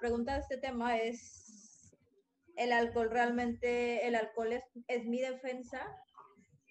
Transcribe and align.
pregunta 0.00 0.34
de 0.34 0.40
este 0.40 0.56
tema 0.56 0.96
es, 0.96 1.94
¿el 2.56 2.72
alcohol 2.72 3.10
realmente, 3.10 4.06
el 4.06 4.16
alcohol 4.16 4.52
es, 4.54 4.64
es 4.88 5.04
mi 5.04 5.20
defensa? 5.20 5.86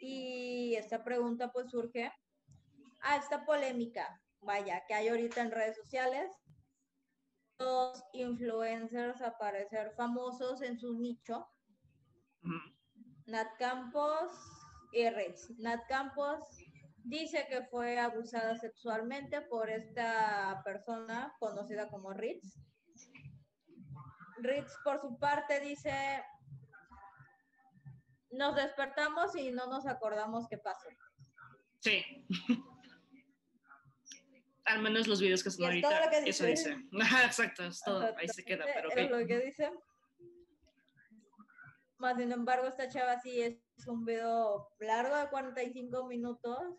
Y 0.02 0.76
esta 0.76 1.04
pregunta 1.04 1.52
pues 1.52 1.70
surge 1.70 2.12
a 3.02 3.18
esta 3.18 3.46
polémica, 3.46 4.22
vaya, 4.42 4.84
que 4.88 4.94
hay 4.94 5.08
ahorita 5.10 5.42
en 5.42 5.52
redes 5.52 5.78
sociales. 5.78 6.32
Los 7.60 8.02
influencers 8.14 9.22
a 9.22 9.38
parecer 9.38 9.92
famosos 9.96 10.62
en 10.62 10.80
su 10.80 10.98
nicho. 11.00 11.46
Nat 13.28 13.50
Campos 13.58 14.32
y 14.94 15.10
Ritz. 15.10 15.52
Nat 15.60 15.86
Campos 15.88 16.40
dice 17.04 17.46
que 17.50 17.64
fue 17.68 18.00
abusada 18.00 18.58
sexualmente 18.58 19.42
por 19.42 19.70
esta 19.70 20.62
persona 20.64 21.36
conocida 21.40 21.90
como 21.90 22.14
Ritz. 22.14 22.58
Ritz, 24.44 24.74
por 24.84 25.00
su 25.02 25.18
parte, 25.18 25.60
dice, 25.60 26.24
nos 28.32 28.56
despertamos 28.56 29.36
y 29.36 29.52
no 29.52 29.68
nos 29.68 29.86
acordamos 29.88 30.48
qué 30.48 30.58
pasó. 30.58 30.90
Sí. 31.80 32.04
Al 34.66 34.82
menos 34.82 35.08
los 35.08 35.20
videos 35.20 35.44
que 35.44 35.50
son 35.50 35.66
ahorita, 35.66 36.04
eso 36.26 36.46
dice. 36.46 36.78
Exacto, 37.26 37.64
es 37.64 37.82
todo, 37.82 38.16
ahí 38.18 38.28
se 38.28 38.44
queda, 38.44 38.66
pero 38.74 38.92
Es 38.92 39.10
lo 39.10 39.26
que 39.26 39.40
dice. 39.40 39.72
Más 41.98 42.18
sin 42.18 42.32
embargo, 42.32 42.68
esta 42.68 42.88
chava 42.88 43.20
sí 43.20 43.42
es 43.42 43.58
un 43.88 44.06
video 44.06 44.70
largo 44.80 45.18
de 45.18 45.28
45 45.30 46.06
minutos, 46.06 46.78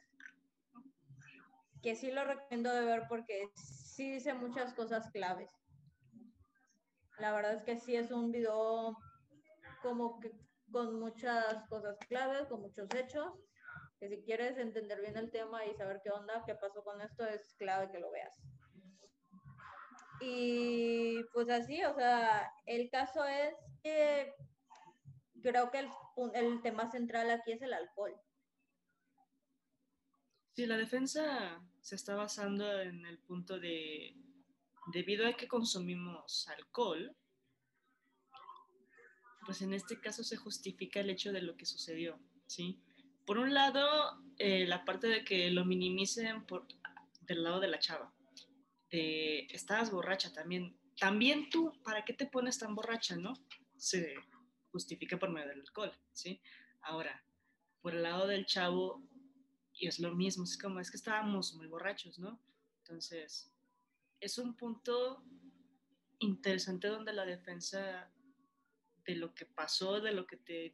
que 1.82 1.96
sí 1.96 2.12
lo 2.12 2.24
recomiendo 2.24 2.72
de 2.72 2.84
ver 2.84 3.06
porque 3.08 3.50
sí 3.54 4.12
dice 4.12 4.34
muchas 4.34 4.72
cosas 4.72 5.10
claves. 5.10 5.50
La 7.20 7.32
verdad 7.32 7.54
es 7.54 7.62
que 7.62 7.78
sí 7.78 7.94
es 7.96 8.10
un 8.10 8.32
video 8.32 8.96
como 9.82 10.18
que 10.20 10.32
con 10.72 10.98
muchas 10.98 11.68
cosas 11.68 11.98
claves, 12.08 12.48
con 12.48 12.62
muchos 12.62 12.88
hechos, 12.94 13.34
que 13.98 14.08
si 14.08 14.22
quieres 14.22 14.56
entender 14.56 15.00
bien 15.02 15.16
el 15.18 15.30
tema 15.30 15.66
y 15.66 15.74
saber 15.74 16.00
qué 16.02 16.10
onda, 16.10 16.42
qué 16.46 16.54
pasó 16.54 16.82
con 16.82 17.00
esto, 17.02 17.26
es 17.26 17.54
clave 17.58 17.90
que 17.92 17.98
lo 17.98 18.10
veas. 18.10 18.34
Y 20.22 21.22
pues 21.34 21.50
así, 21.50 21.84
o 21.84 21.94
sea, 21.94 22.50
el 22.64 22.88
caso 22.90 23.24
es 23.24 23.54
que 23.82 24.34
creo 25.42 25.70
que 25.70 25.80
el, 25.80 25.90
el 26.34 26.62
tema 26.62 26.90
central 26.90 27.30
aquí 27.30 27.52
es 27.52 27.60
el 27.60 27.74
alcohol. 27.74 28.14
Sí, 30.52 30.66
la 30.66 30.76
defensa 30.76 31.62
se 31.80 31.96
está 31.96 32.14
basando 32.14 32.80
en 32.80 33.04
el 33.06 33.18
punto 33.20 33.58
de, 33.58 34.14
debido 34.92 35.26
a 35.26 35.34
que 35.34 35.48
consumimos 35.48 36.48
alcohol, 36.48 37.16
pues 39.44 39.62
en 39.62 39.72
este 39.72 40.00
caso 40.00 40.22
se 40.22 40.36
justifica 40.36 41.00
el 41.00 41.10
hecho 41.10 41.32
de 41.32 41.42
lo 41.42 41.56
que 41.56 41.66
sucedió, 41.66 42.20
¿sí? 42.46 42.80
Por 43.26 43.38
un 43.38 43.54
lado, 43.54 44.22
eh, 44.38 44.66
la 44.66 44.84
parte 44.84 45.06
de 45.08 45.24
que 45.24 45.50
lo 45.50 45.64
minimicen 45.64 46.44
por, 46.46 46.66
del 47.22 47.42
lado 47.42 47.60
de 47.60 47.68
la 47.68 47.78
chava. 47.78 48.12
Eh, 48.90 49.46
estabas 49.50 49.90
borracha 49.90 50.32
también. 50.32 50.76
También 50.98 51.48
tú, 51.48 51.72
¿para 51.84 52.04
qué 52.04 52.12
te 52.12 52.26
pones 52.26 52.58
tan 52.58 52.74
borracha, 52.74 53.16
no? 53.16 53.34
Se 53.76 54.14
justifica 54.72 55.18
por 55.18 55.30
medio 55.30 55.48
del 55.48 55.60
alcohol, 55.60 55.92
¿sí? 56.12 56.40
Ahora, 56.82 57.24
por 57.80 57.94
el 57.94 58.02
lado 58.02 58.26
del 58.26 58.46
chavo, 58.46 59.02
y 59.72 59.86
es 59.86 59.98
lo 59.98 60.14
mismo, 60.14 60.44
es 60.44 60.58
como, 60.58 60.80
es 60.80 60.90
que 60.90 60.96
estábamos 60.96 61.54
muy 61.54 61.66
borrachos, 61.66 62.18
¿no? 62.18 62.40
Entonces, 62.78 63.50
es 64.20 64.38
un 64.38 64.54
punto 64.54 65.24
interesante 66.18 66.88
donde 66.88 67.12
la 67.12 67.24
defensa 67.24 68.12
de 69.06 69.16
lo 69.16 69.34
que 69.34 69.46
pasó, 69.46 70.00
de 70.00 70.12
lo 70.12 70.26
que 70.26 70.36
te, 70.36 70.70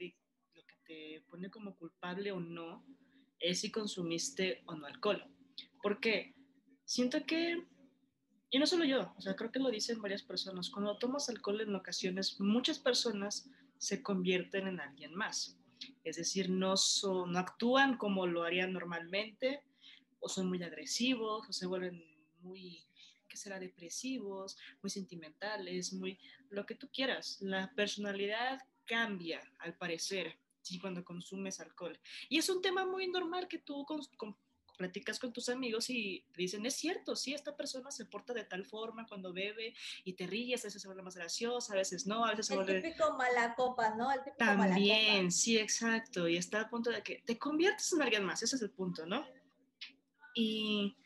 lo 0.55 0.63
que 0.67 0.77
te 0.85 1.25
pone 1.29 1.51
como 1.51 1.77
culpable 1.77 2.33
o 2.33 2.41
no, 2.41 2.85
es 3.39 3.61
si 3.61 3.71
consumiste 3.71 4.63
o 4.67 4.75
no 4.75 4.87
alcohol. 4.87 5.25
Porque 5.83 6.35
siento 6.85 7.25
que, 7.25 7.65
y 8.51 8.59
no 8.59 8.67
solo 8.67 8.85
yo, 8.85 9.15
o 9.17 9.21
sea, 9.21 9.37
creo 9.37 9.53
que 9.53 9.61
lo 9.61 9.71
dicen 9.71 10.03
varias 10.03 10.23
personas, 10.23 10.71
cuando 10.71 10.99
tomas 10.99 11.29
alcohol 11.29 11.61
en 11.61 11.75
ocasiones, 11.75 12.41
muchas 12.41 12.79
personas 12.79 13.49
se 13.79 14.03
convierten 14.03 14.67
en 14.67 14.81
alguien 14.81 15.15
más. 15.15 15.59
Es 16.03 16.17
decir, 16.17 16.51
no, 16.51 16.77
son, 16.77 17.33
no 17.33 17.39
actúan 17.39 17.97
como 17.97 18.27
lo 18.27 18.43
harían 18.43 18.73
normalmente, 18.73 19.63
o 20.19 20.29
son 20.29 20.49
muy 20.49 20.63
agresivos, 20.63 21.49
o 21.49 21.53
se 21.53 21.67
vuelven 21.67 22.03
muy 22.41 22.87
que 23.37 23.43
será 23.43 23.61
depresivos, 23.61 24.57
muy 24.83 24.91
sentimentales, 24.91 25.93
muy 25.93 26.19
lo 26.49 26.65
que 26.65 26.75
tú 26.75 26.89
quieras. 26.91 27.37
La 27.41 27.71
personalidad 27.75 28.59
cambia, 28.87 29.43
al 29.59 29.77
parecer, 29.77 30.39
¿sí? 30.63 30.79
cuando 30.79 31.05
consumes 31.05 31.61
alcohol. 31.61 31.99
Y 32.31 32.39
es 32.39 32.49
un 32.49 32.63
tema 32.63 32.87
muy 32.87 33.09
normal 33.09 33.47
que 33.47 33.59
tú 33.59 33.85
con, 33.85 34.01
platicas 34.79 35.19
con 35.19 35.35
tus 35.35 35.51
amigos 35.51 35.91
y 35.91 36.25
te 36.33 36.43
dicen, 36.43 36.65
es 36.65 36.77
cierto, 36.77 37.15
sí, 37.15 37.35
esta 37.35 37.55
persona 37.55 37.91
se 37.91 38.07
porta 38.07 38.33
de 38.33 38.45
tal 38.45 38.65
forma 38.65 39.07
cuando 39.07 39.35
bebe 39.35 39.75
y 40.05 40.15
te 40.15 40.27
ríes, 40.27 40.65
a 40.65 40.69
veces 40.69 40.81
se 40.81 40.89
vuelve 40.89 41.03
más 41.03 41.17
graciosa, 41.17 41.75
a 41.75 41.77
veces 41.77 42.07
no, 42.07 42.25
a 42.25 42.31
veces 42.31 42.47
se 42.47 42.55
vuelve... 42.55 42.77
El 42.77 42.83
típico 42.83 43.17
mala 43.19 43.55
copa, 43.55 43.95
¿no? 43.97 44.11
El 44.11 44.21
típico 44.21 44.39
También, 44.39 45.31
sí, 45.31 45.59
exacto, 45.59 46.27
y 46.27 46.39
está 46.39 46.61
al 46.61 46.71
punto 46.71 46.91
de 46.91 47.03
que 47.03 47.23
te 47.27 47.39
conviertes 47.39 47.93
en 47.93 48.01
alguien 48.01 48.25
más, 48.25 48.43
ese 48.43 48.57
es 48.57 48.63
el 48.63 48.71
punto, 48.71 49.05
¿no? 49.05 49.27
Y 50.35 50.97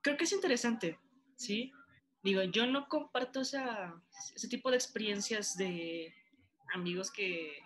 creo 0.00 0.16
que 0.16 0.24
es 0.24 0.32
interesante, 0.32 0.98
¿sí? 1.40 1.72
Digo, 2.22 2.42
yo 2.42 2.66
no 2.66 2.86
comparto 2.86 3.40
esa, 3.40 3.94
ese 4.34 4.48
tipo 4.48 4.70
de 4.70 4.76
experiencias 4.76 5.56
de 5.56 6.14
amigos 6.74 7.10
que 7.10 7.58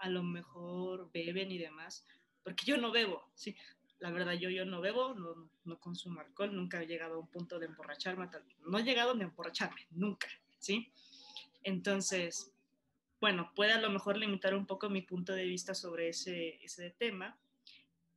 a 0.00 0.08
lo 0.08 0.24
mejor 0.24 1.10
beben 1.12 1.52
y 1.52 1.58
demás, 1.58 2.04
porque 2.42 2.66
yo 2.66 2.76
no 2.76 2.90
bebo, 2.90 3.24
¿sí? 3.34 3.56
La 4.00 4.10
verdad, 4.10 4.32
yo, 4.32 4.50
yo 4.50 4.64
no 4.64 4.80
bebo, 4.80 5.14
no, 5.14 5.48
no 5.64 5.78
consumo 5.78 6.20
alcohol, 6.20 6.54
nunca 6.54 6.82
he 6.82 6.86
llegado 6.86 7.14
a 7.14 7.18
un 7.20 7.28
punto 7.28 7.60
de 7.60 7.66
emborracharme, 7.66 8.28
no 8.66 8.78
he 8.78 8.82
llegado 8.82 9.14
ni 9.14 9.22
a 9.22 9.26
emborracharme, 9.26 9.86
nunca, 9.92 10.28
¿sí? 10.58 10.92
Entonces, 11.62 12.52
bueno, 13.20 13.52
puede 13.54 13.72
a 13.72 13.80
lo 13.80 13.90
mejor 13.90 14.16
limitar 14.16 14.56
un 14.56 14.66
poco 14.66 14.90
mi 14.90 15.02
punto 15.02 15.32
de 15.32 15.44
vista 15.44 15.72
sobre 15.72 16.08
ese, 16.08 16.58
ese 16.64 16.90
tema, 16.90 17.38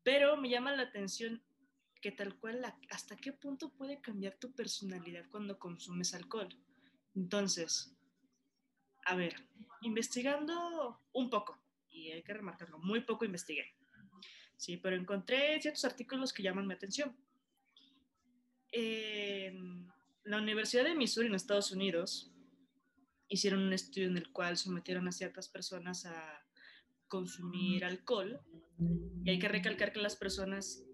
pero 0.01 0.37
me 0.37 0.49
llama 0.49 0.75
la 0.75 0.83
atención 0.83 1.43
que 2.07 2.13
tal 2.13 2.39
cual, 2.39 2.63
hasta 2.89 3.17
qué 3.17 3.33
punto 3.33 3.73
puede 3.73 3.99
cambiar 3.99 4.37
tu 4.37 4.53
personalidad 4.53 5.25
cuando 5.29 5.59
consumes 5.59 6.13
alcohol. 6.13 6.47
Entonces, 7.13 7.93
a 9.03 9.13
ver, 9.13 9.35
investigando 9.81 11.01
un 11.11 11.29
poco, 11.29 11.61
y 11.89 12.11
hay 12.13 12.23
que 12.23 12.33
remarcarlo, 12.33 12.79
muy 12.79 13.01
poco 13.01 13.25
investigué, 13.25 13.75
sí, 14.55 14.77
pero 14.77 14.95
encontré 14.95 15.61
ciertos 15.61 15.83
artículos 15.83 16.31
que 16.31 16.43
llaman 16.43 16.65
mi 16.65 16.75
atención. 16.75 17.13
En 18.71 19.91
la 20.23 20.37
Universidad 20.37 20.85
de 20.85 20.95
Missouri 20.95 21.27
en 21.27 21.35
Estados 21.35 21.73
Unidos 21.73 22.31
hicieron 23.27 23.63
un 23.63 23.73
estudio 23.73 24.07
en 24.07 24.15
el 24.15 24.31
cual 24.31 24.55
sometieron 24.55 25.09
a 25.09 25.11
ciertas 25.11 25.49
personas 25.49 26.05
a 26.05 26.45
consumir 27.09 27.83
alcohol 27.83 28.39
y 29.25 29.29
hay 29.29 29.39
que 29.39 29.49
recalcar 29.49 29.91
que 29.91 29.99
las 29.99 30.15
personas 30.15 30.86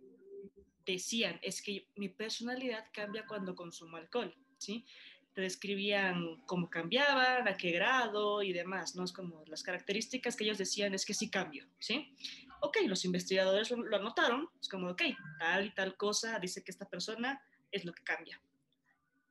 decían, 0.85 1.39
es 1.41 1.61
que 1.61 1.87
mi 1.95 2.09
personalidad 2.09 2.85
cambia 2.91 3.25
cuando 3.25 3.55
consumo 3.55 3.97
alcohol, 3.97 4.35
¿sí? 4.57 4.85
Te 5.33 5.41
describían 5.41 6.41
cómo 6.45 6.69
cambiaban, 6.69 7.47
a 7.47 7.57
qué 7.57 7.71
grado 7.71 8.43
y 8.43 8.53
demás, 8.53 8.95
¿no? 8.95 9.03
Es 9.03 9.13
como 9.13 9.43
las 9.47 9.63
características 9.63 10.35
que 10.35 10.43
ellos 10.43 10.57
decían 10.57 10.93
es 10.93 11.05
que 11.05 11.13
sí 11.13 11.29
cambio, 11.29 11.67
¿sí? 11.79 12.15
Ok, 12.61 12.77
los 12.87 13.03
investigadores 13.05 13.71
lo, 13.71 13.95
anotaron, 13.95 14.47
es 14.61 14.69
como, 14.69 14.89
ok, 14.89 15.01
tal 15.39 15.65
y 15.65 15.73
tal 15.73 15.97
cosa 15.97 16.39
dice 16.39 16.63
que 16.63 16.71
esta 16.71 16.87
persona 16.87 17.41
es 17.71 17.85
lo 17.85 17.93
que 17.93 18.03
cambia. 18.03 18.41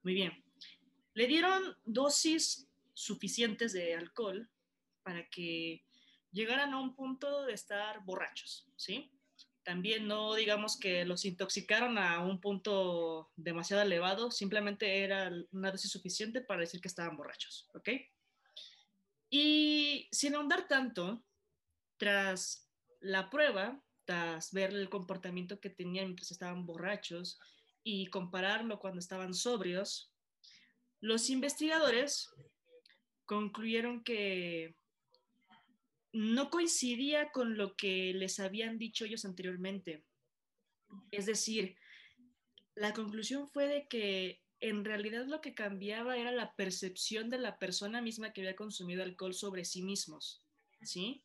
Muy 0.03 0.15
bien. 0.15 0.45
Le 1.15 1.27
dieron 1.27 1.77
dosis 1.85 2.69
suficientes 2.95 3.73
de 3.73 3.95
alcohol 3.95 4.49
para 5.03 5.29
que 5.29 5.85
llegaran 6.33 6.73
a 6.73 6.81
un 6.81 6.95
punto 6.95 7.45
de 7.45 7.53
estar 7.53 8.05
borrachos, 8.05 8.67
¿sí? 8.77 9.11
También 9.65 10.07
no 10.07 10.35
digamos 10.35 10.79
que 10.79 11.05
los 11.05 11.25
intoxicaron 11.25 11.99
a 11.99 12.21
un 12.21 12.41
punto 12.41 13.31
demasiado 13.37 13.83
elevado, 13.83 14.31
simplemente 14.31 15.03
era 15.05 15.31
una 15.53 15.71
dosis 15.71 15.91
suficiente 15.91 16.41
para 16.41 16.61
decir 16.61 16.81
que 16.81 16.89
estaban 16.89 17.17
borrachos, 17.17 17.69
¿ok? 17.75 17.89
Y 19.31 20.09
sin 20.13 20.35
ahondar 20.35 20.69
tanto, 20.69 21.25
tras 21.97 22.69
la 23.01 23.31
prueba, 23.31 23.83
tras 24.05 24.53
ver 24.53 24.71
el 24.71 24.91
comportamiento 24.91 25.61
que 25.61 25.71
tenían 25.71 26.07
mientras 26.07 26.31
estaban 26.31 26.67
borrachos 26.67 27.39
y 27.85 28.09
compararlo 28.09 28.79
cuando 28.79 28.99
estaban 28.99 29.35
sobrios, 29.35 30.13
los 31.01 31.31
investigadores 31.31 32.31
concluyeron 33.25 34.05
que 34.05 34.77
no 36.13 36.51
coincidía 36.51 37.33
con 37.33 37.57
lo 37.57 37.77
que 37.77 38.13
les 38.15 38.39
habían 38.39 38.79
dicho 38.79 39.05
ellos 39.05 39.25
anteriormente. 39.25 40.05
Es 41.11 41.27
decir, 41.27 41.77
la 42.75 42.93
conclusión 42.93 43.49
fue 43.49 43.67
de 43.67 43.89
que 43.89 44.43
en 44.61 44.85
realidad 44.85 45.27
lo 45.27 45.41
que 45.41 45.55
cambiaba 45.55 46.17
era 46.17 46.31
la 46.31 46.55
percepción 46.55 47.31
de 47.31 47.39
la 47.39 47.59
persona 47.59 48.01
misma 48.01 48.33
que 48.33 48.43
había 48.43 48.57
consumido 48.57 49.03
alcohol 49.03 49.35
sobre 49.35 49.65
sí 49.65 49.83
mismos, 49.83 50.41
¿sí? 50.83 51.25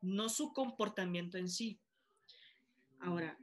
No 0.00 0.28
su 0.28 0.52
comportamiento 0.52 1.36
en 1.36 1.48
sí. 1.48 1.78
Ahora, 2.98 3.36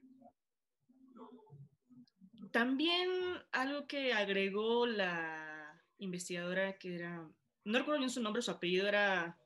también 2.51 3.09
algo 3.51 3.85
que 3.85 4.13
agregó 4.13 4.87
la 4.87 5.79
investigadora 5.99 6.77
que 6.77 6.95
era, 6.95 7.29
no 7.65 7.77
recuerdo 7.77 7.99
bien 7.99 8.09
su 8.09 8.21
nombre, 8.21 8.41
su 8.41 8.51
apellido 8.51 8.87
era 8.87 9.38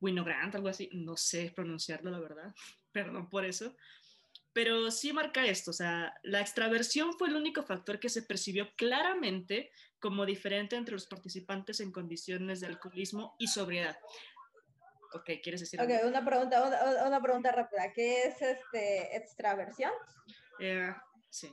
Winogrand, 0.00 0.54
algo 0.54 0.68
así, 0.68 0.88
no 0.92 1.16
sé 1.16 1.52
pronunciarlo, 1.54 2.10
la 2.10 2.20
verdad, 2.20 2.54
perdón 2.92 3.28
por 3.28 3.44
eso, 3.44 3.74
pero 4.52 4.90
sí 4.90 5.12
marca 5.12 5.46
esto, 5.46 5.70
o 5.70 5.74
sea, 5.74 6.14
la 6.22 6.40
extraversión 6.40 7.12
fue 7.12 7.28
el 7.28 7.36
único 7.36 7.62
factor 7.62 8.00
que 8.00 8.08
se 8.08 8.22
percibió 8.22 8.68
claramente 8.76 9.70
como 10.00 10.26
diferente 10.26 10.76
entre 10.76 10.94
los 10.94 11.06
participantes 11.06 11.80
en 11.80 11.92
condiciones 11.92 12.60
de 12.60 12.66
alcoholismo 12.66 13.34
y 13.38 13.48
sobriedad. 13.48 13.98
Ok, 15.14 15.30
¿quieres 15.42 15.60
decir? 15.60 15.80
Ok, 15.80 15.90
una 16.04 16.24
pregunta, 16.24 17.04
una, 17.06 17.20
pregunta 17.20 17.52
rápida. 17.52 17.92
¿Qué 17.94 18.24
es 18.24 18.42
este 18.42 19.16
extraversión? 19.16 19.90
Eh, 20.60 20.92
sí. 21.30 21.50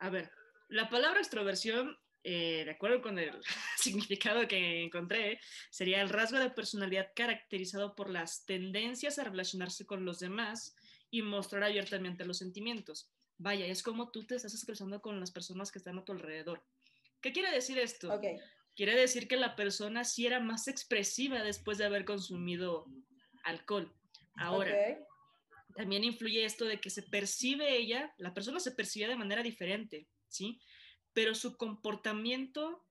A 0.00 0.10
ver, 0.10 0.30
la 0.68 0.88
palabra 0.90 1.20
extroversión, 1.20 1.96
eh, 2.24 2.62
de 2.64 2.70
acuerdo 2.70 3.02
con 3.02 3.18
el 3.18 3.32
significado 3.78 4.46
que 4.46 4.84
encontré, 4.84 5.40
sería 5.70 6.00
el 6.00 6.08
rasgo 6.08 6.38
de 6.38 6.50
personalidad 6.50 7.12
caracterizado 7.14 7.94
por 7.94 8.10
las 8.10 8.44
tendencias 8.44 9.18
a 9.18 9.24
relacionarse 9.24 9.86
con 9.86 10.04
los 10.04 10.18
demás 10.18 10.76
y 11.10 11.22
mostrar 11.22 11.64
abiertamente 11.64 12.24
los 12.24 12.38
sentimientos. 12.38 13.10
Vaya, 13.38 13.66
es 13.66 13.82
como 13.82 14.10
tú 14.10 14.24
te 14.24 14.36
estás 14.36 14.54
expresando 14.54 15.00
con 15.00 15.18
las 15.18 15.32
personas 15.32 15.72
que 15.72 15.78
están 15.78 15.98
a 15.98 16.04
tu 16.04 16.12
alrededor. 16.12 16.64
¿Qué 17.20 17.32
quiere 17.32 17.50
decir 17.50 17.78
esto? 17.78 18.12
Okay. 18.14 18.38
Quiere 18.74 18.94
decir 18.94 19.28
que 19.28 19.36
la 19.36 19.54
persona 19.54 20.04
sí 20.04 20.26
era 20.26 20.40
más 20.40 20.68
expresiva 20.68 21.42
después 21.42 21.78
de 21.78 21.84
haber 21.84 22.04
consumido 22.04 22.86
alcohol. 23.44 23.92
Ahora, 24.36 24.74
también 25.74 26.04
influye 26.04 26.44
esto 26.44 26.64
de 26.64 26.80
que 26.80 26.90
se 26.90 27.02
percibe 27.02 27.76
ella, 27.76 28.14
la 28.18 28.32
persona 28.32 28.60
se 28.60 28.72
percibe 28.72 29.08
de 29.08 29.16
manera 29.16 29.42
diferente, 29.42 30.08
¿sí? 30.28 30.60
Pero 31.12 31.34
su 31.34 31.56
comportamiento 31.56 32.84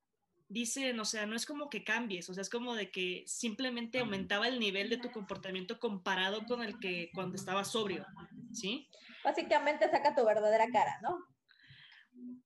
dicen, 0.51 0.99
o 0.99 1.05
sea, 1.05 1.25
no 1.25 1.35
es 1.35 1.45
como 1.45 1.69
que 1.69 1.83
cambies, 1.85 2.29
o 2.29 2.33
sea, 2.33 2.41
es 2.41 2.49
como 2.49 2.75
de 2.75 2.91
que 2.91 3.23
simplemente 3.25 3.99
aumentaba 3.99 4.49
el 4.49 4.59
nivel 4.59 4.89
de 4.89 4.97
tu 4.97 5.09
comportamiento 5.09 5.79
comparado 5.79 6.45
con 6.45 6.61
el 6.61 6.77
que 6.79 7.09
cuando 7.13 7.37
estaba 7.37 7.63
sobrio, 7.63 8.05
¿sí? 8.51 8.89
Básicamente 9.23 9.89
saca 9.89 10.13
tu 10.13 10.25
verdadera 10.25 10.67
cara, 10.69 10.99
¿no? 11.01 11.25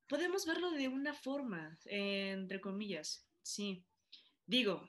Podemos 0.07 0.45
verlo 0.45 0.69
de 0.69 0.87
una 0.87 1.13
forma, 1.13 1.75
entre 1.85 2.61
comillas, 2.61 3.27
sí. 3.41 3.83
Digo, 4.45 4.87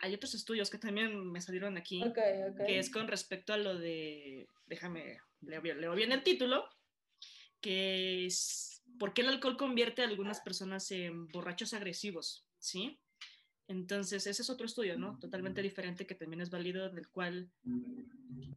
hay 0.00 0.14
otros 0.14 0.34
estudios 0.34 0.70
que 0.70 0.78
también 0.78 1.32
me 1.32 1.40
salieron 1.40 1.76
aquí, 1.76 2.00
que 2.64 2.78
es 2.78 2.90
con 2.90 3.08
respecto 3.08 3.52
a 3.52 3.56
lo 3.56 3.76
de, 3.76 4.48
déjame, 4.66 5.18
leo, 5.40 5.60
leo 5.62 5.94
bien 5.96 6.12
el 6.12 6.22
título, 6.22 6.64
que 7.60 8.26
es 8.26 8.79
por 9.00 9.14
qué 9.14 9.22
el 9.22 9.28
alcohol 9.28 9.56
convierte 9.56 10.02
a 10.02 10.04
algunas 10.04 10.40
personas 10.42 10.90
en 10.90 11.26
borrachos 11.28 11.72
agresivos, 11.72 12.46
¿sí? 12.58 13.00
Entonces, 13.66 14.26
ese 14.26 14.42
es 14.42 14.50
otro 14.50 14.66
estudio, 14.66 14.98
¿no? 14.98 15.18
Totalmente 15.18 15.62
diferente 15.62 16.06
que 16.06 16.14
también 16.14 16.42
es 16.42 16.50
válido, 16.50 16.90
del 16.90 17.08
cual, 17.08 17.50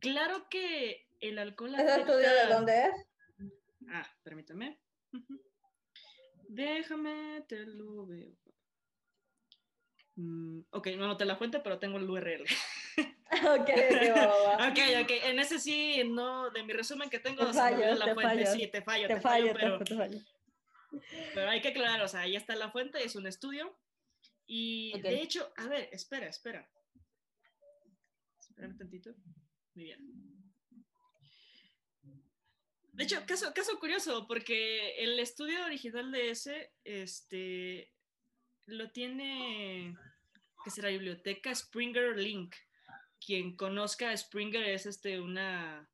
claro 0.02 0.50
que 0.50 1.08
el 1.22 1.40
alcohol... 1.40 1.74
¿Ese 1.76 2.02
estudio 2.02 2.30
de 2.30 2.54
dónde 2.54 2.84
es? 2.84 3.08
Ah, 3.88 4.06
permítame. 4.22 4.82
Déjame, 6.50 7.46
te 7.48 7.66
lo 7.66 8.06
veo. 8.06 8.36
Mm, 10.16 10.60
ok, 10.72 10.88
no 10.98 11.06
anoté 11.06 11.24
la 11.24 11.38
fuente, 11.38 11.62
pero 11.62 11.80
tengo 11.80 11.98
el 12.00 12.10
URL. 12.10 12.44
ok, 13.32 13.70
ok, 14.70 14.80
ok, 15.04 15.12
en 15.24 15.40
ese 15.40 15.58
sí, 15.58 16.04
no, 16.06 16.50
de 16.52 16.64
mi 16.64 16.74
resumen 16.74 17.10
que 17.10 17.20
tengo, 17.20 17.46
te 17.46 17.54
fallo, 17.54 17.96
la 17.96 18.14
fuente, 18.14 18.46
sí, 18.48 18.68
te 18.68 18.82
fallo, 18.82 19.08
te, 19.08 19.22
fallo, 19.22 19.54
pero, 19.54 19.80
pero 21.34 21.50
hay 21.50 21.62
que 21.62 21.70
aclarar, 21.70 22.02
o 22.02 22.08
sea, 22.08 22.22
ahí 22.22 22.36
está 22.36 22.56
la 22.56 22.72
fuente, 22.72 23.04
es 23.04 23.16
un 23.16 23.28
estudio, 23.28 23.78
y 24.46 25.00
de 25.02 25.22
hecho, 25.22 25.52
a 25.58 25.68
ver, 25.68 25.90
espera, 25.92 26.28
espera. 26.28 26.70
Espera 28.40 28.68
un 28.68 28.78
tantito. 28.78 29.16
Muy 29.74 29.86
bien. 29.86 30.00
De 32.92 33.04
hecho, 33.04 33.26
caso, 33.26 33.54
caso 33.54 33.80
curioso, 33.80 34.28
porque 34.28 35.04
el 35.04 35.20
estudio 35.20 35.66
original 35.66 36.12
de 36.12 36.30
ese, 36.30 36.74
este, 36.84 37.92
lo 38.66 38.92
tiene, 38.92 39.96
que 40.64 40.70
será 40.70 40.90
biblioteca 40.90 41.56
Springer 41.56 42.18
Link 42.18 42.54
quien 43.26 43.56
conozca 43.56 44.10
a 44.10 44.18
Springer 44.18 44.64
es 44.64 44.86
este, 44.86 45.20
una... 45.20 45.90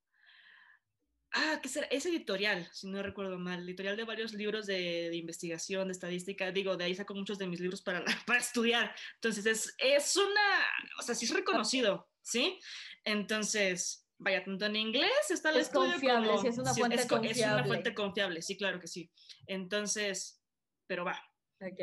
Ah, 1.32 1.60
¿qué 1.62 1.70
será? 1.70 1.88
Es 1.88 2.06
editorial, 2.08 2.68
si 2.74 2.88
no 2.88 3.04
recuerdo 3.04 3.38
mal, 3.38 3.64
editorial 3.64 3.96
de 3.96 4.04
varios 4.04 4.34
libros 4.34 4.66
de, 4.66 5.16
investigación, 5.16 5.88
de 5.88 5.92
estadística, 5.92 6.52
digo, 6.52 6.76
de 6.76 6.86
ahí 6.86 6.96
saco 6.96 7.14
muchos 7.14 7.38
de 7.38 7.48
mis 7.48 7.60
libros 7.60 7.82
para, 7.82 8.04
para 8.26 8.40
estudiar. 8.40 8.96
Entonces, 9.16 9.46
es, 9.46 9.76
es 9.78 10.16
una, 10.16 10.66
o 11.00 11.04
sea, 11.04 11.14
sí 11.14 11.26
es 11.26 11.34
reconocido, 11.34 12.10
¿sí? 12.22 12.60
Entonces, 13.04 14.08
vaya, 14.18 14.44
tanto 14.44 14.66
en 14.66 14.76
inglés 14.76 15.30
está 15.30 15.52
el 15.52 15.58
es 15.58 15.68
estudio 15.68 15.92
confiable, 15.92 16.38
Sí, 16.42 16.48
es 16.48 16.58
una 16.58 16.74
fuente 16.74 17.08
confiable. 17.08 17.32
Es 17.32 17.48
una 17.48 17.64
fuente 17.66 17.94
confiable, 17.94 18.42
sí, 18.42 18.58
claro 18.58 18.80
que 18.80 18.88
sí. 18.88 19.12
Entonces, 19.46 20.42
pero 20.88 21.06
va. 21.06 21.22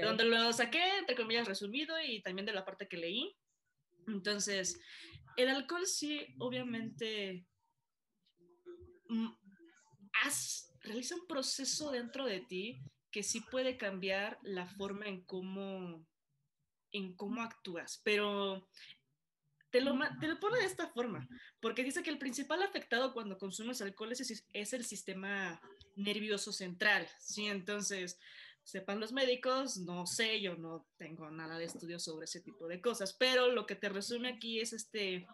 donde 0.03 0.25
lo 0.25 0.53
saqué, 0.53 0.99
entre 0.99 1.15
comillas, 1.15 1.47
resumido 1.47 1.95
y 2.01 2.21
también 2.23 2.47
de 2.47 2.53
la 2.53 2.65
parte 2.65 2.89
que 2.89 2.97
leí. 2.97 3.37
Entonces, 4.09 4.81
el 5.37 5.49
alcohol 5.49 5.87
sí, 5.87 6.35
obviamente, 6.39 7.47
mm, 9.09 9.29
realiza 10.81 11.17
un 11.17 11.27
proceso 11.27 11.91
dentro 11.91 12.25
de 12.25 12.41
ti 12.41 12.81
que 13.11 13.23
sí 13.23 13.41
puede 13.41 13.77
cambiar 13.77 14.39
la 14.43 14.67
forma 14.67 15.07
en 15.07 15.25
cómo, 15.25 16.07
en 16.93 17.15
cómo 17.17 17.43
actúas, 17.43 18.01
pero 18.05 18.69
te 19.71 19.81
lo, 19.81 19.99
te 20.21 20.29
lo 20.29 20.39
pone 20.39 20.59
de 20.59 20.67
esta 20.67 20.89
forma, 20.89 21.27
porque 21.61 21.83
dice 21.83 22.03
que 22.03 22.11
el 22.11 22.19
principal 22.19 22.63
afectado 22.63 23.13
cuando 23.13 23.39
consumes 23.39 23.81
alcohol 23.81 24.13
es, 24.13 24.45
es 24.53 24.73
el 24.73 24.85
sistema 24.85 25.61
nervioso 25.97 26.53
central, 26.53 27.09
¿sí? 27.19 27.47
Entonces, 27.47 28.19
sepan 28.63 29.01
los 29.01 29.13
médicos, 29.13 29.79
no 29.79 30.07
sé, 30.07 30.41
yo 30.41 30.57
no 30.57 30.87
tengo 30.97 31.31
nada 31.31 31.57
de 31.57 31.65
estudio 31.65 31.99
sobre 31.99 32.25
ese 32.25 32.41
tipo 32.41 32.67
de 32.69 32.81
cosas, 32.81 33.15
pero 33.15 33.49
lo 33.49 33.65
que 33.65 33.77
te 33.77 33.89
resume 33.89 34.29
aquí 34.29 34.61
es 34.61 34.73
este 34.73 35.27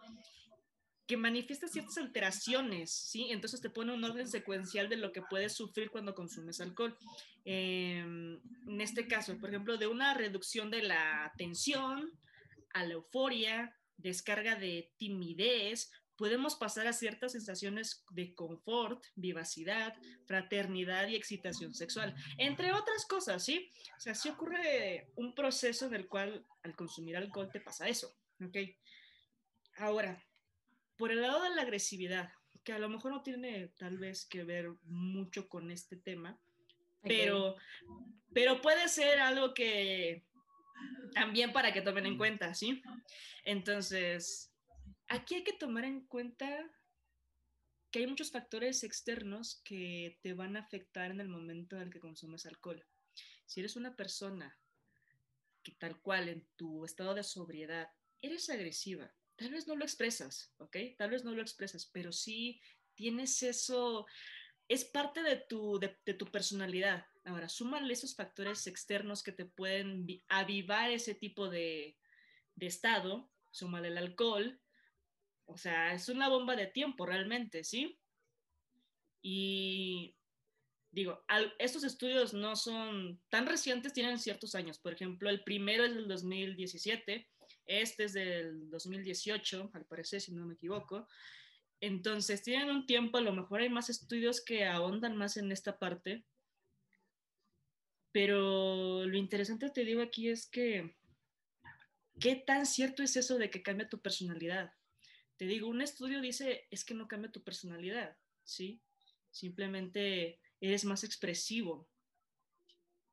que 1.05 1.17
manifiesta 1.17 1.67
ciertas 1.67 1.97
alteraciones, 1.97 2.91
¿sí? 2.91 3.27
Entonces 3.31 3.61
te 3.61 3.69
pone 3.69 3.93
un 3.93 4.03
orden 4.03 4.27
secuencial 4.27 4.89
de 4.89 4.97
lo 4.97 5.11
que 5.11 5.21
puedes 5.21 5.53
sufrir 5.53 5.89
cuando 5.89 6.15
consumes 6.15 6.61
alcohol. 6.61 6.97
Em, 7.45 8.39
en 8.67 8.81
este 8.81 9.07
caso, 9.07 9.37
por 9.37 9.49
ejemplo, 9.49 9.77
de 9.77 9.87
una 9.87 10.13
reducción 10.13 10.71
de 10.71 10.83
la 10.83 11.33
tensión 11.37 12.11
a 12.73 12.85
la 12.85 12.93
euforia, 12.93 13.75
descarga 13.97 14.55
de 14.55 14.91
timidez, 14.97 15.91
podemos 16.15 16.55
pasar 16.55 16.87
a 16.87 16.93
ciertas 16.93 17.33
sensaciones 17.33 18.03
de 18.11 18.33
confort, 18.33 19.03
vivacidad, 19.15 19.95
fraternidad 20.25 21.07
y 21.07 21.15
excitación 21.15 21.73
sexual, 21.73 22.15
entre 22.37 22.71
otras 22.71 23.05
cosas, 23.05 23.43
¿sí? 23.43 23.69
O 23.97 23.99
sea, 23.99 24.15
sí 24.15 24.29
ocurre 24.29 25.11
un 25.15 25.33
proceso 25.33 25.87
en 25.87 25.95
el 25.95 26.07
cual 26.07 26.45
al 26.63 26.75
consumir 26.75 27.17
alcohol 27.17 27.49
te 27.51 27.59
pasa 27.59 27.87
eso, 27.87 28.15
¿ok? 28.41 28.57
Ahora, 29.77 30.23
por 31.03 31.11
el 31.11 31.21
lado 31.21 31.43
de 31.43 31.49
la 31.49 31.63
agresividad, 31.63 32.31
que 32.63 32.71
a 32.71 32.79
lo 32.79 32.87
mejor 32.87 33.11
no 33.11 33.23
tiene 33.23 33.67
tal 33.77 33.97
vez 33.97 34.25
que 34.25 34.45
ver 34.45 34.71
mucho 34.83 35.49
con 35.49 35.69
este 35.69 35.97
tema, 35.97 36.39
pero, 37.01 37.57
pero 38.33 38.61
puede 38.61 38.87
ser 38.87 39.19
algo 39.19 39.53
que 39.53 40.23
también 41.13 41.51
para 41.51 41.73
que 41.73 41.81
tomen 41.81 42.05
en 42.05 42.17
cuenta, 42.17 42.53
¿sí? 42.53 42.81
Entonces, 43.43 44.53
Aquí 45.07 45.35
hay 45.35 45.43
que 45.43 45.53
tomar 45.53 45.85
en 45.85 46.05
cuenta 46.07 46.71
que 47.91 47.99
hay 47.99 48.07
muchos 48.07 48.31
factores 48.31 48.83
externos 48.83 49.61
que 49.63 50.17
te 50.21 50.33
van 50.33 50.55
a 50.55 50.61
afectar 50.61 51.11
en 51.11 51.19
el 51.19 51.29
momento 51.29 51.75
en 51.75 51.83
el 51.83 51.89
que 51.91 51.99
consumes 51.99 52.45
alcohol. 52.45 52.83
Si 53.45 53.59
eres 53.59 53.75
una 53.75 53.95
persona 53.95 54.57
que 55.61 55.73
tal 55.73 55.99
cual 56.01 56.29
en 56.29 56.47
tu 56.55 56.83
estado 56.83 57.13
de 57.13 57.23
sobriedad 57.23 57.89
eres 58.21 58.49
agresiva, 58.49 59.13
tal 59.35 59.51
vez 59.51 59.67
no 59.67 59.75
lo 59.75 59.83
expresas, 59.83 60.53
¿ok? 60.57 60.77
Tal 60.97 61.09
vez 61.11 61.23
no 61.23 61.31
lo 61.31 61.41
expresas, 61.41 61.89
pero 61.91 62.11
sí 62.11 62.61
tienes 62.95 63.41
eso, 63.43 64.05
es 64.67 64.85
parte 64.85 65.23
de 65.23 65.37
tu, 65.37 65.79
de, 65.79 66.13
tu 66.13 66.25
personalidad. 66.27 67.05
Ahora, 67.25 67.49
súmale 67.49 67.93
esos 67.93 68.15
factores 68.15 68.67
externos 68.67 69.23
que 69.23 69.31
te 69.31 69.45
pueden 69.45 70.05
avivar 70.27 70.91
ese 70.91 71.15
tipo 71.15 71.49
de, 71.49 71.97
de 72.55 72.65
estado, 72.67 73.31
súmale 73.51 73.89
el 73.89 73.97
alcohol, 73.97 74.59
o 75.45 75.57
sea, 75.57 75.93
es 75.93 76.09
una 76.09 76.29
bomba 76.29 76.55
de 76.55 76.67
tiempo 76.67 77.05
realmente, 77.05 77.63
¿sí? 77.63 77.99
Y 79.21 80.15
digo, 80.91 81.23
estos 81.59 81.83
estudios 81.83 82.33
no 82.33 82.55
son 82.55 83.21
tan 83.29 83.47
recientes, 83.47 83.93
tienen 83.93 84.19
ciertos 84.19 84.55
años. 84.55 84.79
Por 84.79 84.93
ejemplo, 84.93 85.29
el 85.29 85.43
primero 85.43 85.83
es 85.83 85.95
del 85.95 86.07
2017, 86.07 87.27
este 87.65 88.05
es 88.05 88.13
del 88.13 88.69
2018, 88.69 89.71
al 89.73 89.85
parecer, 89.85 90.21
si 90.21 90.33
no 90.33 90.45
me 90.45 90.55
equivoco. 90.55 91.07
Entonces, 91.79 92.43
tienen 92.43 92.69
un 92.69 92.85
tiempo, 92.85 93.17
a 93.17 93.21
lo 93.21 93.33
mejor 93.33 93.61
hay 93.61 93.69
más 93.69 93.89
estudios 93.89 94.41
que 94.43 94.65
ahondan 94.65 95.17
más 95.17 95.37
en 95.37 95.51
esta 95.51 95.79
parte. 95.79 96.25
Pero 98.11 99.05
lo 99.05 99.17
interesante, 99.17 99.69
te 99.69 99.83
digo 99.83 100.01
aquí, 100.01 100.29
es 100.29 100.47
que, 100.47 100.95
¿qué 102.19 102.35
tan 102.35 102.65
cierto 102.65 103.03
es 103.03 103.17
eso 103.17 103.37
de 103.37 103.49
que 103.49 103.63
cambia 103.63 103.89
tu 103.89 103.99
personalidad? 104.01 104.71
Te 105.37 105.45
digo, 105.45 105.67
un 105.67 105.81
estudio 105.81 106.21
dice, 106.21 106.67
es 106.69 106.85
que 106.85 106.93
no 106.93 107.07
cambia 107.07 107.31
tu 107.31 107.43
personalidad, 107.43 108.15
¿sí? 108.43 108.81
Simplemente 109.31 110.39
eres 110.61 110.85
más 110.85 111.03
expresivo 111.03 111.89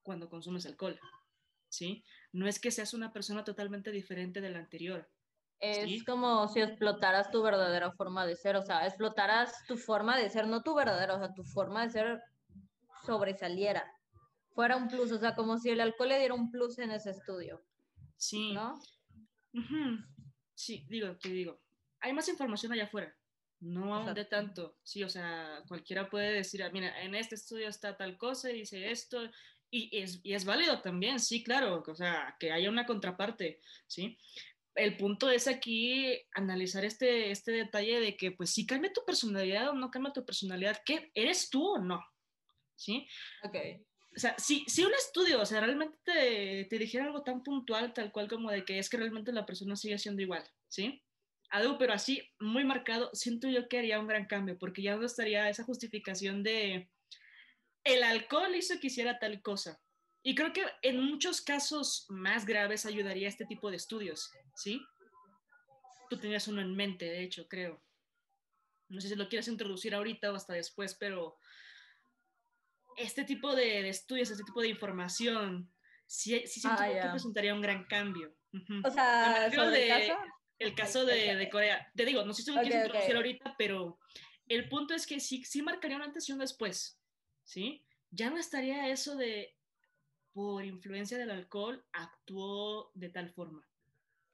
cuando 0.03 0.29
consumes 0.29 0.67
alcohol, 0.67 1.01
¿sí? 1.71 2.05
No 2.33 2.47
es 2.47 2.61
que 2.61 2.71
seas 2.71 2.93
una 2.93 3.13
persona 3.13 3.45
totalmente 3.45 3.91
diferente 3.91 4.43
de 4.43 4.51
la 4.51 4.59
anterior. 4.59 5.09
Es 5.61 6.05
como 6.05 6.49
si 6.49 6.61
explotaras 6.61 7.31
tu 7.31 7.43
verdadera 7.43 7.93
forma 7.93 8.27
de 8.27 8.35
ser, 8.35 8.57
o 8.57 8.63
sea, 8.63 8.87
explotaras 8.87 9.67
tu 9.67 9.77
forma 9.77 10.19
de 10.19 10.31
ser, 10.31 10.47
no 10.47 10.63
tu 10.63 10.75
verdadera, 10.75 11.15
o 11.15 11.19
sea, 11.19 11.35
tu 11.35 11.45
forma 11.45 11.83
de 11.83 11.91
ser 11.91 12.23
sobresaliera, 13.05 13.85
fuera 14.55 14.77
un 14.77 14.89
plus, 14.89 15.13
o 15.13 15.19
sea, 15.19 15.35
como 15.35 15.59
si 15.59 15.69
el 15.69 15.81
alcohol 15.81 16.09
le 16.09 16.19
diera 16.19 16.35
un 16.35 16.51
plus 16.51 16.79
en 16.79 16.93
ese 16.93 17.11
estudio. 17.11 17.63
Sí. 18.17 18.53
¿No? 18.53 18.81
Sí, 20.55 20.87
digo, 20.89 21.17
te 21.17 21.29
digo, 21.29 21.61
hay 22.01 22.15
más 22.15 22.29
información 22.29 22.73
allá 22.73 22.85
afuera. 22.85 23.15
No 23.61 24.15
de 24.15 24.25
tanto, 24.25 24.79
sí, 24.83 25.05
o 25.05 25.11
sea, 25.11 25.63
cualquiera 25.69 26.09
puede 26.09 26.33
decir, 26.33 26.63
ah, 26.63 26.71
mira, 26.73 27.03
en 27.03 27.15
este 27.15 27.35
estudio 27.35 27.69
está 27.69 27.95
tal 27.95 28.17
cosa 28.17 28.51
y 28.51 28.61
dice 28.61 28.91
esto, 28.91 29.21
y 29.71 29.99
es, 29.99 30.21
y 30.23 30.35
es 30.35 30.45
válido 30.45 30.81
también, 30.81 31.21
sí, 31.21 31.43
claro, 31.43 31.83
o 31.87 31.95
sea, 31.95 32.37
que 32.39 32.53
haya 32.53 32.69
una 32.69 32.87
contraparte, 32.87 33.61
¿sí? 33.87 34.19
El 34.75 34.97
punto 34.97 35.31
es 35.31 35.47
aquí 35.47 36.21
analizar 36.33 36.85
este, 36.85 37.31
este 37.31 37.53
detalle 37.53 38.01
de 38.01 38.17
que, 38.17 38.33
pues, 38.33 38.51
si 38.51 38.67
cambia 38.67 38.93
tu 38.93 39.05
personalidad 39.05 39.71
o 39.71 39.75
no 39.75 39.91
cambia 39.91 40.13
tu 40.13 40.25
personalidad, 40.25 40.81
¿qué 40.85 41.11
eres 41.15 41.51
tú 41.51 41.67
o 41.67 41.79
no? 41.79 42.05
¿Sí? 42.77 43.07
Ok. 43.43 43.57
O 44.17 44.19
sea, 44.19 44.35
si, 44.39 44.65
si 44.67 44.85
un 44.85 44.93
estudio, 44.95 45.41
o 45.41 45.47
sea, 45.47 45.61
realmente 45.61 45.99
te, 46.05 46.65
te 46.65 46.79
dijera 46.79 47.05
algo 47.05 47.23
tan 47.23 47.43
puntual, 47.43 47.93
tal 47.93 48.11
cual 48.11 48.29
como 48.29 48.51
de 48.51 48.65
que 48.65 48.79
es 48.79 48.89
que 48.89 48.97
realmente 48.97 49.33
la 49.33 49.47
persona 49.47 49.77
sigue 49.77 49.99
siendo 49.99 50.23
igual, 50.23 50.45
¿sí? 50.69 51.03
algo, 51.51 51.79
pero 51.79 51.93
así 51.93 52.23
muy 52.39 52.65
marcado, 52.65 53.11
siento 53.13 53.49
yo 53.49 53.69
que 53.69 53.79
haría 53.79 54.01
un 54.01 54.07
gran 54.07 54.27
cambio, 54.27 54.57
porque 54.59 54.83
ya 54.83 54.97
no 54.97 55.05
estaría 55.05 55.49
esa 55.49 55.65
justificación 55.65 56.43
de 56.43 56.89
el 57.85 58.03
alcohol 58.03 58.55
hizo 58.55 58.79
que 58.81 58.89
hiciera 58.89 59.19
tal 59.19 59.43
cosa. 59.43 59.81
Y 60.23 60.35
creo 60.35 60.53
que 60.53 60.65
en 60.83 61.03
muchos 61.03 61.41
casos 61.41 62.07
más 62.11 62.45
graves 62.45 62.85
ayudaría 62.85 63.29
este 63.29 63.47
tipo 63.47 63.71
de 63.71 63.79
estudios, 63.79 64.31
¿sí? 64.55 64.85
Tú 66.11 66.19
tenías 66.19 66.47
uno 66.49 66.61
en 66.61 66.75
mente, 66.77 67.07
de 67.07 67.23
hecho, 67.23 67.49
creo. 67.49 67.83
No 68.89 69.01
sé 69.01 69.09
si 69.09 69.15
lo 69.15 69.29
quieres 69.29 69.49
introducir 69.49 69.95
ahorita 69.95 70.33
o 70.33 70.37
hasta 70.37 70.53
después, 70.53 70.95
pero 70.95 71.39
este 72.97 73.25
tipo 73.25 73.55
de, 73.55 73.89
estudios, 73.89 74.31
este 74.31 74.45
tipo 74.45 74.61
de 74.61 74.69
información, 74.69 75.73
sí, 76.07 76.43
sí 76.47 76.61
siento 76.61 76.83
ah, 76.83 76.89
que 76.89 77.09
presentaría 77.11 77.55
un 77.55 77.63
gran 77.63 77.85
cambio. 77.85 78.35
O 78.85 78.91
sea, 78.91 79.51
¿sobre 79.51 79.85
el 79.85 80.09
caso? 80.09 80.21
el 80.59 80.75
caso 80.75 81.05
de, 81.07 81.49
Corea. 81.51 81.91
Te 81.97 82.05
digo, 82.05 82.25
no 82.25 82.35
sé 82.35 82.43
si 82.43 82.53
lo 82.53 82.61
quieres 82.61 82.85
introducir 82.85 83.17
ahorita, 83.17 83.55
pero 83.57 83.99
el 84.49 84.69
punto 84.69 84.95
es 84.95 85.07
que 85.07 85.19
sí, 85.19 85.45
sí 85.45 85.63
marcaría 85.63 85.97
un 85.97 86.03
antes 86.03 86.29
y 86.29 86.33
un 86.33 86.39
después, 86.39 87.00
¿sí? 87.51 87.85
Ya 88.11 88.31
no 88.31 88.39
estaría 88.39 88.89
eso 88.89 89.17
de, 89.17 89.57
por 90.33 90.65
influencia 90.65 91.19
del 91.19 91.31
alcohol, 91.31 91.85
actuó 91.93 92.93
de 92.95 93.09
tal 93.09 93.31
forma. 93.31 93.67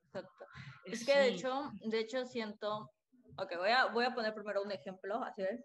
Exacto. 0.04 0.46
Es 0.84 1.04
que 1.04 1.18
de 1.18 1.28
hecho, 1.28 1.72
de 1.84 1.98
hecho 1.98 2.26
siento, 2.26 2.90
ok, 3.38 3.56
voy 3.56 3.70
a, 3.70 3.86
voy 3.86 4.04
a 4.04 4.14
poner 4.14 4.34
primero 4.34 4.62
un 4.62 4.70
ejemplo, 4.70 5.22
así 5.24 5.42
es, 5.42 5.64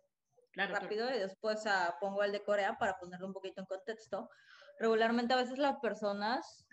rápido, 0.54 1.14
y 1.14 1.20
después 1.20 1.66
ah, 1.66 1.96
pongo 2.00 2.24
el 2.24 2.32
de 2.32 2.44
Corea 2.44 2.78
para 2.78 2.98
ponerlo 2.98 3.28
un 3.28 3.34
poquito 3.34 3.62
en 3.62 3.68
contexto 3.68 4.30
regularmente 4.80 5.34
a 5.34 5.38
veces 5.38 5.60
las 5.60 5.78
personas, 5.78 6.66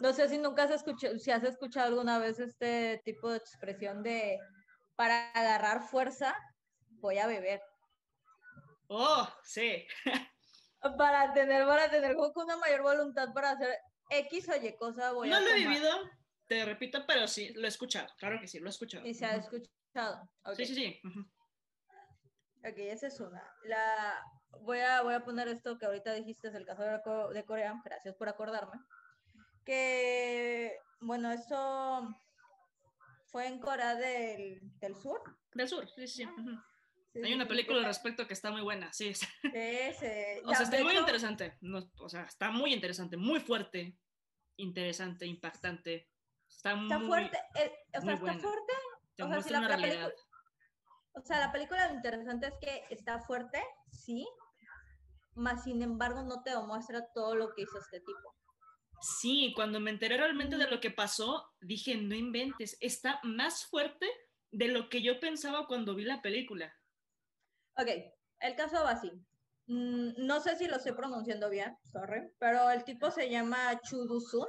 no 0.00 0.12
sé 0.14 0.28
si 0.28 0.38
nunca 0.38 0.62
has 0.62 0.70
escuchado, 0.70 1.18
si 1.18 1.30
has 1.30 1.44
escuchado 1.44 1.88
alguna 1.88 2.18
vez 2.18 2.40
este 2.40 3.02
tipo 3.04 3.30
de 3.30 3.36
expresión 3.36 4.02
de 4.02 4.38
para 4.96 5.30
agarrar 5.32 5.82
fuerza, 5.82 6.34
voy 7.00 7.18
a 7.18 7.26
beber. 7.26 7.60
Oh, 8.92 9.28
sí. 9.44 9.86
para 10.98 11.32
tener, 11.32 11.64
para 11.64 11.88
tener 11.88 12.16
una 12.16 12.56
mayor 12.56 12.82
voluntad 12.82 13.32
para 13.32 13.52
hacer 13.52 13.78
X 14.10 14.48
o 14.48 14.56
Y 14.56 14.76
cosa, 14.76 15.12
voy 15.12 15.30
no 15.30 15.36
a 15.36 15.40
lo 15.40 15.46
he 15.46 15.54
vivido, 15.54 15.88
te 16.48 16.64
repito, 16.64 17.04
pero 17.06 17.28
sí, 17.28 17.52
lo 17.54 17.66
he 17.66 17.68
escuchado, 17.68 18.08
claro 18.18 18.40
que 18.40 18.48
sí, 18.48 18.58
lo 18.58 18.66
he 18.66 18.70
escuchado. 18.70 19.06
Y 19.06 19.14
se 19.14 19.26
ha 19.26 19.36
escuchado. 19.36 20.28
Sí, 20.56 20.66
sí, 20.66 20.74
sí. 20.74 21.00
Ok, 22.64 22.78
esa 22.78 23.06
es 23.06 23.20
una. 23.20 23.40
La, 23.62 24.20
voy, 24.62 24.80
a, 24.80 25.02
voy 25.02 25.14
a 25.14 25.24
poner 25.24 25.46
esto 25.46 25.78
que 25.78 25.86
ahorita 25.86 26.12
dijiste, 26.14 26.48
es 26.48 26.54
el 26.54 26.66
caso 26.66 26.82
de, 26.82 27.44
Corea, 27.44 27.80
gracias 27.84 28.16
por 28.16 28.28
acordarme. 28.28 28.80
Que, 29.64 30.76
bueno, 31.00 31.30
eso 31.30 32.08
fue 33.26 33.46
en 33.46 33.60
Corea 33.60 33.94
del, 33.94 34.58
del 34.80 34.96
Sur. 34.96 35.22
Del 35.54 35.68
Sur, 35.68 35.88
sí, 35.88 36.08
sí. 36.08 36.28
Hay 37.14 37.32
una 37.32 37.48
película 37.48 37.78
al 37.78 37.86
respecto 37.86 38.26
que 38.26 38.34
está 38.34 38.50
muy 38.52 38.62
buena, 38.62 38.92
sí. 38.92 39.12
sí, 39.14 39.26
o 40.44 40.54
sea, 40.54 40.62
está 40.62 40.82
muy 40.82 40.96
interesante. 40.96 41.58
o 41.98 42.08
sea, 42.08 42.22
está 42.22 42.50
muy 42.50 42.72
interesante, 42.72 43.16
muy 43.16 43.40
fuerte, 43.40 43.96
interesante, 44.56 45.26
impactante. 45.26 46.08
Está, 46.48 46.76
muy, 46.76 47.06
fuerte. 47.06 47.38
Eh, 47.56 47.72
o 47.96 48.00
sea, 48.00 48.14
está 48.14 48.38
fuerte. 48.38 48.72
Te 49.16 49.22
o 49.22 49.28
sea, 49.28 49.42
si 49.42 49.50
la, 49.50 49.58
una 49.58 49.68
realidad. 49.68 50.12
O 51.14 51.22
sea, 51.22 51.40
la 51.40 51.52
película 51.52 51.88
lo 51.88 51.94
interesante 51.94 52.46
es 52.46 52.54
que 52.60 52.84
está 52.90 53.20
fuerte, 53.20 53.60
sí, 53.90 54.26
más 55.34 55.64
sin 55.64 55.82
embargo 55.82 56.22
no 56.22 56.42
te 56.42 56.50
demuestra 56.50 57.06
todo 57.12 57.34
lo 57.34 57.52
que 57.54 57.62
hizo 57.62 57.78
este 57.78 58.00
tipo. 58.00 58.36
Sí, 59.00 59.52
cuando 59.56 59.80
me 59.80 59.90
enteré 59.90 60.16
realmente 60.16 60.56
de 60.56 60.68
lo 60.68 60.80
que 60.80 60.90
pasó, 60.90 61.50
dije, 61.60 61.96
no 61.96 62.14
inventes, 62.14 62.76
está 62.80 63.18
más 63.22 63.66
fuerte 63.66 64.06
de 64.52 64.68
lo 64.68 64.88
que 64.88 65.02
yo 65.02 65.18
pensaba 65.20 65.66
cuando 65.66 65.94
vi 65.94 66.04
la 66.04 66.20
película. 66.20 66.76
Ok, 67.76 67.88
el 68.40 68.56
caso 68.56 68.82
va 68.84 68.90
así. 68.90 69.10
Mm, 69.66 70.26
no 70.26 70.40
sé 70.40 70.56
si 70.56 70.66
lo 70.66 70.76
estoy 70.76 70.92
pronunciando 70.92 71.48
bien, 71.48 71.76
sorry, 71.92 72.28
pero 72.38 72.70
el 72.70 72.84
tipo 72.84 73.10
se 73.10 73.30
llama 73.30 73.80
Chudusun. 73.82 74.46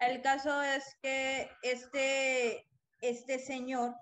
El 0.00 0.22
caso 0.22 0.62
es 0.62 0.96
que 1.02 1.50
este, 1.62 2.66
este 3.00 3.38
señor 3.38 3.94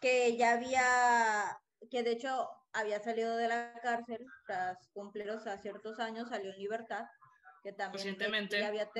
que 0.00 0.36
ya 0.36 0.52
había, 0.52 1.60
que 1.90 2.02
de 2.02 2.12
hecho 2.12 2.48
había 2.72 3.00
salido 3.00 3.36
de 3.36 3.48
la 3.48 3.74
cárcel 3.82 4.24
tras 4.46 4.78
cumplir 4.92 5.30
o 5.30 5.38
ciertos 5.38 5.98
años, 5.98 6.28
salió 6.28 6.52
en 6.52 6.58
libertad, 6.58 7.04
que 7.62 7.72
también 7.72 8.16
ya 8.18 8.68
había, 8.68 8.90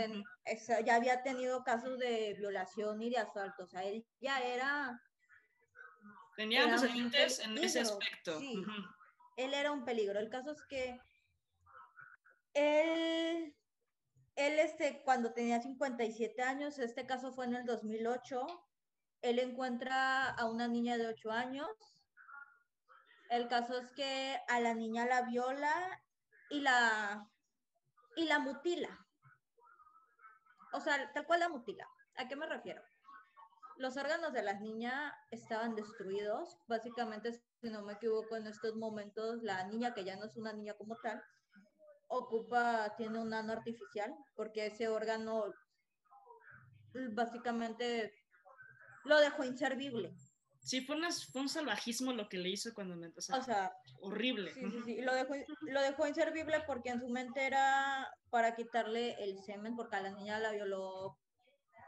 ya 0.84 0.94
había 0.94 1.22
tenido 1.22 1.62
casos 1.62 1.98
de 1.98 2.34
violación 2.38 3.00
y 3.02 3.10
de 3.10 3.18
asalto, 3.18 3.64
o 3.64 3.68
sea, 3.68 3.84
él 3.84 4.04
ya 4.20 4.40
era... 4.40 5.00
Tenía 6.38 6.62
antecedentes 6.62 7.40
en 7.40 7.58
ese 7.58 7.80
aspecto. 7.80 8.38
Sí, 8.38 8.64
él 9.36 9.54
era 9.54 9.72
un 9.72 9.84
peligro. 9.84 10.20
El 10.20 10.30
caso 10.30 10.52
es 10.52 10.62
que 10.66 11.00
él, 12.54 13.56
él 14.36 14.58
este, 14.60 15.02
cuando 15.02 15.32
tenía 15.32 15.60
57 15.60 16.40
años, 16.42 16.78
este 16.78 17.06
caso 17.06 17.32
fue 17.32 17.46
en 17.46 17.56
el 17.56 17.66
2008, 17.66 18.46
él 19.22 19.40
encuentra 19.40 20.30
a 20.30 20.44
una 20.44 20.68
niña 20.68 20.96
de 20.96 21.08
8 21.08 21.32
años. 21.32 21.68
El 23.30 23.48
caso 23.48 23.76
es 23.76 23.90
que 23.90 24.38
a 24.46 24.60
la 24.60 24.74
niña 24.74 25.06
la 25.06 25.22
viola 25.22 26.04
y 26.50 26.60
la, 26.60 27.28
y 28.14 28.26
la 28.26 28.38
mutila. 28.38 29.04
O 30.72 30.78
sea, 30.78 31.12
tal 31.12 31.26
cual 31.26 31.40
la 31.40 31.48
mutila. 31.48 31.88
¿A 32.14 32.28
qué 32.28 32.36
me 32.36 32.46
refiero? 32.46 32.87
Los 33.78 33.96
órganos 33.96 34.32
de 34.32 34.42
la 34.42 34.54
niña 34.54 35.14
estaban 35.30 35.76
destruidos. 35.76 36.58
Básicamente, 36.66 37.32
si 37.60 37.70
no 37.70 37.82
me 37.82 37.94
equivoco, 37.94 38.36
en 38.36 38.48
estos 38.48 38.74
momentos 38.74 39.42
la 39.42 39.64
niña, 39.68 39.94
que 39.94 40.04
ya 40.04 40.16
no 40.16 40.26
es 40.26 40.36
una 40.36 40.52
niña 40.52 40.74
como 40.74 40.96
tal, 40.96 41.22
ocupa, 42.08 42.94
tiene 42.96 43.20
un 43.20 43.32
ano 43.32 43.52
artificial, 43.52 44.12
porque 44.34 44.66
ese 44.66 44.88
órgano 44.88 45.44
básicamente 47.12 48.12
lo 49.04 49.18
dejó 49.20 49.44
inservible. 49.44 50.12
Sí, 50.60 50.80
fue, 50.80 50.96
un 50.96 51.48
salvajismo 51.48 52.12
lo 52.12 52.28
que 52.28 52.38
le 52.38 52.50
hizo 52.50 52.74
cuando 52.74 52.96
me 52.96 53.08
o 53.08 53.20
sea, 53.20 53.36
o 53.36 53.42
sea 53.42 53.72
horrible. 54.00 54.52
Sí, 54.52 54.70
sí, 54.70 54.82
sí. 54.84 55.00
Lo 55.02 55.14
dejó, 55.14 55.34
lo 55.62 55.80
dejó 55.80 56.06
inservible 56.06 56.62
porque 56.66 56.90
en 56.90 57.00
su 57.00 57.08
mente 57.08 57.46
era 57.46 58.12
para 58.30 58.54
quitarle 58.54 59.12
el 59.22 59.40
semen, 59.44 59.76
porque 59.76 59.96
a 59.96 60.02
la 60.02 60.10
niña 60.10 60.40
la 60.40 60.52
violó 60.52 61.16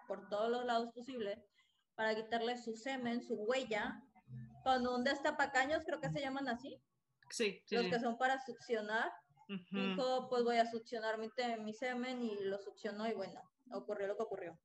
por 0.07 0.29
todos 0.29 0.51
los 0.51 0.65
lados 0.65 0.93
posibles, 0.95 1.39
para 2.01 2.15
quitarle 2.15 2.57
su 2.57 2.79
semen, 2.79 3.23
su 3.23 3.35
huella, 3.35 4.03
con 4.65 4.87
un 4.87 5.05
destapacaños, 5.05 5.83
creo 5.85 6.01
que 6.01 6.09
se 6.09 6.23
llaman 6.23 6.49
así. 6.49 6.81
Sí, 7.29 7.63
sí, 7.67 7.75
los 7.75 7.89
que 7.89 8.01
son 8.01 8.17
para 8.17 8.43
succionar. 8.43 9.13
Dijo, 9.71 10.27
pues 10.31 10.43
voy 10.43 10.57
a 10.57 10.71
succionar 10.71 11.19
mi, 11.19 11.75
semen 11.75 12.23
y 12.23 12.37
lo 12.45 12.59
succionó 12.59 13.07
y 13.07 13.13
bueno, 13.13 13.43
ocurrió 13.73 14.07
lo 14.07 14.17
que 14.17 14.23
ocurrió. 14.23 14.59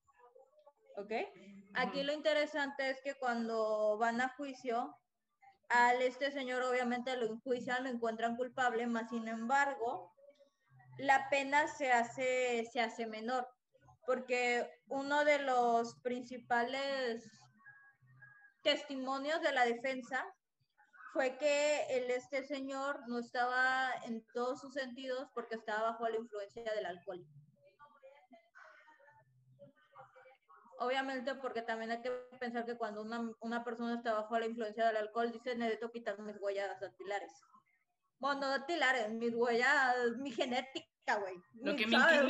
¿Ok? 0.95 1.11
Aquí 1.73 2.03
lo 2.03 2.13
interesante 2.13 2.89
es 2.89 3.01
que 3.01 3.15
cuando 3.15 3.97
van 3.97 4.21
a 4.21 4.29
juicio, 4.29 4.95
al 5.67 6.01
este 6.03 6.31
señor 6.31 6.63
obviamente 6.63 7.17
lo 7.17 7.25
enjuician, 7.25 7.83
lo 7.83 7.89
encuentran 7.89 8.37
culpable, 8.37 8.87
más 8.87 9.09
sin 9.09 9.27
embargo, 9.27 10.15
la 10.99 11.29
pena 11.29 11.67
se 11.67 11.91
hace, 11.91 12.65
se 12.71 12.79
hace 12.79 13.05
menor, 13.07 13.45
porque 14.05 14.69
uno 14.87 15.25
de 15.25 15.39
los 15.39 15.95
principales 16.01 17.23
testimonios 18.61 19.41
de 19.41 19.51
la 19.53 19.65
defensa 19.65 20.25
fue 21.13 21.37
que 21.37 21.85
el, 21.91 22.11
este 22.11 22.43
señor 22.43 23.07
no 23.07 23.19
estaba 23.19 23.89
en 24.03 24.25
todos 24.33 24.59
sus 24.59 24.73
sentidos 24.73 25.29
porque 25.33 25.55
estaba 25.55 25.91
bajo 25.91 26.09
la 26.09 26.17
influencia 26.17 26.73
del 26.73 26.85
alcohol. 26.85 27.25
Obviamente 30.77 31.35
porque 31.35 31.61
también 31.61 31.91
hay 31.91 32.01
que 32.01 32.11
pensar 32.37 32.65
que 32.65 32.75
cuando 32.75 33.01
una, 33.01 33.31
una 33.39 33.63
persona 33.63 33.95
está 33.95 34.13
bajo 34.13 34.37
la 34.37 34.45
influencia 34.45 34.87
del 34.87 34.97
alcohol, 34.97 35.31
dice, 35.31 35.55
necesito 35.55 35.89
quitar 35.89 36.19
mis 36.19 36.35
huellas 36.41 36.79
dactilares. 36.81 37.31
Bueno, 38.19 38.41
no 38.41 38.49
dactilares, 38.49 39.09
mis 39.13 39.33
huellas, 39.33 39.95
mi 40.17 40.31
genética, 40.31 41.15
güey. 41.19 41.35
Lo 41.61 41.75
que 41.77 41.87
me 41.87 41.97
¿sabes? 41.97 42.23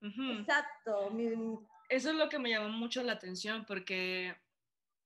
Exacto, 0.00 1.10
mi- 1.10 1.58
Eso 1.88 2.10
es 2.10 2.16
lo 2.16 2.28
que 2.28 2.38
me 2.38 2.50
llamó 2.50 2.68
mucho 2.68 3.02
la 3.02 3.12
atención 3.12 3.64
porque 3.64 4.36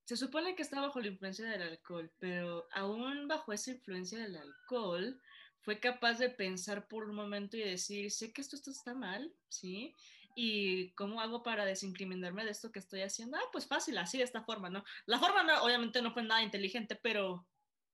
se 0.04 0.16
supone 0.16 0.54
que 0.56 0.62
está 0.62 0.80
bajo 0.80 1.00
la 1.00 1.08
influencia 1.08 1.46
del 1.46 1.62
alcohol, 1.62 2.12
pero 2.18 2.66
aún 2.72 3.28
bajo 3.28 3.52
esa 3.52 3.70
influencia 3.70 4.18
del 4.18 4.36
alcohol 4.36 5.20
fue 5.60 5.78
capaz 5.78 6.18
de 6.18 6.28
pensar 6.28 6.88
por 6.88 7.04
un 7.08 7.14
momento 7.14 7.56
y 7.56 7.60
decir, 7.62 8.10
sé 8.10 8.32
que 8.32 8.40
esto, 8.40 8.56
esto 8.56 8.72
está 8.72 8.94
mal, 8.94 9.32
¿sí? 9.48 9.94
¿Y 10.34 10.90
cómo 10.94 11.20
hago 11.20 11.42
para 11.44 11.64
desincriminarme 11.64 12.44
de 12.44 12.50
esto 12.50 12.72
que 12.72 12.80
estoy 12.80 13.02
haciendo? 13.02 13.36
Ah, 13.36 13.48
pues 13.52 13.66
fácil, 13.68 13.96
así 13.98 14.18
de 14.18 14.24
esta 14.24 14.42
forma, 14.42 14.70
¿no? 14.70 14.84
La 15.06 15.18
forma 15.20 15.44
no, 15.44 15.62
obviamente 15.62 16.02
no 16.02 16.12
fue 16.12 16.24
nada 16.24 16.42
inteligente, 16.42 16.96
pero 16.96 17.46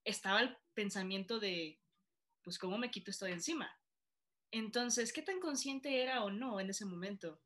estaba 0.05 0.41
el 0.41 0.57
pensamiento 0.73 1.39
de, 1.41 1.79
pues, 2.43 2.59
¿cómo 2.59 2.79
me 2.79 2.91
quito 2.91 3.11
esto 3.11 3.27
de 3.27 3.33
encima? 3.33 3.78
Entonces, 4.51 5.13
¿qué 5.13 5.23
tan 5.23 5.41
consciente 5.41 6.03
era 6.03 6.25
o 6.25 6.31
no 6.31 6.61
en 6.61 6.71
ese 6.71 6.85
momento? 6.85 7.41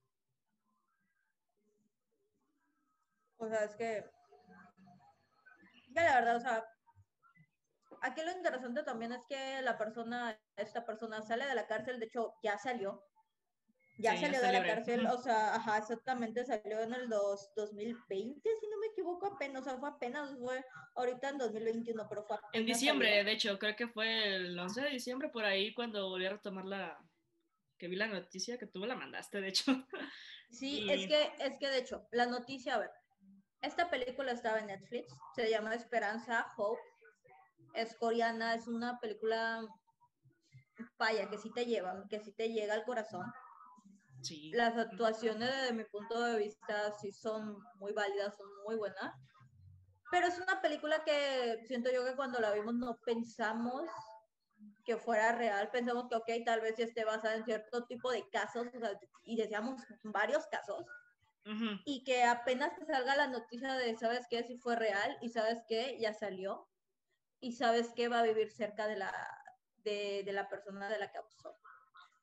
O 3.39 3.49
sea, 3.49 3.65
es 3.65 3.75
que, 3.75 4.05
que 5.95 6.01
la 6.01 6.15
verdad, 6.15 6.37
o 6.37 6.41
sea, 6.41 6.65
aquí 8.03 8.23
lo 8.23 8.31
interesante 8.33 8.83
también 8.83 9.13
es 9.13 9.25
que 9.27 9.63
la 9.63 9.77
persona, 9.79 10.39
esta 10.57 10.85
persona 10.85 11.23
sale 11.23 11.47
de 11.47 11.55
la 11.55 11.67
cárcel, 11.67 11.99
de 11.99 12.07
hecho, 12.07 12.35
ya 12.43 12.59
salió. 12.59 13.05
Ya 13.99 14.15
Sí, 14.15 14.21
salió 14.23 14.41
de 14.41 14.53
la 14.53 14.65
cárcel, 14.65 15.07
o 15.07 15.19
sea, 15.19 15.55
ajá, 15.55 15.79
exactamente, 15.79 16.45
salió 16.45 16.81
en 16.81 16.95
el 16.95 17.09
dos, 17.09 17.53
2020, 17.55 18.51
si 18.59 18.69
no 18.69 18.79
me 18.79 18.87
equivoco, 18.87 19.27
apenas, 19.27 19.63
o 19.63 19.65
sea, 19.65 19.79
fue 19.79 19.91
apenas, 19.91 20.37
fue 20.39 20.65
ahorita 20.95 21.29
en 21.29 21.39
2021, 21.39 22.07
pero 22.09 22.25
fue 22.25 22.37
apenas 22.37 22.55
En 22.55 22.67
diciembre, 22.67 23.09
salió. 23.11 23.25
de 23.25 23.33
hecho, 23.33 23.59
creo 23.59 23.77
que 23.77 23.89
fue 23.89 24.37
el 24.37 24.59
11 24.59 24.81
de 24.81 24.91
diciembre 24.91 25.29
por 25.29 25.45
ahí 25.45 25.75
cuando 25.75 26.09
volví 26.09 26.25
a 26.27 26.31
retomar 26.31 26.65
la 26.65 26.99
que 27.79 27.89
vi 27.89 27.97
la 27.97 28.07
noticia 28.07 28.59
que 28.59 28.67
tú 28.67 28.79
me 28.79 28.87
la 28.87 28.95
mandaste, 28.97 29.41
de 29.41 29.49
hecho. 29.49 29.65
Sí, 30.51 30.85
Y- 30.87 30.91
es 30.91 31.07
que, 31.07 31.33
es 31.39 31.59
que 31.59 31.69
de 31.69 31.79
hecho, 31.79 32.07
la 32.13 32.27
noticia, 32.27 32.75
a 32.75 32.79
ver, 32.79 32.91
esta 33.63 33.89
película 33.91 34.33
estaba 34.33 34.59
en 34.59 34.67
Netflix, 34.67 35.15
se 35.35 35.49
llama 35.51 35.75
Esperanza, 35.75 36.47
Hope, 36.57 36.81
es 37.75 37.97
coreana, 37.97 38.55
es 38.55 38.67
una 38.69 38.99
película, 39.01 39.67
vaya, 40.99 41.29
que 41.31 41.39
sí 41.39 41.51
te 41.53 41.65
lleva, 41.65 42.05
que 42.11 42.21
sí 42.21 42.33
te 42.33 42.51
llega 42.51 42.75
al 42.75 42.85
corazón. 42.85 43.25
Sí. 44.23 44.53
Las 44.53 44.77
actuaciones 44.77 45.51
desde 45.51 45.73
mi 45.73 45.85
punto 45.85 46.21
de 46.23 46.39
vista 46.39 46.93
sí 46.93 47.13
son 47.13 47.59
muy 47.77 47.93
válidas, 47.93 48.37
son 48.37 48.49
muy 48.65 48.77
buenas, 48.77 49.13
pero 50.11 50.27
es 50.27 50.39
una 50.39 50.61
película 50.61 51.03
que 51.05 51.65
siento 51.67 51.91
yo 51.91 52.05
que 52.05 52.15
cuando 52.15 52.39
la 52.39 52.53
vimos 52.53 52.75
no 52.75 52.99
pensamos 53.05 53.89
que 54.85 54.97
fuera 54.97 55.33
real, 55.33 55.71
pensamos 55.71 56.07
que, 56.09 56.17
ok, 56.17 56.45
tal 56.45 56.61
vez 56.61 56.79
esté 56.79 57.05
basada 57.05 57.37
en 57.37 57.45
cierto 57.45 57.85
tipo 57.87 58.11
de 58.11 58.29
casos, 58.29 58.67
o 58.75 58.79
sea, 58.79 58.93
y 59.25 59.37
decíamos 59.37 59.81
varios 60.05 60.47
casos, 60.49 60.85
y 61.85 62.05
que 62.05 62.23
apenas 62.23 62.77
te 62.77 62.85
salga 62.87 63.17
la 63.17 63.27
noticia 63.27 63.75
de, 63.75 63.97
¿sabes 63.97 64.27
qué? 64.31 64.45
Si 64.45 64.59
fue 64.59 64.77
real 64.77 65.19
y 65.21 65.31
¿sabes 65.31 65.59
qué? 65.67 65.97
Ya 65.99 66.15
salió 66.15 66.69
y 67.41 67.53
¿sabes 67.53 67.93
qué? 67.97 68.09
Va 68.09 68.21
a 68.21 68.23
vivir 68.23 68.53
cerca 68.53 68.87
de 68.87 68.97
la, 68.97 69.13
de, 69.79 70.23
de 70.25 70.33
la 70.33 70.49
persona 70.49 70.89
de 70.89 70.99
la 70.99 71.11
que 71.11 71.19
abusó. 71.19 71.59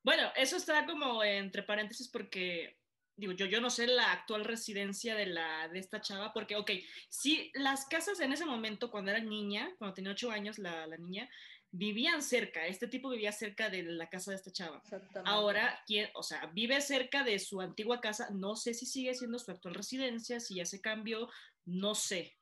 Bueno, 0.02 0.30
eso 0.36 0.56
está 0.56 0.86
como 0.86 1.22
entre 1.22 1.62
paréntesis 1.62 2.08
porque, 2.08 2.78
digo, 3.16 3.32
yo, 3.32 3.46
yo 3.46 3.60
no 3.60 3.70
sé 3.70 3.86
la 3.86 4.12
actual 4.12 4.44
residencia 4.44 5.14
de, 5.14 5.26
la, 5.26 5.68
de 5.68 5.78
esta 5.78 6.00
chava, 6.00 6.32
porque, 6.32 6.56
ok, 6.56 6.70
sí, 7.08 7.50
las 7.54 7.86
casas 7.86 8.20
en 8.20 8.32
ese 8.32 8.46
momento, 8.46 8.90
cuando 8.90 9.10
era 9.10 9.20
niña, 9.20 9.74
cuando 9.78 9.94
tenía 9.94 10.12
ocho 10.12 10.30
años 10.30 10.58
la, 10.58 10.86
la 10.86 10.96
niña, 10.96 11.28
vivían 11.72 12.22
cerca, 12.22 12.66
este 12.66 12.88
tipo 12.88 13.10
vivía 13.10 13.30
cerca 13.30 13.70
de 13.70 13.82
la 13.82 14.08
casa 14.08 14.32
de 14.32 14.38
esta 14.38 14.50
chava. 14.50 14.78
Exactamente. 14.78 15.30
Ahora, 15.30 15.80
¿quién, 15.86 16.10
o 16.14 16.22
sea, 16.22 16.46
vive 16.46 16.80
cerca 16.80 17.22
de 17.22 17.38
su 17.38 17.60
antigua 17.60 18.00
casa, 18.00 18.28
no 18.30 18.56
sé 18.56 18.74
si 18.74 18.86
sigue 18.86 19.14
siendo 19.14 19.38
su 19.38 19.50
actual 19.50 19.74
residencia, 19.74 20.40
si 20.40 20.56
ya 20.56 20.64
se 20.64 20.80
cambió, 20.80 21.28
no 21.64 21.94
sé, 21.94 22.36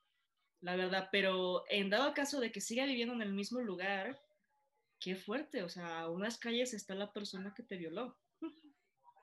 la 0.61 0.77
verdad, 0.77 1.09
pero 1.13 1.65
en 1.69 1.91
dado 1.91 2.15
caso 2.15 2.41
de 2.41 2.51
que 2.51 2.61
siga 2.61 2.85
viviendo 2.87 3.15
en 3.15 3.23
el 3.23 3.33
mismo 3.33 3.61
lugar, 3.61 4.21
qué 5.01 5.17
fuerte, 5.17 5.63
o 5.63 5.69
sea, 5.69 6.01
a 6.01 6.11
unas 6.11 6.39
calles 6.39 6.75
está 6.75 6.95
la 6.95 7.13
persona 7.13 7.53
que 7.55 7.63
te 7.63 7.77
violó. 7.77 8.17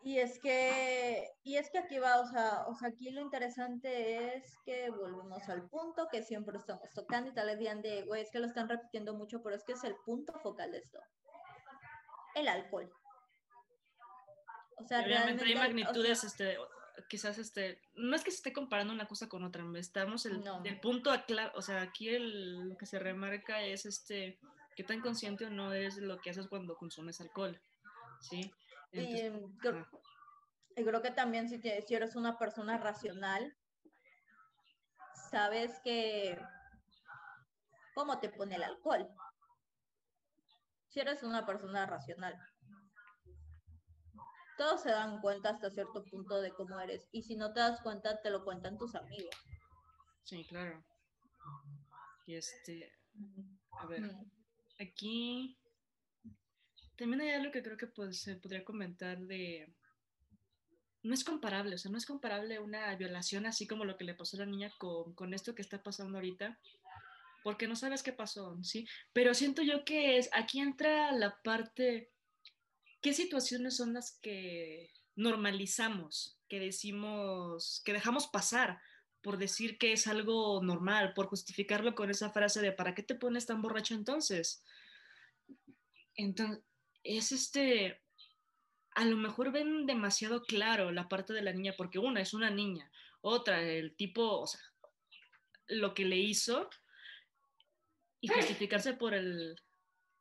Y 0.04 0.20
es 0.20 0.40
que, 0.40 1.32
y 1.42 1.56
es 1.56 1.72
que 1.72 1.80
aquí 1.80 1.98
va, 1.98 2.20
o 2.20 2.28
sea, 2.28 2.66
o 2.68 2.76
sea, 2.76 2.90
aquí 2.90 3.10
lo 3.10 3.22
interesante 3.22 4.36
es 4.36 4.56
que 4.64 4.92
volvemos 4.92 5.50
al 5.50 5.68
punto 5.68 6.08
que 6.12 6.22
siempre 6.22 6.58
estamos 6.60 6.88
tocando 6.94 7.32
y 7.32 7.34
tal 7.34 7.48
vez 7.48 7.58
digan 7.58 7.82
de, 7.82 8.04
güey, 8.04 8.22
es 8.22 8.30
que 8.30 8.38
lo 8.38 8.46
están 8.46 8.70
repitiendo 8.70 9.16
mucho, 9.16 9.42
pero 9.42 9.56
es 9.56 9.64
que 9.64 9.74
es 9.74 9.84
el 9.84 9.96
punto 10.06 10.34
focal 10.42 10.72
de 10.72 10.78
esto. 10.78 11.00
El 12.36 12.48
alcohol. 12.48 12.92
O 14.78 14.86
sea, 14.86 15.00
hay 15.00 15.06
realmente, 15.06 15.44
o 15.56 15.58
magnitudes, 15.58 16.20
sea, 16.20 16.30
este, 16.30 16.58
quizás, 17.10 17.40
este, 17.40 17.82
no 17.96 18.16
es 18.16 18.24
que 18.24 18.30
se 18.30 18.38
esté 18.38 18.54
comparando 18.54 18.94
una 18.94 19.08
cosa 19.08 19.28
con 19.28 19.44
otra, 19.44 19.64
estamos 19.76 20.28
el, 20.28 20.44
No. 20.44 20.64
el 20.64 20.80
punto, 20.82 21.12
o 21.56 21.62
sea, 21.64 21.82
aquí 21.82 22.10
el- 22.10 22.70
lo 22.70 22.78
que 22.78 22.86
se 22.86 23.00
remarca 23.00 23.62
es, 23.64 23.88
este, 23.88 24.38
qué 24.76 24.84
tan 24.84 25.02
consciente 25.02 25.46
o 25.46 25.50
no 25.50 25.70
de 25.70 25.90
lo 26.02 26.20
que 26.20 26.30
haces 26.30 26.48
cuando 26.48 26.76
consumes 26.76 27.22
alcohol, 27.22 27.60
¿sí? 28.22 28.52
Entonces, 28.92 29.22
em, 29.26 29.58
creo, 29.58 29.88
y 30.76 30.84
creo 30.84 31.02
que 31.02 31.12
también 31.12 31.50
si, 31.50 31.60
te- 31.60 31.82
si 31.82 31.96
eres 31.96 32.16
una 32.16 32.38
persona 32.38 32.78
racional, 32.78 33.56
sabes 35.32 35.80
que 35.84 36.38
cómo 37.94 38.20
te 38.20 38.30
pone 38.30 38.56
el 38.56 38.64
alcohol. 38.64 39.08
Si 40.88 41.00
eres 41.00 41.24
una 41.24 41.46
persona 41.46 41.86
racional. 41.86 42.38
Todos 44.58 44.82
se 44.84 44.90
dan 44.90 45.20
cuenta 45.20 45.50
hasta 45.50 45.70
cierto 45.70 46.04
punto 46.06 46.40
de 46.40 46.54
cómo 46.54 46.80
eres. 46.80 47.10
Y 47.12 47.24
si 47.24 47.36
no 47.36 47.52
te 47.52 47.60
das 47.60 47.82
cuenta, 47.82 48.22
te 48.22 48.30
lo 48.30 48.46
cuentan 48.46 48.78
tus 48.78 48.96
amigos. 48.96 49.36
Sí, 50.24 50.46
claro. 50.46 50.82
Y 52.26 52.36
este, 52.36 52.90
a 53.80 53.86
ver, 53.88 54.02
Mm. 54.02 54.35
Aquí 54.80 55.58
también 56.96 57.22
hay 57.22 57.30
algo 57.32 57.52
que 57.52 57.64
creo 57.64 57.78
que 57.78 57.88
pues, 57.88 58.22
se 58.22 58.36
podría 58.36 58.64
comentar 58.64 59.20
de... 59.20 59.74
No 61.04 61.14
es 61.14 61.24
comparable, 61.24 61.76
o 61.76 61.78
sea, 61.78 61.92
no 61.92 61.98
es 61.98 62.06
comparable 62.06 62.60
una 62.60 62.96
violación 62.96 63.46
así 63.46 63.68
como 63.68 63.86
lo 63.86 63.96
que 63.96 64.06
le 64.06 64.16
pasó 64.16 64.38
a 64.38 64.40
la 64.40 64.46
niña 64.48 64.72
con, 64.80 65.14
con 65.14 65.34
esto 65.36 65.54
que 65.54 65.62
está 65.62 65.84
pasando 65.84 66.18
ahorita, 66.18 66.58
porque 67.44 67.68
no 67.68 67.76
sabes 67.76 68.02
qué 68.02 68.12
pasó, 68.12 68.58
¿sí? 68.64 68.88
Pero 69.14 69.36
siento 69.36 69.62
yo 69.62 69.86
que 69.86 70.18
es, 70.18 70.30
aquí 70.34 70.60
entra 70.60 71.12
la 71.12 71.40
parte, 71.44 72.10
¿qué 73.02 73.14
situaciones 73.14 73.78
son 73.78 73.94
las 73.94 74.18
que 74.20 74.92
normalizamos, 75.16 76.40
que 76.50 76.60
decimos, 76.60 77.84
que 77.86 77.94
dejamos 77.94 78.26
pasar? 78.26 78.82
Por 79.26 79.40
decir 79.40 79.80
que 79.80 79.92
es 79.92 80.06
algo 80.06 80.62
normal, 80.62 81.16
por 81.16 81.26
justificarlo 81.26 81.96
con 81.96 82.12
esa 82.12 82.30
frase 82.30 82.62
de 82.62 82.72
¿para 82.72 82.94
qué 82.94 83.02
te 83.02 83.16
pones 83.16 83.48
tan 83.48 83.60
borracho 83.60 83.96
entonces? 83.96 84.64
Entonces, 86.14 86.64
es 87.04 87.32
este, 87.32 88.04
a 88.92 89.04
lo 89.04 89.18
mejor 89.18 89.52
ven 89.52 89.88
demasiado 89.88 90.44
claro 90.44 90.92
la 90.92 91.10
parte 91.10 91.34
de 91.34 91.42
la 91.42 91.54
niña, 91.54 91.74
porque 91.76 91.98
una 91.98 92.22
es 92.22 92.36
una 92.36 92.52
niña, 92.52 92.92
otra, 93.22 93.64
el 93.64 93.96
tipo, 93.96 94.42
o 94.42 94.46
sea, 94.46 94.62
lo 95.70 95.96
que 95.96 96.06
le 96.06 96.18
hizo 96.18 96.70
y 98.22 98.28
justificarse 98.28 98.94
por 98.94 99.16
el, 99.16 99.60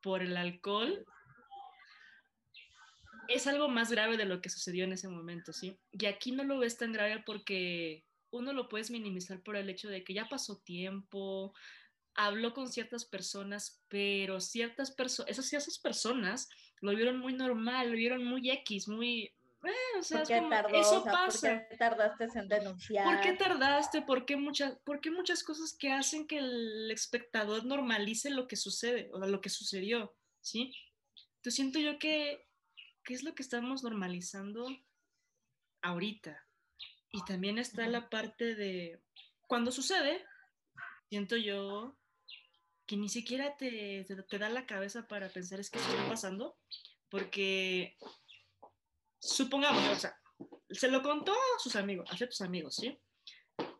por 0.00 0.22
el 0.22 0.34
alcohol 0.34 1.04
es 3.28 3.46
algo 3.46 3.68
más 3.68 3.90
grave 3.90 4.16
de 4.16 4.24
lo 4.24 4.40
que 4.40 4.48
sucedió 4.48 4.84
en 4.84 4.94
ese 4.94 5.08
momento, 5.08 5.52
¿sí? 5.52 5.78
Y 5.92 6.06
aquí 6.06 6.32
no 6.32 6.42
lo 6.42 6.58
ves 6.58 6.78
tan 6.78 6.94
grave 6.94 7.22
porque 7.26 8.06
uno 8.34 8.52
lo 8.52 8.68
puedes 8.68 8.90
minimizar 8.90 9.40
por 9.42 9.56
el 9.56 9.70
hecho 9.70 9.88
de 9.88 10.02
que 10.02 10.12
ya 10.12 10.28
pasó 10.28 10.58
tiempo, 10.58 11.54
habló 12.14 12.52
con 12.52 12.68
ciertas 12.68 13.04
personas, 13.04 13.82
pero 13.88 14.40
ciertas 14.40 14.90
personas, 14.90 15.30
esas, 15.30 15.52
esas 15.52 15.78
personas 15.78 16.48
lo 16.80 16.94
vieron 16.94 17.18
muy 17.18 17.32
normal, 17.32 17.90
lo 17.90 17.96
vieron 17.96 18.24
muy 18.24 18.50
X, 18.50 18.88
muy... 18.88 19.32
Eh, 19.64 19.98
o 19.98 20.02
sea, 20.02 20.22
es 20.22 20.28
como, 20.28 20.52
eso 20.52 21.04
pasa. 21.04 21.60
¿Por 21.60 21.68
qué 21.68 21.76
tardaste 21.78 22.28
en 22.34 22.48
denunciar? 22.48 23.04
¿Por 23.06 23.20
qué 23.22 23.32
tardaste? 23.32 24.02
¿Por 24.02 24.26
qué, 24.26 24.36
muchas, 24.36 24.76
¿Por 24.84 25.00
qué 25.00 25.10
muchas 25.10 25.42
cosas 25.42 25.72
que 25.72 25.90
hacen 25.90 26.26
que 26.26 26.38
el 26.38 26.90
espectador 26.90 27.64
normalice 27.64 28.28
lo 28.28 28.46
que 28.46 28.56
sucede 28.56 29.08
o 29.12 29.20
lo 29.20 29.40
que 29.40 29.48
sucedió? 29.48 30.14
¿Sí? 30.40 30.74
Entonces 31.36 31.54
siento 31.54 31.78
yo 31.78 31.98
que, 31.98 32.46
¿qué 33.04 33.14
es 33.14 33.22
lo 33.22 33.34
que 33.34 33.42
estamos 33.42 33.82
normalizando 33.82 34.66
ahorita? 35.80 36.43
Y 37.14 37.24
también 37.24 37.58
está 37.58 37.86
la 37.86 38.10
parte 38.10 38.56
de, 38.56 39.00
cuando 39.46 39.70
sucede, 39.70 40.26
siento 41.08 41.36
yo 41.36 41.96
que 42.86 42.96
ni 42.96 43.08
siquiera 43.08 43.56
te, 43.56 44.04
te, 44.04 44.38
da 44.38 44.48
la 44.48 44.66
cabeza 44.66 45.06
para 45.06 45.28
pensar 45.28 45.60
es 45.60 45.70
que 45.70 45.78
está 45.78 46.08
pasando, 46.08 46.58
porque 47.08 47.96
supongamos, 49.20 49.88
o 49.90 49.94
sea, 49.94 50.18
se 50.70 50.88
lo 50.88 51.02
contó 51.02 51.32
a 51.32 51.58
sus 51.60 51.76
amigos, 51.76 52.10
a 52.10 52.16
tus 52.16 52.40
amigos, 52.40 52.74
¿sí? 52.74 52.98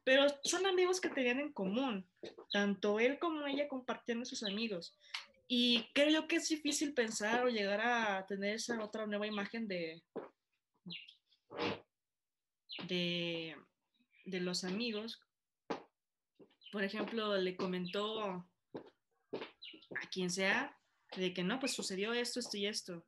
Pero 0.04 0.26
son 0.44 0.64
amigos 0.66 1.00
que 1.00 1.08
tenían 1.08 1.40
en 1.40 1.52
común, 1.52 2.08
tanto 2.52 3.00
él 3.00 3.18
como 3.18 3.48
ella 3.48 3.66
compartían 3.66 4.22
a 4.22 4.26
sus 4.26 4.44
amigos. 4.44 4.96
Y 5.48 5.90
creo 5.92 6.10
yo 6.10 6.28
que 6.28 6.36
es 6.36 6.48
difícil 6.48 6.94
pensar 6.94 7.44
o 7.44 7.48
llegar 7.48 7.80
a 7.80 8.24
tener 8.26 8.54
esa 8.54 8.80
otra 8.80 9.08
nueva 9.08 9.26
imagen 9.26 9.66
de, 9.66 10.04
de, 12.88 13.56
de 14.24 14.40
los 14.40 14.64
amigos. 14.64 15.20
Por 16.72 16.82
ejemplo, 16.82 17.36
le 17.36 17.56
comentó 17.56 18.20
a 18.22 20.08
quien 20.10 20.30
sea 20.30 20.76
de 21.16 21.32
que 21.32 21.44
no, 21.44 21.60
pues 21.60 21.72
sucedió 21.72 22.12
esto, 22.12 22.40
esto 22.40 22.56
y 22.56 22.66
esto. 22.66 23.06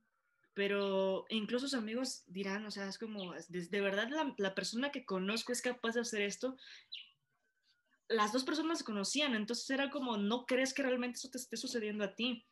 Pero 0.54 1.26
incluso 1.28 1.68
sus 1.68 1.78
amigos 1.78 2.22
dirán, 2.26 2.64
o 2.64 2.70
sea, 2.70 2.88
es 2.88 2.98
como, 2.98 3.34
de, 3.48 3.80
verdad 3.80 4.08
la, 4.08 4.34
la, 4.38 4.54
persona 4.54 4.90
que 4.90 5.04
conozco 5.04 5.52
es 5.52 5.60
capaz 5.60 5.94
de 5.94 6.00
hacer 6.00 6.22
esto. 6.22 6.56
Las 8.08 8.32
dos 8.32 8.44
personas 8.44 8.78
se 8.78 8.84
conocían, 8.84 9.34
entonces 9.34 9.68
era 9.68 9.90
como, 9.90 10.16
no 10.16 10.46
crees 10.46 10.72
que 10.72 10.82
realmente 10.82 11.18
eso 11.18 11.28
te 11.28 11.38
esté 11.38 11.56
sucediendo 11.56 12.04
a 12.04 12.14
ti. 12.14 12.46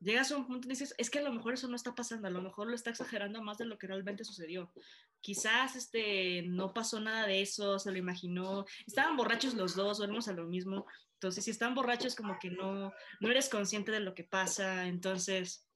Llegas 0.00 0.30
a 0.30 0.36
un 0.36 0.46
punto 0.46 0.66
y 0.66 0.70
dices, 0.70 0.94
es 0.98 1.08
que 1.08 1.20
a 1.20 1.22
lo 1.22 1.32
mejor 1.32 1.54
eso 1.54 1.68
no 1.68 1.76
está 1.76 1.94
pasando, 1.94 2.28
a 2.28 2.30
lo 2.30 2.42
mejor 2.42 2.68
lo 2.68 2.74
está 2.74 2.90
exagerando 2.90 3.42
más 3.42 3.58
de 3.58 3.64
lo 3.64 3.78
que 3.78 3.86
realmente 3.86 4.24
sucedió. 4.24 4.72
Quizás 5.20 5.76
este, 5.76 6.42
no 6.42 6.74
pasó 6.74 7.00
nada 7.00 7.26
de 7.26 7.40
eso, 7.40 7.78
se 7.78 7.90
lo 7.90 7.98
imaginó. 7.98 8.66
Estaban 8.86 9.16
borrachos 9.16 9.54
los 9.54 9.74
dos, 9.74 9.98
volvemos 9.98 10.28
a 10.28 10.32
lo 10.32 10.44
mismo. 10.44 10.86
Entonces, 11.14 11.44
si 11.44 11.50
están 11.50 11.74
borrachos, 11.74 12.14
como 12.14 12.38
que 12.38 12.50
no, 12.50 12.92
no 13.20 13.30
eres 13.30 13.48
consciente 13.48 13.92
de 13.92 14.00
lo 14.00 14.14
que 14.14 14.24
pasa, 14.24 14.86
entonces... 14.86 15.66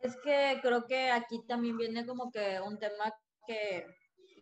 Es 0.00 0.16
que 0.22 0.58
creo 0.62 0.86
que 0.86 1.10
aquí 1.10 1.40
también 1.46 1.76
viene 1.76 2.06
como 2.06 2.30
que 2.30 2.60
un 2.60 2.78
tema 2.78 3.12
que, 3.46 3.86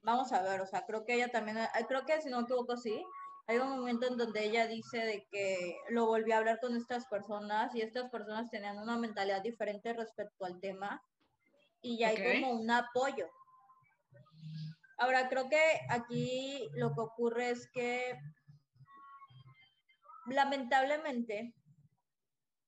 vamos 0.03 0.33
a 0.33 0.43
ver, 0.43 0.61
o 0.61 0.67
sea, 0.67 0.85
creo 0.85 1.05
que 1.05 1.15
ella 1.15 1.29
también, 1.29 1.59
eh, 1.59 1.69
creo 1.89 2.05
que 2.05 2.21
si 2.21 2.29
no 2.29 2.39
me 2.39 2.45
equivoco, 2.45 2.77
sí, 2.77 3.01
hay 3.49 3.59
un 3.59 3.71
momento 3.71 4.07
en 4.07 4.17
donde 4.17 4.45
ella 4.45 4.67
dice 4.67 4.99
de 4.99 5.27
que 5.31 5.77
lo 5.91 6.07
volvió 6.07 6.35
a 6.35 6.39
hablar 6.39 6.59
con 6.61 6.77
estas 6.77 7.07
personas 7.07 7.75
y 7.75 7.81
estas 7.81 8.11
personas 8.11 8.51
tenían 8.51 8.79
una 8.79 8.99
mentalidad 8.99 9.43
diferente 9.43 9.93
respecto 9.93 10.45
al 10.45 10.61
tema 10.61 11.01
y 11.81 11.99
ya 11.99 12.09
hay 12.09 12.41
como 12.41 12.53
un 12.53 12.71
apoyo. 12.71 13.29
Ahora, 14.99 15.29
creo 15.29 15.49
que 15.49 15.63
aquí 15.91 16.69
lo 16.75 16.95
que 16.95 17.01
ocurre 17.01 17.51
es 17.51 17.71
que 17.71 18.19
lamentablemente, 20.27 21.55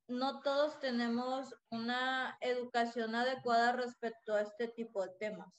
no 0.07 0.41
todos 0.43 0.79
tenemos 0.79 1.55
una 1.71 2.39
educación 2.41 3.15
adecuada 3.15 3.73
respecto 3.73 4.35
a 4.35 4.43
este 4.43 4.69
tipo 4.69 5.03
de 5.03 5.11
temas. 5.19 5.53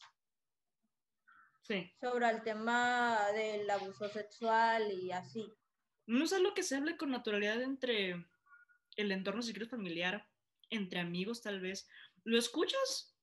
Sí. 1.69 1.93
Sobre 2.01 2.27
el 2.27 2.41
tema 2.41 3.19
del 3.32 3.69
abuso 3.69 4.10
sexual 4.10 4.91
y 4.91 5.12
así. 5.12 5.53
No 6.08 6.25
es 6.25 6.34
algo 6.34 6.55
que 6.55 6.63
se 6.63 6.75
hable 6.75 6.97
con 6.97 7.12
naturalidad 7.12 7.62
entre 7.62 8.25
el 8.95 9.12
entorno, 9.12 9.43
si 9.43 9.53
familiar, 9.53 10.27
entre 10.71 10.99
amigos 10.99 11.43
tal 11.43 11.60
vez. 11.60 11.88
¿Lo 12.23 12.39
escuchas? 12.39 13.15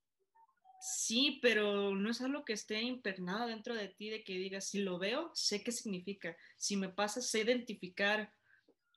Sí, 0.81 1.41
pero 1.43 1.97
no 1.97 2.09
es 2.09 2.21
algo 2.21 2.45
que 2.45 2.53
esté 2.53 2.83
impregnado 2.83 3.49
dentro 3.49 3.75
de 3.75 3.89
ti 3.89 4.11
de 4.11 4.23
que 4.23 4.39
digas, 4.39 4.69
si 4.69 4.79
lo 4.79 5.01
veo, 5.01 5.33
sé 5.35 5.65
qué 5.65 5.73
significa. 5.73 6.37
Si 6.57 6.77
me 6.77 6.89
pasa, 6.89 7.21
sé 7.21 7.41
identificar 7.41 8.33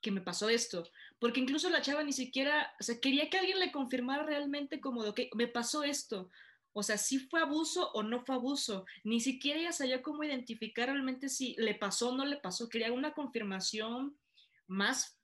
que 0.00 0.12
me 0.12 0.20
pasó 0.20 0.48
esto, 0.48 0.88
porque 1.18 1.40
incluso 1.40 1.68
la 1.70 1.82
chava 1.82 2.04
ni 2.04 2.12
siquiera, 2.12 2.72
o 2.78 2.84
sea, 2.84 3.00
quería 3.00 3.28
que 3.28 3.38
alguien 3.38 3.58
le 3.58 3.72
confirmara 3.72 4.22
realmente 4.22 4.80
como 4.80 5.02
de, 5.02 5.12
que 5.12 5.28
me 5.34 5.48
pasó 5.48 5.82
esto, 5.82 6.30
o 6.72 6.82
sea, 6.82 6.98
si 6.98 7.18
fue 7.18 7.40
abuso 7.40 7.90
o 7.92 8.02
no 8.02 8.24
fue 8.24 8.36
abuso, 8.36 8.84
ni 9.04 9.20
siquiera 9.20 9.60
ella 9.60 9.72
sabía 9.72 10.02
cómo 10.02 10.24
identificar 10.24 10.88
realmente 10.88 11.28
si 11.28 11.54
le 11.58 11.74
pasó 11.74 12.10
o 12.10 12.16
no 12.16 12.24
le 12.24 12.36
pasó, 12.36 12.68
quería 12.68 12.92
una 12.92 13.12
confirmación 13.12 14.18
más 14.66 15.18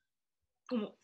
como 0.68 0.98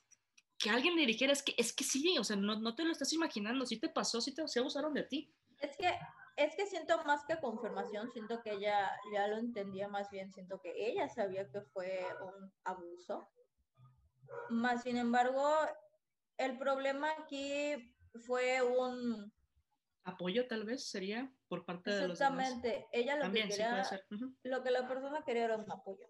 que 0.59 0.71
alguien 0.71 0.97
le 0.97 1.07
dijera, 1.07 1.33
es 1.33 1.43
que, 1.43 1.55
es 1.59 1.73
que 1.73 1.85
sí, 1.85 2.17
o 2.19 2.25
sea, 2.25 2.37
no, 2.37 2.59
no 2.61 2.75
te 2.75 2.85
lo 2.85 2.93
estás 2.93 3.13
imaginando, 3.13 3.67
si 3.67 3.79
te 3.79 3.89
pasó, 3.89 4.21
si 4.21 4.33
te, 4.35 4.47
se 4.47 4.61
abusaron 4.61 4.95
de 4.95 5.03
ti. 5.05 5.33
Es 5.59 5.77
que 5.77 5.93
es 6.37 6.57
que 6.57 6.67
siento 6.67 7.03
más 7.05 7.25
que 7.27 7.39
confirmación, 7.39 8.11
siento 8.11 8.43
que 8.43 8.53
ella 8.53 8.91
ya 9.13 9.29
lo 9.29 9.37
entendía 9.37 9.87
más 9.89 10.11
bien, 10.11 10.33
siento 10.33 10.61
que 10.61 10.73
ella 10.89 11.09
sabía 11.09 11.49
que 11.51 11.61
fue 11.61 12.07
un 12.23 12.53
abuso, 12.65 13.29
más 14.49 14.83
sin 14.83 14.97
embargo, 14.97 15.55
el 16.39 16.59
problema 16.59 17.11
aquí 17.19 17.95
fue 18.27 18.63
un 18.63 19.33
apoyo 20.05 20.49
tal 20.49 20.65
vez 20.65 20.89
sería 20.89 21.33
por 21.49 21.65
parte 21.65 21.91
de 21.91 22.09
los 22.09 22.19
demás. 22.19 22.49
Exactamente, 22.49 22.89
ella 22.93 23.17
lo 23.17 23.33
que 23.33 23.49
quería, 23.49 23.83
lo 24.43 24.63
que 24.63 24.71
la 24.71 24.89
persona 24.89 25.23
quería 25.25 25.45
era 25.45 25.57
un 25.57 25.71
apoyo. 25.71 26.07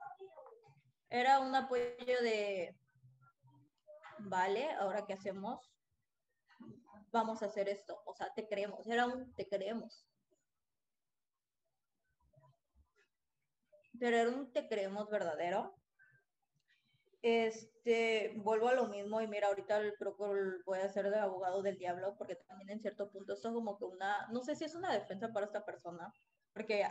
Era 1.08 1.40
un 1.40 1.54
apoyo 1.54 2.22
de, 2.22 2.74
vale, 4.20 4.70
ahora 4.72 5.04
qué 5.06 5.12
hacemos, 5.12 5.70
vamos 7.10 7.42
a 7.42 7.46
hacer 7.46 7.68
esto, 7.68 8.02
o 8.06 8.14
sea, 8.14 8.32
te 8.34 8.48
creemos, 8.48 8.86
era 8.86 9.06
un 9.06 9.34
te 9.34 9.46
creemos. 9.46 10.06
Pero 13.98 14.16
era 14.16 14.30
un 14.30 14.52
te 14.52 14.66
creemos 14.68 15.10
verdadero 15.10 15.81
este, 17.22 18.34
vuelvo 18.36 18.68
a 18.68 18.74
lo 18.74 18.88
mismo 18.88 19.20
y 19.20 19.28
mira, 19.28 19.46
ahorita 19.46 19.80
creo 19.96 20.16
que 20.16 20.24
voy 20.66 20.78
a 20.80 20.88
ser 20.88 21.08
de 21.08 21.18
abogado 21.18 21.62
del 21.62 21.78
diablo 21.78 22.16
porque 22.18 22.34
también 22.34 22.70
en 22.70 22.80
cierto 22.80 23.10
punto 23.10 23.34
esto 23.34 23.48
es 23.48 23.54
como 23.54 23.78
que 23.78 23.84
una, 23.84 24.26
no 24.32 24.42
sé 24.42 24.56
si 24.56 24.64
es 24.64 24.74
una 24.74 24.92
defensa 24.92 25.32
para 25.32 25.46
esta 25.46 25.64
persona, 25.64 26.12
porque 26.52 26.84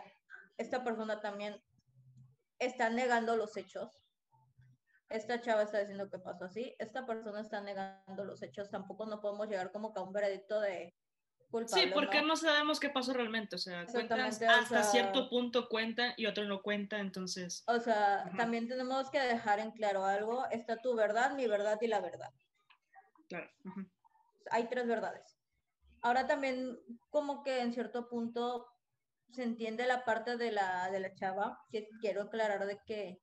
esta 0.57 0.83
persona 0.83 1.19
también 1.19 1.61
está 2.59 2.89
negando 2.89 3.35
los 3.35 3.57
hechos. 3.57 4.05
Esta 5.09 5.41
chava 5.41 5.63
está 5.63 5.79
diciendo 5.79 6.09
que 6.09 6.19
pasó 6.19 6.45
así, 6.45 6.73
esta 6.79 7.05
persona 7.05 7.41
está 7.41 7.59
negando 7.59 8.23
los 8.23 8.41
hechos, 8.41 8.69
tampoco 8.69 9.05
no 9.05 9.19
podemos 9.19 9.49
llegar 9.49 9.73
como 9.73 9.93
que 9.93 9.99
a 9.99 10.03
un 10.03 10.13
veredicto 10.13 10.61
de, 10.61 10.95
sí, 11.67 11.91
porque 11.93 12.21
¿no? 12.21 12.35
sabemos 12.35 12.79
qué 12.79 12.89
pasó 12.89 13.13
realmente, 13.13 13.55
o 13.55 13.59
sea, 13.59 13.81
hasta 13.81 14.83
cierto 14.83 15.29
punto 15.29 15.67
cuenta 15.67 16.13
y 16.17 16.25
otro 16.25 16.45
no 16.45 16.61
cuenta, 16.61 16.99
entonces... 16.99 17.63
O 17.67 17.79
sea, 17.79 18.31
también 18.37 18.67
tenemos 18.67 19.09
que 19.09 19.19
dejar 19.19 19.59
en 19.59 19.71
claro 19.71 20.05
algo, 20.05 20.45
está 20.49 20.77
tu 20.77 20.95
verdad, 20.95 21.33
mi 21.35 21.47
verdad 21.47 21.77
y 21.81 21.87
la 21.87 21.99
verdad. 21.99 22.31
Claro. 23.27 23.49
Hay 24.49 24.67
tres 24.69 24.87
verdades. 24.87 25.37
Ahora 26.01 26.27
también 26.27 26.79
como 27.09 27.43
que 27.43 27.61
en 27.61 27.73
cierto 27.73 28.09
punto 28.09 28.67
se 29.31 29.43
entiende 29.43 29.85
la 29.85 30.03
parte 30.03 30.37
de 30.37 30.51
la, 30.51 30.89
de 30.89 30.99
la 30.99 31.13
chava, 31.13 31.63
que 31.69 31.87
quiero 31.99 32.23
aclarar 32.23 32.65
de 32.65 32.81
que 32.85 33.21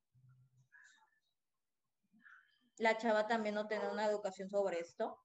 la 2.78 2.96
chava 2.96 3.26
también 3.26 3.54
no 3.54 3.66
tiene 3.66 3.88
una 3.88 4.06
educación 4.06 4.48
sobre 4.48 4.80
esto 4.80 5.18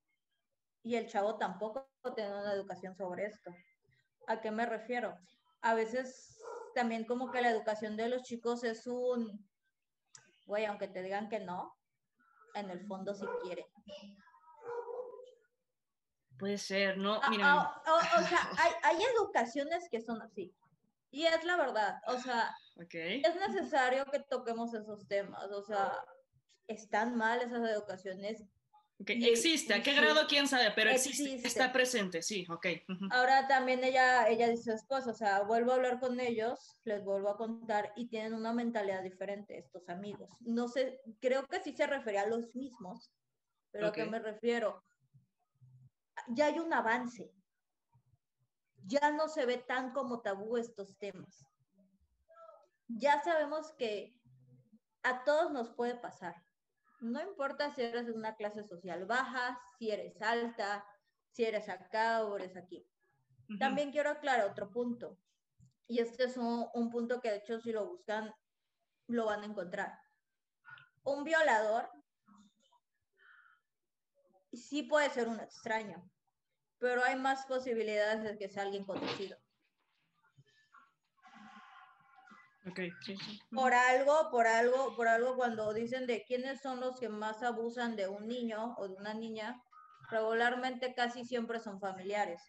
y 0.81 0.95
el 0.95 1.07
chavo 1.07 1.37
tampoco 1.37 1.92
tiene 2.11 2.31
una 2.31 2.53
educación 2.53 2.95
sobre 2.95 3.25
esto. 3.25 3.55
¿A 4.27 4.41
qué 4.41 4.51
me 4.51 4.65
refiero? 4.65 5.17
A 5.61 5.73
veces 5.73 6.43
también 6.75 7.05
como 7.05 7.31
que 7.31 7.41
la 7.41 7.49
educación 7.49 7.95
de 7.95 8.09
los 8.09 8.23
chicos 8.23 8.63
es 8.63 8.87
un, 8.87 9.47
güey, 10.45 10.65
aunque 10.65 10.87
te 10.87 11.01
digan 11.01 11.29
que 11.29 11.39
no, 11.39 11.77
en 12.55 12.69
el 12.69 12.85
fondo 12.85 13.13
sí 13.13 13.25
quiere. 13.43 13.65
Puede 16.37 16.57
ser, 16.57 16.97
¿no? 16.97 17.19
Ah, 17.21 17.29
Mira. 17.29 17.45
Ah, 17.45 17.81
o, 18.17 18.21
sea, 18.23 18.49
hay, 18.57 18.71
hay, 18.83 19.03
educaciones 19.15 19.87
que 19.89 20.01
son 20.01 20.21
así. 20.21 20.53
Y 21.11 21.25
es 21.25 21.43
la 21.45 21.55
verdad. 21.57 22.01
O 22.07 22.17
sea, 22.17 22.53
es 22.89 23.35
necesario 23.35 24.05
que 24.05 24.19
toquemos 24.19 24.73
esos 24.73 25.07
temas. 25.07 25.51
O 25.51 25.61
sea, 25.61 26.03
están 26.67 27.15
mal 27.15 27.41
esas 27.41 27.69
educaciones 27.69 28.43
existe, 28.99 29.73
¿a 29.73 29.84
qué 29.84 29.93
grado 29.93 30.27
quién 30.27 30.47
sabe? 30.47 30.71
Pero 30.75 30.89
existe, 30.89 31.36
está 31.45 31.71
presente, 31.71 32.21
sí, 32.21 32.45
ok. 32.49 32.67
Ahora 33.12 33.47
también 33.47 33.84
ella, 33.84 34.27
ella 34.27 34.49
dice 34.49 34.63
su 34.63 34.71
esposa, 34.71 35.12
o 35.12 35.13
sea, 35.13 35.41
vuelvo 35.43 35.71
a 35.71 35.75
hablar 35.75 35.99
con 35.99 36.19
ellos, 36.19 36.79
les 36.84 37.03
vuelvo 37.03 37.29
a 37.29 37.38
contar 37.38 37.91
y 37.95 38.08
tienen 38.08 38.34
una 38.34 38.53
mentalidad 38.53 39.03
diferente 39.03 39.58
estos 39.58 39.88
amigos. 39.89 40.29
No 40.41 40.67
sé, 40.67 41.01
creo 41.19 41.45
que 41.47 41.62
sí 41.62 41.75
se 41.75 41.88
refería 41.88 42.21
a 42.21 42.27
los 42.27 42.56
mismos, 42.56 43.12
pero 43.71 43.88
¿a 43.88 43.91
qué 43.91 44.06
me 44.06 44.19
refiero? 44.19 44.84
Ya 46.29 46.47
hay 46.47 46.60
un 46.60 46.71
avance, 46.73 47.32
ya 48.86 49.12
no 49.12 49.27
se 49.27 49.45
ve 49.45 49.58
tan 49.58 49.91
como 49.91 50.21
tabú 50.21 50.58
estos 50.58 50.97
temas. 50.97 51.45
Ya 52.88 53.21
sabemos 53.23 53.73
que 53.77 54.15
a 55.01 55.23
todos 55.23 55.51
nos 55.51 55.71
puede 55.71 55.95
pasar 55.95 56.36
no 57.03 57.21
importa 57.21 57.69
si 57.71 57.81
eres 57.81 58.07
de 58.07 58.13
una 58.13 58.35
clase 58.35 58.63
social 58.63 59.05
baja, 59.05 59.59
si 59.77 59.91
eres 59.91 60.21
alta, 60.21 60.85
si 61.31 61.43
eres 61.43 61.67
acá 61.67 62.23
o 62.23 62.37
eres 62.37 62.55
aquí. 62.55 62.87
También 63.59 63.91
quiero 63.91 64.09
aclarar 64.09 64.49
otro 64.49 64.71
punto. 64.71 65.19
Y 65.87 65.99
este 65.99 66.23
es 66.23 66.37
un, 66.37 66.89
punto 66.91 67.19
que 67.19 67.29
de 67.29 67.37
hecho 67.37 67.59
si 67.59 67.71
lo 67.71 67.85
buscan, 67.87 68.33
lo 69.07 69.25
van 69.25 69.41
a 69.41 69.45
encontrar. 69.45 69.99
Un 71.03 71.25
violador 71.25 71.89
sí 74.53 74.83
puede 74.83 75.09
ser 75.09 75.27
un 75.27 75.41
extraño, 75.41 76.09
pero 76.77 77.03
hay 77.03 77.17
más 77.17 77.45
posibilidades 77.45 78.23
de 78.23 78.37
que 78.37 78.47
sea 78.47 78.63
alguien 78.63 78.85
conocido. 78.85 79.37
Por 83.52 83.73
algo, 83.73 84.30
por 84.32 84.47
algo, 84.47 84.95
por 84.95 85.08
algo, 85.08 85.36
cuando 85.36 85.73
dicen 85.73 86.08
de 86.08 86.23
quiénes 86.23 86.62
son 86.62 86.80
los 86.80 86.97
que 86.99 87.10
más 87.10 87.43
abusan 87.43 87.95
de 87.95 88.08
un 88.08 88.28
niño 88.28 88.76
o 88.78 88.88
de 88.88 88.95
una 88.95 89.13
niña, 89.13 89.62
regularmente 90.10 90.93
casi 90.93 91.26
siempre 91.26 91.60
son 91.60 91.80
familiares. 91.80 92.41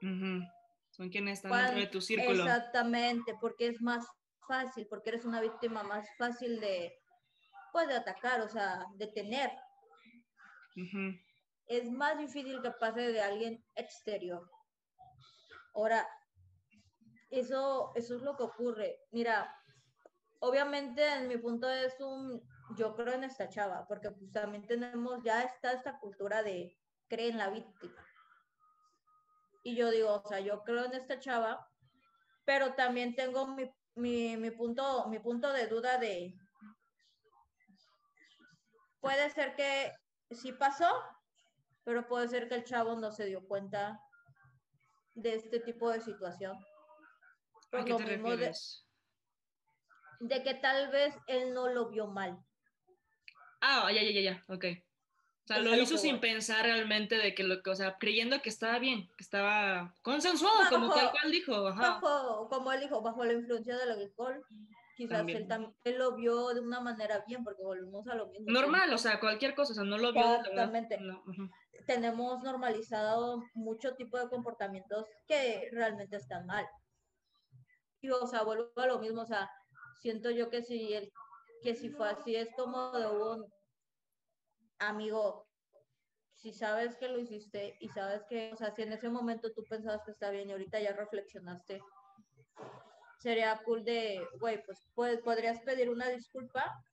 Son 0.00 1.10
quienes 1.10 1.38
están 1.38 1.52
dentro 1.52 1.80
de 1.80 1.86
tu 1.88 2.00
círculo. 2.00 2.44
Exactamente, 2.44 3.34
porque 3.40 3.68
es 3.68 3.82
más 3.82 4.06
fácil, 4.48 4.86
porque 4.88 5.10
eres 5.10 5.24
una 5.24 5.40
víctima 5.40 5.82
más 5.82 6.08
fácil 6.16 6.58
de, 6.60 6.94
pues, 7.72 7.88
de 7.88 7.94
atacar, 7.96 8.40
o 8.40 8.48
sea, 8.48 8.86
de 8.94 9.06
tener. 9.08 9.50
Es 11.66 11.90
más 11.90 12.16
difícil 12.18 12.62
que 12.62 12.70
pase 12.70 13.12
de 13.12 13.20
alguien 13.20 13.62
exterior. 13.74 14.48
Ahora, 15.74 16.08
eso, 17.30 17.92
eso 17.94 18.16
es 18.16 18.22
lo 18.22 18.36
que 18.36 18.44
ocurre. 18.44 19.00
Mira, 19.10 19.54
obviamente 20.40 21.06
en 21.06 21.28
mi 21.28 21.36
punto 21.38 21.68
es 21.68 21.98
un, 22.00 22.42
yo 22.76 22.94
creo 22.94 23.14
en 23.14 23.24
esta 23.24 23.48
chava, 23.48 23.86
porque 23.86 24.10
pues 24.10 24.32
también 24.32 24.66
tenemos, 24.66 25.22
ya 25.22 25.42
está 25.42 25.72
esta 25.72 25.98
cultura 25.98 26.42
de 26.42 26.76
creer 27.08 27.32
en 27.32 27.38
la 27.38 27.50
víctima. 27.50 28.04
Y 29.62 29.74
yo 29.74 29.90
digo, 29.90 30.22
o 30.22 30.28
sea, 30.28 30.40
yo 30.40 30.62
creo 30.62 30.84
en 30.84 30.94
esta 30.94 31.18
chava, 31.18 31.68
pero 32.44 32.74
también 32.74 33.16
tengo 33.16 33.46
mi, 33.48 33.70
mi, 33.96 34.36
mi 34.36 34.50
punto, 34.50 35.08
mi 35.08 35.18
punto 35.18 35.52
de 35.52 35.66
duda 35.66 35.98
de, 35.98 36.34
puede 39.00 39.30
ser 39.30 39.54
que 39.56 39.92
sí 40.30 40.52
pasó, 40.52 40.90
pero 41.84 42.06
puede 42.06 42.28
ser 42.28 42.48
que 42.48 42.56
el 42.56 42.64
chavo 42.64 42.96
no 42.96 43.10
se 43.12 43.24
dio 43.26 43.46
cuenta 43.46 44.00
de 45.14 45.34
este 45.34 45.60
tipo 45.60 45.90
de 45.90 46.00
situación. 46.00 46.58
¿A 47.72 47.84
qué 47.84 47.94
te 47.94 48.04
refieres? 48.04 48.86
De, 50.20 50.42
que 50.42 50.54
tal 50.54 50.90
vez 50.90 51.14
él 51.26 51.52
no 51.52 51.68
lo 51.68 51.88
vio 51.88 52.06
mal. 52.06 52.38
Ah, 53.60 53.90
ya, 53.92 54.02
ya, 54.02 54.10
ya, 54.10 54.20
ya, 54.20 54.44
ok. 54.48 54.64
O 55.44 55.46
sea, 55.46 55.60
lo 55.60 55.76
hizo 55.76 55.96
sin 55.96 56.18
pensar 56.18 56.64
realmente 56.64 57.16
de 57.16 57.34
que 57.34 57.44
lo 57.44 57.62
que, 57.62 57.70
o 57.70 57.76
sea, 57.76 57.98
creyendo 57.98 58.42
que 58.42 58.48
estaba 58.48 58.78
bien, 58.80 59.08
que 59.16 59.22
estaba 59.22 59.94
consensuado, 60.02 60.68
como 60.70 60.92
tal 60.92 61.12
cual 61.12 61.30
dijo. 61.30 61.62
Bajo, 61.62 62.48
como 62.48 62.72
él 62.72 62.80
dijo, 62.80 63.00
bajo 63.00 63.24
la 63.24 63.34
influencia 63.34 63.76
del 63.76 63.92
alcohol, 63.92 64.44
quizás 64.96 65.24
él 65.28 65.46
también 65.46 65.98
lo 65.98 66.16
vio 66.16 66.48
de 66.48 66.60
una 66.60 66.80
manera 66.80 67.22
bien, 67.28 67.44
porque 67.44 67.62
volvemos 67.62 68.08
a 68.08 68.16
lo 68.16 68.26
mismo. 68.26 68.46
Normal, 68.48 68.92
o 68.92 68.98
sea, 68.98 69.20
cualquier 69.20 69.54
cosa, 69.54 69.72
o 69.72 69.76
sea, 69.76 69.84
no 69.84 69.98
lo 69.98 70.12
vio. 70.12 70.34
Exactamente. 70.34 70.98
Tenemos 71.86 72.42
normalizado 72.42 73.44
mucho 73.54 73.94
tipo 73.94 74.18
de 74.18 74.28
comportamientos 74.28 75.06
que 75.28 75.68
realmente 75.70 76.16
están 76.16 76.46
mal 76.46 76.66
o 78.10 78.26
sea, 78.26 78.42
vuelvo 78.42 78.70
a 78.76 78.86
lo 78.86 78.98
mismo, 78.98 79.22
o 79.22 79.26
sea, 79.26 79.50
siento 80.00 80.30
yo 80.30 80.50
que 80.50 80.62
si, 80.62 80.94
el, 80.94 81.12
que 81.62 81.74
si 81.74 81.90
fue 81.90 82.08
así 82.08 82.36
es 82.36 82.48
como 82.56 82.92
de 82.92 83.06
un 83.06 83.46
amigo, 84.78 85.48
si 86.34 86.52
sabes 86.52 86.96
que 86.96 87.08
lo 87.08 87.18
hiciste 87.18 87.76
y 87.80 87.88
sabes 87.88 88.22
que, 88.28 88.52
o 88.52 88.56
sea, 88.56 88.70
si 88.70 88.82
en 88.82 88.92
ese 88.92 89.08
momento 89.08 89.52
tú 89.52 89.64
pensabas 89.68 90.02
que 90.04 90.10
está 90.10 90.30
bien 90.30 90.48
y 90.48 90.52
ahorita 90.52 90.80
ya 90.80 90.92
reflexionaste, 90.92 91.80
sería 93.18 93.60
cool 93.64 93.84
de, 93.84 94.26
güey, 94.38 94.62
pues, 94.64 94.88
pues 94.94 95.20
podrías 95.20 95.60
pedir 95.60 95.90
una 95.90 96.08
disculpa 96.08 96.84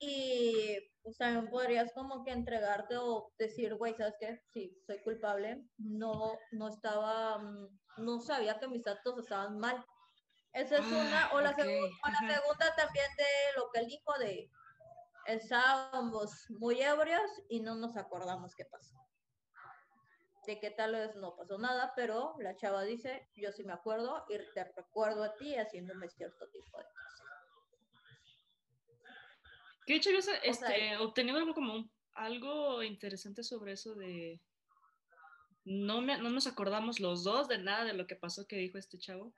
y 0.00 0.78
pues 1.02 1.18
también 1.18 1.50
podrías 1.50 1.92
como 1.92 2.24
que 2.24 2.30
entregarte 2.30 2.96
o 2.96 3.32
decir, 3.38 3.74
güey, 3.74 3.94
¿sabes 3.94 4.14
qué? 4.18 4.42
Sí, 4.52 4.74
soy 4.86 4.98
culpable, 5.02 5.62
no, 5.76 6.38
no 6.52 6.68
estaba, 6.68 7.38
mm, 7.38 7.78
no 7.98 8.20
sabía 8.20 8.58
que 8.58 8.66
mis 8.66 8.86
actos 8.86 9.18
estaban 9.18 9.58
mal. 9.58 9.84
Esa 10.54 10.78
es 10.78 10.86
una, 10.86 11.30
o 11.32 11.40
la, 11.40 11.54
segunda 11.54 12.74
también 12.76 13.06
de 13.16 13.60
lo 13.60 13.70
que 13.70 13.80
él 13.80 13.86
dijo 13.86 14.18
de 14.18 14.50
estábamos 15.26 16.50
muy 16.50 16.80
ebrios 16.80 17.30
y 17.48 17.60
no 17.60 17.74
nos 17.76 17.96
acordamos 17.96 18.54
qué 18.54 18.64
pasó. 18.64 18.96
De 20.46 20.58
que 20.58 20.70
tal 20.70 20.92
vez 20.92 21.14
no 21.16 21.36
pasó 21.36 21.58
nada, 21.58 21.92
pero 21.94 22.34
la 22.38 22.56
chava 22.56 22.82
dice, 22.82 23.28
yo 23.36 23.52
sí 23.52 23.62
me 23.64 23.74
acuerdo 23.74 24.24
y 24.28 24.38
te 24.54 24.64
recuerdo 24.64 25.22
a 25.22 25.34
ti 25.36 25.54
haciéndome 25.56 26.08
cierto 26.08 26.48
tipo 26.48 26.78
de 26.78 26.84
cosas. 26.84 27.09
Que 29.90 29.94
de 29.94 29.98
hecho 29.98 30.10
yo 30.12 30.18
este, 30.44 30.98
obtenido 30.98 31.36
algo 31.38 31.52
como 31.52 31.90
algo 32.12 32.80
interesante 32.84 33.42
sobre 33.42 33.72
eso 33.72 33.96
de 33.96 34.40
no, 35.64 36.00
no 36.00 36.30
nos 36.30 36.46
acordamos 36.46 37.00
los 37.00 37.24
dos 37.24 37.48
de 37.48 37.58
nada 37.58 37.84
de 37.84 37.94
lo 37.94 38.06
que 38.06 38.14
pasó 38.14 38.46
que 38.46 38.54
dijo 38.54 38.78
este 38.78 38.98
chavo, 38.98 39.34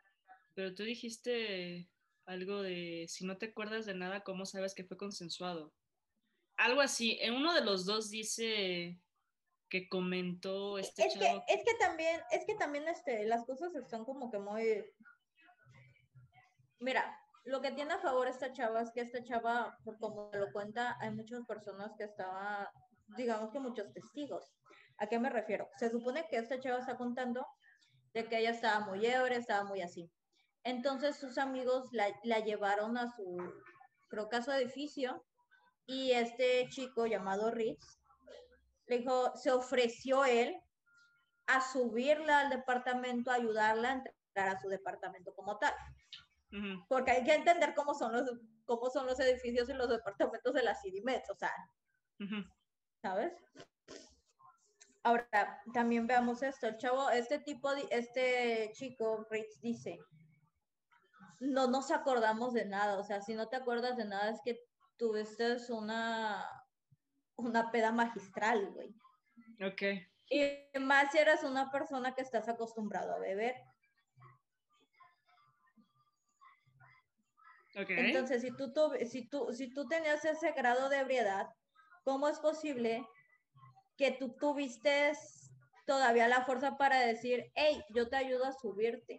pero 0.52 0.74
tú 0.74 0.82
dijiste 0.82 1.88
algo 2.26 2.60
de 2.60 3.06
si 3.08 3.24
no 3.24 3.38
te 3.38 3.46
acuerdas 3.46 3.86
de 3.86 3.94
nada, 3.94 4.24
¿cómo 4.24 4.44
sabes 4.44 4.74
que 4.74 4.84
fue 4.84 4.98
consensuado? 4.98 5.72
Algo 6.58 6.82
así, 6.82 7.16
en 7.22 7.32
uno 7.32 7.54
de 7.54 7.64
los 7.64 7.86
dos 7.86 8.10
dice 8.10 9.00
que 9.70 9.88
comentó 9.88 10.76
este 10.76 11.06
es 11.06 11.14
chavo. 11.14 11.46
Que, 11.46 11.54
es 11.54 11.64
que 11.64 11.74
también, 11.78 12.20
es 12.30 12.44
que 12.44 12.54
también 12.56 12.88
este, 12.88 13.24
las 13.24 13.46
cosas 13.46 13.74
están 13.74 14.04
como 14.04 14.30
que 14.30 14.38
muy... 14.38 14.84
Mira, 16.78 17.21
lo 17.44 17.60
que 17.60 17.72
tiene 17.72 17.94
a 17.94 17.98
favor 17.98 18.28
esta 18.28 18.52
chava 18.52 18.82
es 18.82 18.90
que 18.92 19.00
esta 19.00 19.22
chava, 19.24 19.76
por 19.84 19.98
como 19.98 20.30
lo 20.32 20.52
cuenta, 20.52 20.96
hay 21.00 21.10
muchas 21.10 21.44
personas 21.46 21.92
que 21.98 22.04
estaban, 22.04 22.66
digamos 23.16 23.50
que 23.50 23.58
muchos 23.58 23.92
testigos. 23.92 24.52
¿A 24.98 25.06
qué 25.06 25.18
me 25.18 25.30
refiero? 25.30 25.68
Se 25.78 25.90
supone 25.90 26.26
que 26.30 26.36
esta 26.36 26.60
chava 26.60 26.78
está 26.78 26.96
contando 26.96 27.46
de 28.14 28.28
que 28.28 28.38
ella 28.38 28.50
estaba 28.50 28.86
muy 28.86 29.04
ebria, 29.04 29.38
estaba 29.38 29.64
muy 29.64 29.80
así. 29.82 30.10
Entonces 30.64 31.16
sus 31.16 31.38
amigos 31.38 31.88
la, 31.92 32.38
llevaron 32.40 32.96
a 32.96 33.10
su, 33.10 33.36
creo 34.08 34.28
que 34.28 34.36
a 34.36 34.42
su 34.42 34.52
edificio, 34.52 35.24
y 35.86 36.12
este 36.12 36.68
chico 36.68 37.06
llamado 37.06 37.50
Ritz 37.50 37.98
le 38.86 38.98
dijo, 38.98 39.32
se 39.36 39.50
ofreció 39.50 40.24
él 40.24 40.54
a 41.46 41.60
subirla 41.60 42.40
al 42.40 42.50
departamento, 42.50 43.32
a 43.32 43.34
ayudarla 43.34 43.88
a 43.88 43.92
entrar 43.94 44.48
a 44.48 44.60
su 44.60 44.68
departamento 44.68 45.34
como 45.34 45.58
tal. 45.58 45.74
Porque 46.88 47.12
hay 47.12 47.24
que 47.24 47.34
entender 47.34 47.74
cómo 47.74 47.94
son 47.94 48.12
los, 48.12 48.30
cómo 48.64 48.90
son 48.90 49.06
los 49.06 49.18
edificios 49.20 49.68
y 49.68 49.72
los 49.72 49.88
departamentos 49.88 50.52
de 50.52 50.62
la 50.62 50.74
CIDIMED, 50.74 51.22
o 51.30 51.34
sea, 51.34 51.52
¿sabes? 53.00 53.32
Ahora, 55.04 55.60
también 55.74 56.06
veamos 56.06 56.42
esto. 56.42 56.68
El 56.68 56.76
chavo, 56.76 57.10
este 57.10 57.40
tipo, 57.40 57.72
este 57.90 58.70
chico, 58.74 59.26
Rich, 59.30 59.60
dice, 59.60 59.98
no 61.40 61.66
nos 61.66 61.90
acordamos 61.90 62.52
de 62.54 62.64
nada. 62.66 62.98
O 62.98 63.04
sea, 63.04 63.20
si 63.20 63.34
no 63.34 63.48
te 63.48 63.56
acuerdas 63.56 63.96
de 63.96 64.04
nada 64.04 64.30
es 64.30 64.40
que 64.44 64.60
tuviste 64.96 65.56
una, 65.70 66.46
una 67.36 67.70
peda 67.72 67.90
magistral, 67.90 68.70
güey. 68.72 68.94
Ok. 69.64 69.82
Y 70.28 70.78
más 70.78 71.10
si 71.10 71.18
eres 71.18 71.42
una 71.42 71.70
persona 71.70 72.14
que 72.14 72.22
estás 72.22 72.48
acostumbrado 72.48 73.14
a 73.14 73.18
beber. 73.18 73.56
Entonces, 77.74 78.42
si 78.42 78.50
tú, 78.50 78.72
si, 79.08 79.28
tú, 79.28 79.52
si 79.52 79.72
tú 79.72 79.88
tenías 79.88 80.24
ese 80.24 80.52
grado 80.52 80.88
de 80.88 80.98
ebriedad, 80.98 81.48
¿cómo 82.04 82.28
es 82.28 82.38
posible 82.38 83.06
que 83.96 84.12
tú 84.12 84.34
tuviste 84.38 85.12
todavía 85.86 86.28
la 86.28 86.44
fuerza 86.44 86.76
para 86.76 87.00
decir, 87.00 87.50
hey, 87.54 87.82
yo 87.94 88.08
te 88.08 88.16
ayudo 88.16 88.44
a 88.44 88.52
subirte? 88.52 89.18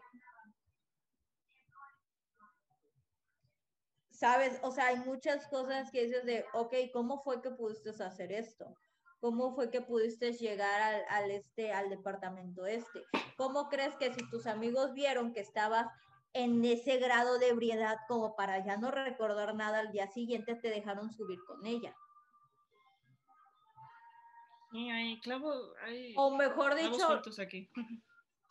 ¿sabes? 4.23 4.57
O 4.61 4.71
sea, 4.71 4.87
hay 4.87 4.99
muchas 4.99 5.45
cosas 5.49 5.91
que 5.91 6.05
dices 6.05 6.23
de, 6.23 6.45
ok, 6.53 6.73
¿cómo 6.93 7.21
fue 7.23 7.41
que 7.41 7.51
pudiste 7.51 7.89
hacer 7.89 8.31
esto? 8.31 8.73
¿Cómo 9.19 9.53
fue 9.53 9.69
que 9.69 9.81
pudiste 9.81 10.31
llegar 10.31 10.81
al, 10.81 11.03
al, 11.09 11.31
este, 11.31 11.73
al 11.73 11.89
departamento 11.89 12.65
este? 12.65 13.03
¿Cómo 13.35 13.67
crees 13.67 13.93
que 13.97 14.13
si 14.13 14.29
tus 14.29 14.47
amigos 14.47 14.93
vieron 14.93 15.33
que 15.33 15.41
estabas 15.41 15.87
en 16.33 16.63
ese 16.65 16.97
grado 16.97 17.37
de 17.37 17.49
ebriedad 17.49 17.97
como 18.07 18.35
para 18.35 18.63
ya 18.65 18.77
no 18.77 18.91
recordar 18.91 19.55
nada 19.55 19.79
al 19.79 19.91
día 19.91 20.07
siguiente, 20.07 20.55
te 20.55 20.69
dejaron 20.69 21.11
subir 21.11 21.39
con 21.45 21.65
ella? 21.65 21.95
Sí, 24.71 24.89
hay 24.89 25.19
clavo, 25.21 25.53
hay 25.83 26.15
o 26.17 26.35
mejor 26.35 26.73
dicho, 26.73 27.21
aquí. 27.39 27.69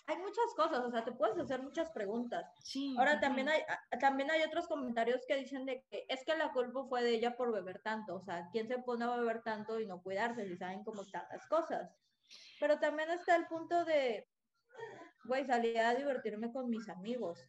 hay 0.06 0.16
muchas 0.18 0.54
cosas, 0.56 0.84
o 0.84 0.90
sea, 0.92 1.04
te 1.04 1.10
puedes 1.10 1.36
hacer 1.36 1.60
muchas 1.60 1.90
preguntas. 1.90 2.44
Sí, 2.62 2.94
Ahora 2.96 3.18
también 3.18 3.48
hay, 3.48 3.60
también 4.00 4.30
hay 4.30 4.42
otros 4.42 4.68
comentarios 4.68 5.20
que 5.26 5.36
dicen 5.36 5.66
de 5.66 5.84
que 5.90 6.06
es 6.08 6.24
que 6.24 6.36
la 6.36 6.52
culpa 6.52 6.84
fue 6.84 7.02
de 7.02 7.14
ella 7.14 7.36
por 7.36 7.52
beber 7.52 7.82
tanto, 7.82 8.14
o 8.14 8.22
sea, 8.22 8.48
¿quién 8.52 8.68
se 8.68 8.78
pone 8.78 9.04
a 9.04 9.16
beber 9.16 9.42
tanto 9.42 9.80
y 9.80 9.86
no 9.86 10.00
cuidarse 10.00 10.46
si 10.46 10.56
saben 10.56 10.84
cómo 10.84 11.02
están 11.02 11.26
las 11.32 11.44
cosas? 11.48 11.90
Pero 12.60 12.78
también 12.78 13.10
está 13.10 13.34
el 13.34 13.48
punto 13.48 13.84
de, 13.84 14.28
güey, 15.24 15.44
salí 15.44 15.76
a 15.76 15.94
divertirme 15.96 16.52
con 16.52 16.70
mis 16.70 16.88
amigos. 16.88 17.48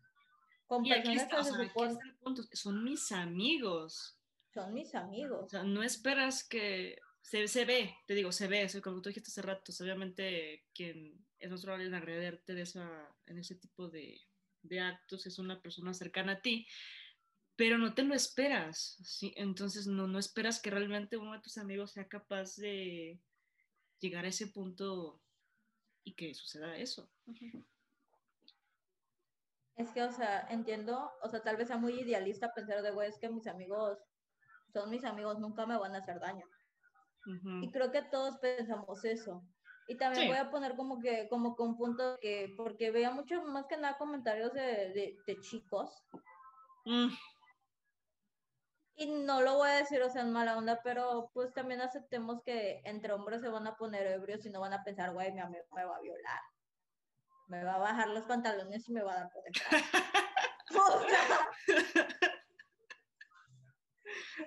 Con 0.74 0.86
y 0.88 0.92
aquí 0.92 1.14
está, 1.14 1.40
o 1.40 1.44
sea, 1.44 1.56
aquí 1.56 1.84
está 1.84 2.04
el 2.04 2.16
punto, 2.16 2.42
son 2.52 2.84
mis 2.84 3.12
amigos. 3.12 4.18
Son 4.52 4.74
mis 4.74 4.96
amigos. 4.96 5.46
O 5.46 5.50
sea, 5.50 5.62
no 5.62 5.84
esperas 5.84 6.44
que, 6.44 6.98
se, 7.22 7.48
se, 7.48 7.66
ve, 7.66 7.96
te 8.08 8.16
digo, 8.16 8.32
se 8.32 8.48
ve, 8.48 8.68
como 8.82 9.00
tú 9.00 9.10
dijiste 9.10 9.30
hace 9.30 9.44
rato, 9.44 9.72
obviamente 9.80 10.66
quien 10.74 11.24
es 11.38 11.52
más 11.52 11.62
probable 11.62 11.86
en 11.86 11.94
agrederte 11.94 12.56
de 12.56 12.64
esa, 12.64 13.08
en 13.28 13.38
ese 13.38 13.54
tipo 13.54 13.88
de, 13.88 14.20
de, 14.64 14.80
actos 14.80 15.28
es 15.28 15.38
una 15.38 15.62
persona 15.62 15.94
cercana 15.94 16.32
a 16.32 16.42
ti, 16.42 16.66
pero 17.56 17.78
no 17.78 17.94
te 17.94 18.02
lo 18.02 18.16
esperas, 18.16 18.98
¿sí? 19.04 19.32
Entonces 19.38 19.86
no, 19.86 20.08
no 20.08 20.18
esperas 20.18 20.60
que 20.60 20.72
realmente 20.72 21.18
uno 21.18 21.34
de 21.34 21.42
tus 21.42 21.60
amigos 21.60 21.92
sea 21.92 22.08
capaz 22.08 22.56
de 22.56 23.20
llegar 24.00 24.26
a 24.26 24.30
ese 24.30 24.48
punto 24.48 25.22
y 26.04 26.14
que 26.14 26.34
suceda 26.34 26.78
eso. 26.78 27.12
Es 29.76 29.92
que, 29.92 30.04
o 30.04 30.12
sea, 30.12 30.48
entiendo, 30.50 31.12
o 31.22 31.30
sea, 31.30 31.42
tal 31.42 31.58
vez 31.58 31.68
sea 31.68 31.78
muy 31.78 32.00
idealista 32.00 32.54
pensar 32.54 32.82
de, 32.82 32.92
güey, 32.92 33.10
es 33.10 33.18
que 33.18 33.30
mis 33.30 33.48
amigos 33.48 33.98
son 34.74 34.90
mis 34.90 35.06
amigos, 35.06 35.40
nunca 35.40 35.66
me 35.66 35.78
van 35.78 35.96
a 35.96 36.00
hacer 36.00 36.20
daño. 36.20 36.46
Y 37.62 37.72
creo 37.72 37.90
que 37.92 38.02
todos 38.02 38.38
pensamos 38.40 39.06
eso. 39.06 39.46
Y 39.88 39.96
también 39.96 40.28
voy 40.28 40.38
a 40.38 40.52
poner 40.52 40.76
como 40.76 41.00
que, 41.00 41.28
como 41.30 41.56
con 41.56 41.70
un 41.70 41.78
punto 41.78 42.18
que, 42.20 42.54
porque 42.58 42.92
veo 42.92 43.14
mucho 43.14 43.42
más 43.44 43.66
que 43.68 43.78
nada 43.78 43.98
comentarios 43.98 44.52
de, 44.54 45.16
de, 45.26 45.40
chicos. 45.40 46.04
Mm. 46.84 47.10
Y 48.96 49.06
no 49.24 49.42
lo 49.42 49.56
voy 49.56 49.70
a 49.70 49.78
decir, 49.78 50.02
o 50.02 50.10
sea, 50.10 50.24
en 50.24 50.34
mala 50.34 50.58
onda, 50.58 50.82
pero 50.84 51.30
pues 51.34 51.54
también 51.54 51.80
aceptemos 51.80 52.42
que 52.44 52.82
entre 52.84 53.14
hombres 53.14 53.42
se 53.42 53.50
van 53.50 53.68
a 53.68 53.78
poner 53.78 54.06
ebrios 54.08 54.46
y 54.46 54.50
no 54.50 54.60
van 54.60 54.74
a 54.74 54.84
pensar, 54.84 55.14
güey, 55.14 55.32
mi 55.32 55.40
amigo 55.40 55.64
me 55.74 55.86
va 55.86 55.96
a 55.96 56.02
violar. 56.02 56.42
Me 57.48 57.64
va 57.64 57.76
a 57.76 57.80
bajar 57.80 58.10
los 58.10 58.26
pantalones 58.26 58.88
y 58.88 58.94
me 58.94 59.04
va 59.04 59.14
a 59.14 59.20
dar 59.20 59.30
por 59.32 59.44
detrás. 59.44 59.84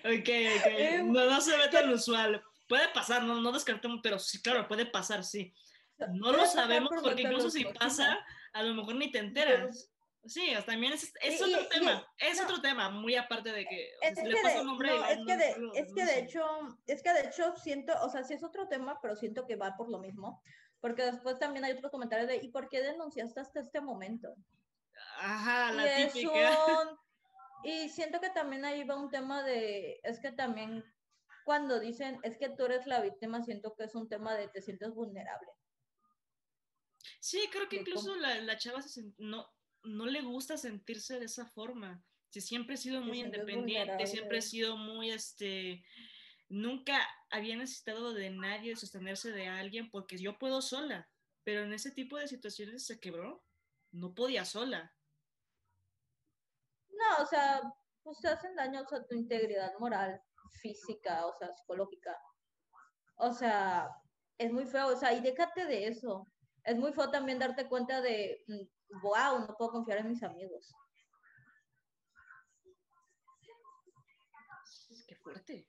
ok, 0.05 0.29
ok. 0.59 0.67
Em, 0.67 1.13
no, 1.13 1.25
no 1.25 1.41
se 1.41 1.57
ve 1.57 1.69
tan 1.69 1.91
usual. 1.91 2.43
Puede 2.69 2.89
pasar, 2.89 3.23
no, 3.23 3.41
no 3.41 3.53
descartemos, 3.53 4.01
pero 4.03 4.19
sí, 4.19 4.43
claro, 4.43 4.67
puede 4.67 4.87
pasar, 4.87 5.23
sí. 5.25 5.55
No 6.13 6.33
lo 6.33 6.47
sabemos 6.47 6.91
porque 7.03 7.23
incluso 7.23 7.51
si 7.51 7.65
pasa, 7.65 8.19
a 8.53 8.63
lo 8.63 8.75
mejor 8.75 8.97
ni 8.97 9.11
te 9.11 9.19
enteras. 9.19 9.91
Sí, 10.27 10.53
también 10.67 10.93
es, 10.93 11.13
es 11.21 11.41
otro 11.41 11.69
tema, 11.69 12.05
es 12.19 12.41
otro 12.41 12.61
tema, 12.61 12.91
muy 12.91 13.15
aparte 13.15 13.53
de 13.53 13.65
que 13.65 13.91
es 14.03 14.23
le 14.23 14.43
pasa 14.43 14.59
a 14.59 14.63
un 14.63 14.71
hombre. 14.71 14.91
es, 15.11 15.19
que 15.25 15.37
de, 15.37 15.57
es 15.75 15.93
que 15.95 16.05
de 16.05 16.19
hecho, 16.19 16.45
es 16.87 17.03
que 17.03 17.13
de 17.13 17.21
hecho 17.29 17.55
siento, 17.57 17.93
o 18.03 18.11
sea, 18.11 18.25
sí 18.25 18.35
es 18.35 18.43
otro 18.43 18.67
tema, 18.67 18.99
pero 19.01 19.15
siento 19.15 19.47
que 19.47 19.55
va 19.55 19.77
por 19.77 19.89
lo 19.89 20.01
mismo, 20.01 20.43
porque 20.81 21.03
después 21.05 21.39
también 21.39 21.65
hay 21.65 21.73
otros 21.73 21.91
comentarios 21.91 22.29
de, 22.29 22.37
¿y 22.37 22.49
por 22.49 22.69
qué 22.69 22.83
denunciaste 22.83 23.41
hasta 23.41 23.61
este 23.61 23.81
momento? 23.81 24.35
Ajá, 25.19 25.73
la 25.73 26.01
y 26.01 26.07
típica. 26.07 26.59
y 27.65 27.89
siento 27.89 28.21
que 28.21 28.31
también 28.31 28.65
ahí 28.65 28.85
va 28.85 28.97
un 28.97 29.11
tema 29.11 29.43
de, 29.43 30.01
es 30.03 30.21
que 30.21 30.33
también 30.33 30.85
cuando 31.45 31.79
dicen 31.79 32.19
es 32.23 32.39
que 32.39 32.49
tú 32.49 32.65
eres 32.65 32.87
la 32.87 33.01
víctima, 33.01 33.43
siento 33.43 33.75
que 33.77 33.85
es 33.85 33.95
un 33.95 34.09
tema 34.09 34.35
de 34.35 34.49
te 34.49 34.63
sientes 34.63 34.93
vulnerable. 34.93 35.49
Sí, 37.21 37.49
creo 37.51 37.69
que 37.69 37.77
incluso 37.77 38.15
la, 38.17 38.41
la, 38.41 38.59
chava 38.59 38.81
no, 39.19 39.49
no 39.85 40.07
le 40.07 40.23
gusta 40.23 40.57
sentirse 40.57 41.19
de 41.19 41.27
esa 41.27 41.47
forma. 41.47 42.03
Si 42.31 42.41
siempre 42.41 42.75
ha 42.75 42.79
sido 42.79 43.01
muy 43.01 43.21
independiente, 43.21 44.07
siempre 44.07 44.39
ha 44.39 44.43
sido 44.43 44.77
muy, 44.77 45.11
este, 45.11 45.85
nunca 46.49 47.07
había 47.31 47.57
necesitado 47.57 48.13
de 48.13 48.31
nadie, 48.31 48.71
de 48.71 48.77
sostenerse 48.77 49.33
de 49.33 49.49
alguien, 49.49 49.91
porque 49.91 50.19
yo 50.19 50.39
puedo 50.39 50.63
sola, 50.63 51.09
pero 51.45 51.63
en 51.63 51.73
ese 51.73 51.91
tipo 51.91 52.17
de 52.17 52.29
situaciones 52.29 52.87
se 52.87 53.01
quebró, 53.01 53.45
no 53.93 54.15
podía 54.15 54.45
sola. 54.45 54.95
No, 56.89 57.23
o 57.23 57.27
sea, 57.27 57.61
pues 58.03 58.19
te 58.21 58.29
hacen 58.29 58.55
daños 58.55 58.93
a 58.93 59.05
tu 59.07 59.15
integridad 59.15 59.73
moral 59.79 60.21
física, 60.61 61.27
o 61.27 61.35
sea, 61.37 61.53
psicológica. 61.55 62.17
O 63.17 63.33
sea, 63.33 63.89
es 64.39 64.53
muy 64.53 64.67
feo, 64.67 64.89
o 64.89 64.97
sea, 64.97 65.13
y 65.13 65.21
déjate 65.21 65.67
de 65.67 65.89
eso. 65.89 66.27
Es 66.65 66.77
muy 66.77 66.93
feo 66.93 67.11
también 67.11 67.39
darte 67.39 67.69
cuenta 67.69 68.01
de, 68.01 68.45
wow, 69.03 69.39
mm, 69.39 69.47
no 69.47 69.57
puedo 69.57 69.73
confiar 69.73 69.99
en 69.99 70.11
mis 70.11 70.23
amigos. 70.23 70.75
Qué 75.07 75.15
fuerte. 75.17 75.69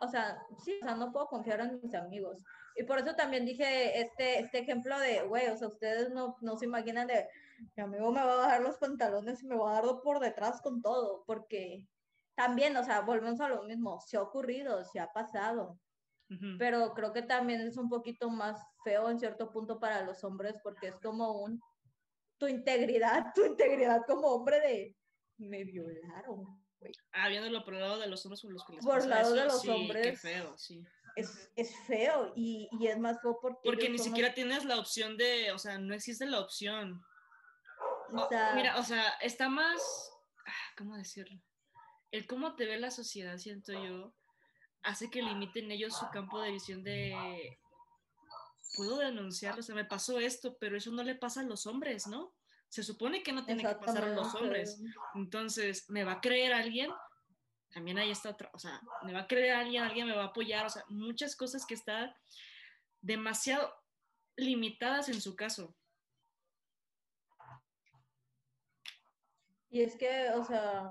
O 0.00 0.08
sea, 0.08 0.40
sí, 0.64 0.78
o 0.82 0.84
sea, 0.84 0.94
no 0.94 1.12
puedo 1.12 1.26
confiar 1.26 1.60
en 1.60 1.80
mis 1.82 1.94
amigos. 1.94 2.44
Y 2.76 2.84
por 2.84 2.98
eso 2.98 3.14
también 3.14 3.44
dije 3.44 4.00
este, 4.00 4.40
este 4.40 4.58
ejemplo 4.60 4.98
de, 4.98 5.22
güey, 5.22 5.48
o 5.48 5.56
sea, 5.56 5.68
ustedes 5.68 6.10
no, 6.10 6.36
no 6.40 6.56
se 6.56 6.66
imaginan 6.66 7.06
de, 7.06 7.28
mi 7.76 7.82
amigo 7.82 8.12
me 8.12 8.24
va 8.24 8.34
a 8.34 8.36
bajar 8.36 8.60
los 8.62 8.78
pantalones 8.78 9.42
y 9.42 9.46
me 9.46 9.56
va 9.56 9.70
a 9.76 9.82
dar 9.82 10.00
por 10.02 10.20
detrás 10.20 10.60
con 10.62 10.80
todo, 10.80 11.24
porque 11.26 11.86
también, 12.36 12.76
o 12.76 12.84
sea, 12.84 13.00
volvemos 13.00 13.40
a 13.40 13.48
lo 13.48 13.64
mismo, 13.64 14.00
se 14.00 14.16
ha 14.16 14.22
ocurrido, 14.22 14.84
se 14.84 15.00
ha 15.00 15.12
pasado, 15.12 15.78
pero 16.58 16.92
creo 16.92 17.12
que 17.14 17.22
también 17.22 17.62
es 17.62 17.78
un 17.78 17.88
poquito 17.88 18.28
más 18.28 18.62
feo 18.84 19.08
en 19.08 19.18
cierto 19.18 19.50
punto 19.50 19.80
para 19.80 20.02
los 20.02 20.22
hombres 20.24 20.56
porque 20.62 20.88
es 20.88 20.96
como 21.00 21.42
un, 21.42 21.58
tu 22.38 22.46
integridad, 22.46 23.32
tu 23.34 23.44
integridad 23.44 24.02
como 24.06 24.28
hombre 24.28 24.60
de, 24.60 24.96
me 25.38 25.64
violaron. 25.64 26.62
Ah, 27.12 27.28
viéndolo 27.28 27.64
por 27.64 27.74
el 27.74 27.80
lado 27.80 27.98
de 27.98 28.06
los 28.06 28.24
hombres 28.24 28.42
por 28.42 28.52
los 28.52 28.64
que 28.64 28.74
les 28.74 28.84
Por 28.84 29.00
el 29.00 29.08
lado 29.08 29.34
de 29.34 29.44
los 29.44 29.66
hombres. 29.68 30.06
Qué 30.06 30.16
feo, 30.16 30.56
sí. 30.56 30.84
Es, 31.16 31.50
es 31.56 31.74
feo 31.86 32.32
y, 32.36 32.68
y, 32.78 32.86
es 32.86 32.98
más 32.98 33.20
feo 33.20 33.38
porque... 33.42 33.60
Porque 33.64 33.88
ni 33.88 33.98
siquiera 33.98 34.34
tienes 34.34 34.64
la 34.64 34.78
opción 34.78 35.16
de, 35.16 35.50
o 35.52 35.58
sea, 35.58 35.78
no 35.78 35.94
existe 35.94 36.26
la 36.26 36.40
opción. 36.40 37.04
O 38.12 38.28
sea, 38.28 38.54
mira, 38.54 38.78
o 38.78 38.84
sea, 38.84 39.08
está 39.20 39.48
más, 39.48 39.82
ah, 40.46 40.74
¿cómo 40.76 40.96
decirlo? 40.96 41.40
el 42.10 42.26
cómo 42.26 42.56
te 42.56 42.66
ve 42.66 42.78
la 42.78 42.90
sociedad, 42.90 43.36
siento 43.38 43.72
yo, 43.72 44.14
hace 44.82 45.10
que 45.10 45.22
limiten 45.22 45.70
ellos 45.70 45.96
su 45.96 46.08
campo 46.10 46.40
de 46.40 46.52
visión 46.52 46.82
de, 46.82 47.58
puedo 48.76 48.98
denunciarlo, 48.98 49.60
o 49.60 49.62
sea, 49.62 49.74
me 49.74 49.84
pasó 49.84 50.18
esto, 50.18 50.56
pero 50.58 50.76
eso 50.76 50.90
no 50.90 51.02
le 51.02 51.14
pasa 51.14 51.40
a 51.40 51.44
los 51.44 51.66
hombres, 51.66 52.06
¿no? 52.06 52.34
Se 52.68 52.82
supone 52.82 53.22
que 53.22 53.32
no 53.32 53.44
tiene 53.44 53.62
que 53.62 53.74
pasar 53.74 54.04
a 54.04 54.14
los 54.14 54.34
hombres. 54.34 54.80
Entonces, 55.14 55.88
¿me 55.88 56.04
va 56.04 56.12
a 56.12 56.20
creer 56.20 56.52
alguien? 56.52 56.90
También 57.70 57.98
hay 57.98 58.10
esta 58.10 58.30
otra, 58.30 58.50
o 58.54 58.58
sea, 58.58 58.80
¿me 59.02 59.12
va 59.12 59.20
a 59.20 59.26
creer 59.26 59.54
alguien? 59.54 59.82
¿Alguien 59.82 60.06
me 60.06 60.14
va 60.14 60.24
a 60.24 60.28
apoyar? 60.28 60.66
O 60.66 60.70
sea, 60.70 60.84
muchas 60.88 61.36
cosas 61.36 61.66
que 61.66 61.74
están 61.74 62.14
demasiado 63.00 63.70
limitadas 64.36 65.08
en 65.08 65.20
su 65.20 65.36
caso. 65.36 65.74
Y 69.70 69.82
es 69.82 69.96
que, 69.96 70.30
o 70.30 70.44
sea, 70.44 70.90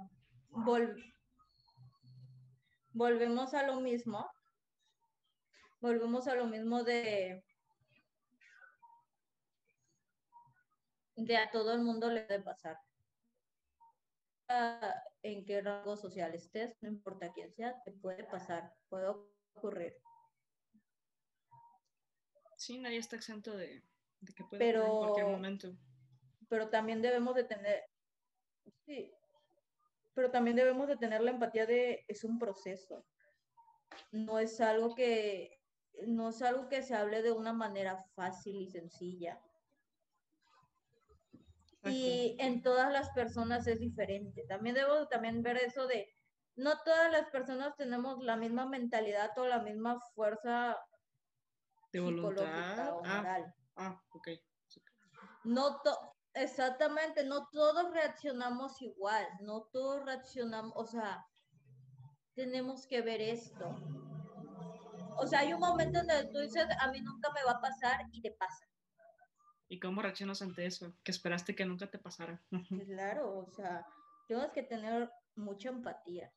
volvemos 2.94 3.54
a 3.56 3.64
lo 3.64 3.80
mismo, 3.80 4.30
volvemos 5.80 6.28
a 6.28 6.36
lo 6.36 6.46
mismo 6.46 6.84
de, 6.84 7.44
de 11.18 11.38
a 11.38 11.50
todo 11.52 11.74
el 11.74 11.82
mundo 11.82 12.10
le 12.10 12.26
debe 12.26 12.44
pasar. 12.44 12.80
En 15.24 15.44
qué 15.46 15.62
rango 15.62 15.98
social 15.98 16.34
estés, 16.34 16.78
no 16.82 16.88
importa 16.88 17.34
quién 17.34 17.52
sea, 17.54 17.82
te 17.84 17.92
puede 17.92 18.24
pasar, 18.24 18.74
puede 18.88 19.08
ocurrir. 19.56 19.98
Sí, 22.56 22.78
nadie 22.78 22.98
está 22.98 23.18
exento 23.18 23.58
de, 23.58 23.84
que 24.36 24.44
puede 24.46 24.80
ocurrir 24.80 24.86
en 24.86 24.98
cualquier 24.98 25.28
momento. 25.28 25.78
Pero 26.48 26.70
también 26.70 27.02
debemos 27.02 27.36
de 27.36 27.44
tener, 27.44 27.84
sí, 28.86 29.14
pero 30.14 30.32
también 30.32 30.56
debemos 30.56 30.88
de 30.88 30.98
tener 30.98 31.22
la 31.22 31.32
empatía 31.32 31.66
de 31.66 32.06
es 32.08 32.24
un 32.24 32.40
proceso. 32.40 33.06
No 34.12 34.40
es 34.40 34.62
algo 34.62 34.96
que 34.96 35.60
no 36.06 36.30
es 36.30 36.42
algo 36.42 36.70
que 36.70 36.84
se 36.84 36.94
hable 36.94 37.22
de 37.22 37.32
una 37.32 37.54
manera 37.54 38.06
fácil 38.16 38.62
y 38.62 38.68
sencilla. 38.68 39.42
Y 41.90 42.36
en 42.40 42.62
todas 42.62 42.92
las 42.92 43.10
personas 43.12 43.68
es 43.68 43.80
diferente. 43.80 44.46
También 44.48 44.76
debo 44.76 45.08
también 45.08 45.42
ver 45.42 45.58
eso 45.58 45.88
de 45.88 46.08
no 46.56 46.78
todas 46.84 47.12
las 47.12 47.30
personas 47.30 47.76
tenemos 47.76 48.24
la 48.24 48.36
misma 48.36 48.66
mentalidad 48.66 49.38
o 49.38 49.46
la 49.46 49.60
misma 49.60 50.00
fuerza 50.16 50.78
de 51.92 52.00
voluntad 52.00 52.94
o 52.94 53.02
ah, 53.06 53.18
moral. 53.18 53.56
Ah, 53.76 54.02
ok. 54.10 54.30
No 55.44 55.82
exactamente, 56.34 57.24
no 57.26 57.48
todos 57.52 57.94
reaccionamos 57.94 58.82
igual, 58.82 59.26
no 59.42 59.64
todos 59.72 60.04
reaccionamos, 60.06 60.74
o 60.76 60.86
sea, 60.86 61.26
tenemos 62.34 62.86
que 62.88 63.02
ver 63.02 63.22
esto. 63.22 63.76
O 65.20 65.26
sea, 65.26 65.40
hay 65.40 65.54
un 65.54 65.60
momento 65.60 66.00
en 66.00 66.10
el 66.10 66.26
que 66.26 66.34
tú 66.34 66.40
dices, 66.40 66.68
a 66.80 66.92
mí 66.92 67.02
nunca 67.02 67.32
me 67.34 67.44
va 67.44 67.54
a 67.54 67.62
pasar 67.62 68.02
y 68.12 68.22
te 68.22 68.32
pasa. 68.32 68.68
¿Y 69.70 69.80
cómo 69.80 70.02
reaccionas 70.02 70.42
ante 70.42 70.66
eso? 70.66 70.94
Que 71.04 71.12
esperaste 71.12 71.56
que 71.56 71.66
nunca 71.66 71.88
te 71.88 72.00
pasara. 72.00 72.42
claro, 72.86 73.40
o 73.40 73.52
sea, 73.52 73.86
tienes 74.28 74.52
que 74.52 74.64
tener 74.64 75.10
mucha 75.36 75.70
empatía. 75.70 76.32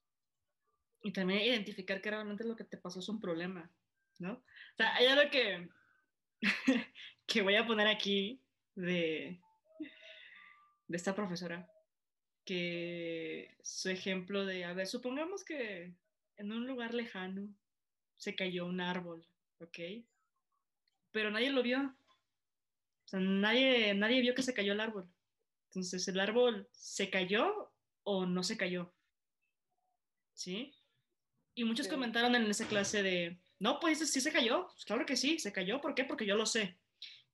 Y 1.02 1.12
también 1.12 1.40
identificar 1.40 2.00
que 2.00 2.10
realmente 2.10 2.44
lo 2.44 2.56
que 2.56 2.64
te 2.64 2.76
pasó 2.76 3.00
es 3.00 3.08
un 3.08 3.20
problema, 3.20 3.70
¿no? 4.18 4.32
O 4.34 4.76
sea, 4.76 4.94
hay 4.96 5.06
algo 5.06 5.30
que, 5.30 5.68
que 7.26 7.42
voy 7.42 7.56
a 7.56 7.66
poner 7.66 7.86
aquí 7.86 8.42
de, 8.74 9.40
de 10.88 10.96
esta 10.96 11.14
profesora, 11.14 11.70
que 12.44 13.56
su 13.62 13.88
ejemplo 13.88 14.44
de, 14.44 14.64
a 14.64 14.72
ver, 14.74 14.86
supongamos 14.86 15.44
que 15.44 15.94
en 16.36 16.52
un 16.52 16.66
lugar 16.66 16.94
lejano 16.94 17.48
se 18.16 18.34
cayó 18.34 18.66
un 18.66 18.80
árbol, 18.80 19.26
¿ok? 19.60 19.78
Pero 21.12 21.30
nadie 21.30 21.50
lo 21.50 21.62
vio. 21.62 21.94
Sea, 23.10 23.18
nadie, 23.18 23.92
nadie 23.92 24.20
vio 24.20 24.36
que 24.36 24.42
se 24.42 24.54
cayó 24.54 24.72
el 24.72 24.80
árbol. 24.80 25.12
Entonces, 25.70 26.06
¿el 26.06 26.20
árbol 26.20 26.68
se 26.70 27.10
cayó 27.10 27.72
o 28.04 28.24
no 28.24 28.44
se 28.44 28.56
cayó? 28.56 28.94
¿Sí? 30.32 30.72
Y 31.56 31.64
muchos 31.64 31.88
comentaron 31.88 32.36
en 32.36 32.48
esa 32.48 32.68
clase 32.68 33.02
de, 33.02 33.40
no, 33.58 33.80
pues 33.80 33.98
sí 33.98 34.20
se 34.20 34.30
cayó. 34.30 34.68
Pues 34.68 34.84
claro 34.84 35.04
que 35.04 35.16
sí, 35.16 35.40
se 35.40 35.52
cayó. 35.52 35.80
¿Por 35.80 35.96
qué? 35.96 36.04
Porque 36.04 36.24
yo 36.24 36.36
lo 36.36 36.46
sé. 36.46 36.78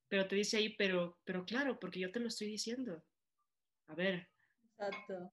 Pero 0.09 0.27
te 0.27 0.37
dice 0.37 0.57
ahí, 0.57 0.71
pero, 0.71 1.21
pero 1.25 1.45
claro, 1.45 1.79
porque 1.79 2.01
yo 2.01 2.11
te 2.11 2.21
lo 2.21 2.29
estoy 2.29 2.47
diciendo. 2.47 3.05
A 3.89 3.95
ver. 3.95 4.31
Exacto. 4.65 5.31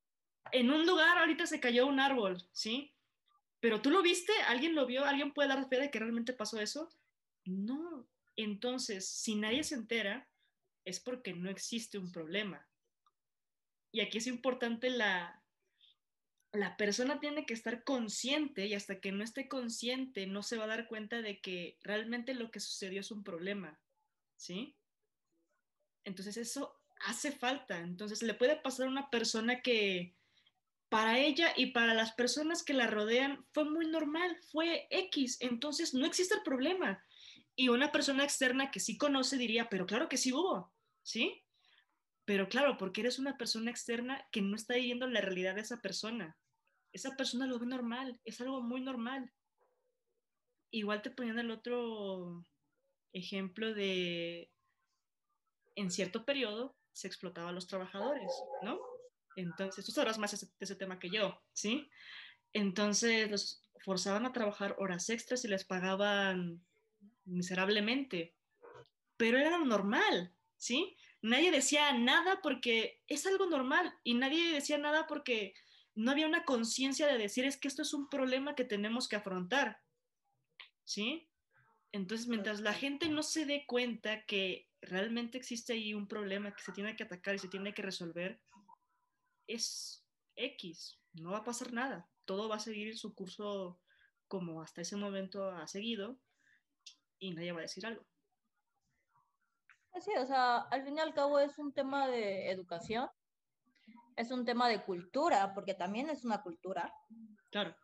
En 0.52 0.70
un 0.72 0.86
lugar 0.86 1.20
ahorita 1.20 1.48
se 1.48 1.62
cayó 1.62 1.88
un 1.88 2.02
árbol, 2.02 2.44
¿sí? 2.52 2.94
Pero 3.62 3.82
tú 3.82 3.92
lo 3.92 4.02
viste, 4.02 4.34
alguien 4.48 4.76
lo 4.76 4.86
vio, 4.86 5.06
alguien 5.06 5.32
puede 5.32 5.48
dar 5.48 5.70
fe 5.70 5.80
de 5.80 5.90
que 5.90 6.00
realmente 6.00 6.34
pasó 6.34 6.60
eso. 6.60 6.90
No. 7.46 8.06
Entonces, 8.36 9.08
si 9.08 9.36
nadie 9.36 9.64
se 9.64 9.76
entera, 9.76 10.28
es 10.86 11.00
porque 11.00 11.34
no 11.34 11.50
existe 11.50 11.98
un 11.98 12.12
problema. 12.12 12.68
Y 13.92 14.02
aquí 14.02 14.18
es 14.18 14.28
importante 14.28 14.90
la, 14.90 15.44
la 16.52 16.78
persona 16.78 17.20
tiene 17.20 17.46
que 17.46 17.54
estar 17.54 17.84
consciente 17.84 18.66
y 18.66 18.74
hasta 18.74 19.00
que 19.00 19.12
no 19.12 19.24
esté 19.24 19.48
consciente 19.48 20.28
no 20.28 20.44
se 20.44 20.58
va 20.58 20.66
a 20.66 20.68
dar 20.68 20.88
cuenta 20.88 21.22
de 21.22 21.42
que 21.42 21.78
realmente 21.82 22.34
lo 22.34 22.52
que 22.52 22.60
sucedió 22.60 23.02
es 23.02 23.12
un 23.12 23.24
problema, 23.24 23.80
¿sí? 24.36 24.76
Entonces 26.04 26.38
eso 26.38 26.80
hace 27.06 27.32
falta. 27.32 27.80
Entonces 27.80 28.22
le 28.24 28.34
puede 28.34 28.56
pasar 28.56 28.88
a 28.88 28.90
una 28.90 29.10
persona 29.10 29.62
que 29.62 30.16
para 30.90 31.20
ella 31.20 31.54
y 31.56 31.68
para 31.68 31.94
las 31.94 32.14
personas 32.14 32.64
que 32.64 32.74
la 32.74 32.88
rodean 32.88 33.46
fue 33.52 33.66
muy 33.66 33.88
normal, 33.88 34.38
fue 34.52 34.88
X, 34.92 35.38
entonces 35.40 35.94
no 35.94 36.06
existe 36.06 36.36
el 36.36 36.44
problema. 36.44 37.04
Y 37.56 37.70
una 37.70 37.92
persona 37.92 38.24
externa 38.24 38.72
que 38.72 38.80
sí 38.80 38.98
conoce 38.98 39.38
diría, 39.38 39.70
pero 39.70 39.86
claro 39.86 40.10
que 40.10 40.18
sí 40.18 40.34
hubo, 40.34 40.73
¿sí? 41.04 41.44
Pero 42.26 42.48
claro, 42.50 42.78
porque 42.78 43.02
eres 43.02 43.20
una 43.20 43.38
persona 43.38 43.70
externa 43.70 44.26
que 44.32 44.42
no 44.42 44.56
está 44.56 44.76
viviendo 44.76 45.08
la 45.08 45.22
realidad 45.22 45.56
de 45.56 45.62
esa 45.62 45.82
persona. 45.82 46.38
Esa 46.94 47.16
persona 47.16 47.48
lo 47.48 47.60
ve 47.60 47.66
normal, 47.66 48.20
es 48.24 48.40
algo 48.42 48.62
muy 48.62 48.82
normal. 48.82 49.32
Igual 50.72 51.02
te 51.02 51.12
ponían 51.12 51.40
el 51.40 51.52
otro 51.52 52.46
ejemplo 53.12 53.74
de, 53.74 54.52
en 55.76 55.92
cierto 55.92 56.26
periodo 56.26 56.76
se 56.92 57.08
explotaba 57.08 57.50
a 57.50 57.54
los 57.54 57.68
trabajadores, 57.68 58.32
¿no? 58.62 58.80
Entonces, 59.36 59.84
tú 59.86 59.92
sabrás 59.92 60.20
más 60.20 60.40
de 60.40 60.48
ese, 60.60 60.76
tema 60.76 61.00
que 61.00 61.10
yo, 61.10 61.42
¿sí? 61.54 61.90
Entonces, 62.54 63.30
los 63.32 63.64
forzaban 63.84 64.26
a 64.26 64.34
trabajar 64.34 64.76
horas 64.78 65.10
extras 65.10 65.44
y 65.44 65.48
les 65.48 65.66
pagaban 65.66 66.64
miserablemente, 67.26 68.36
pero 69.18 69.40
era 69.40 69.58
normal, 69.58 70.34
¿sí? 70.64 70.96
Nadie 71.22 71.52
decía 71.52 71.92
nada 71.92 72.42
porque 72.42 73.02
es 73.08 73.26
algo 73.26 73.48
normal 73.48 73.94
y 74.04 74.14
nadie 74.14 74.54
decía 74.54 74.78
nada 74.78 75.08
porque 75.08 75.54
no 75.94 76.10
había 76.10 76.26
una 76.26 76.46
conciencia 76.46 77.06
de 77.06 77.18
decir 77.18 77.44
es 77.44 77.58
que 77.58 77.68
esto 77.68 77.82
es 77.82 77.94
un 77.94 78.08
problema 78.08 78.56
que 78.56 78.64
tenemos 78.64 79.10
que 79.10 79.18
afrontar, 79.18 79.82
¿sí? 80.86 81.28
Entonces, 81.92 82.28
mientras 82.28 82.62
la 82.62 82.74
gente 82.74 83.10
no 83.10 83.24
se 83.24 83.46
dé 83.46 83.66
cuenta 83.68 84.26
que 84.26 84.70
realmente 84.82 85.38
existe 85.38 85.74
ahí 85.74 85.94
un 85.94 86.08
problema 86.08 86.56
que 86.56 86.64
se 86.64 86.72
tiene 86.72 86.96
que 86.96 87.04
atacar 87.04 87.36
y 87.36 87.40
se 87.40 87.50
tiene 87.50 87.74
que 87.74 87.82
resolver, 87.82 88.42
es 89.48 90.08
X, 90.38 90.98
no 91.12 91.32
va 91.32 91.40
a 91.40 91.44
pasar 91.44 91.74
nada, 91.74 92.10
todo 92.24 92.48
va 92.48 92.56
a 92.56 92.60
seguir 92.60 92.98
su 92.98 93.14
curso 93.14 93.82
como 94.30 94.62
hasta 94.62 94.82
ese 94.82 94.96
momento 94.96 95.52
ha 95.52 95.68
seguido 95.68 96.18
y 97.20 97.32
nadie 97.32 97.52
va 97.52 97.60
a 97.60 97.64
decir 97.64 97.86
algo. 97.86 98.06
Sí, 100.02 100.12
o 100.18 100.26
sea, 100.26 100.58
al 100.58 100.84
fin 100.84 100.98
y 100.98 101.00
al 101.00 101.14
cabo 101.14 101.40
es 101.40 101.58
un 101.60 101.74
tema 101.74 102.08
de 102.08 102.50
educación, 102.50 103.10
es 104.16 104.32
un 104.32 104.46
tema 104.46 104.68
de 104.68 104.84
cultura, 104.84 105.54
porque 105.54 105.74
también 105.74 106.10
es 106.10 106.26
una 106.26 106.42
cultura. 106.42 106.94
Claro. 107.52 107.76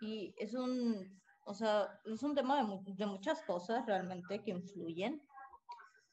Y 0.00 0.34
es 0.38 0.54
un, 0.54 1.20
o 1.44 1.54
sea, 1.54 2.00
es 2.04 2.22
un 2.22 2.34
tema 2.34 2.62
de, 2.62 2.94
de 2.94 3.06
muchas 3.06 3.42
cosas 3.42 3.84
realmente 3.86 4.42
que 4.42 4.52
influyen 4.52 5.22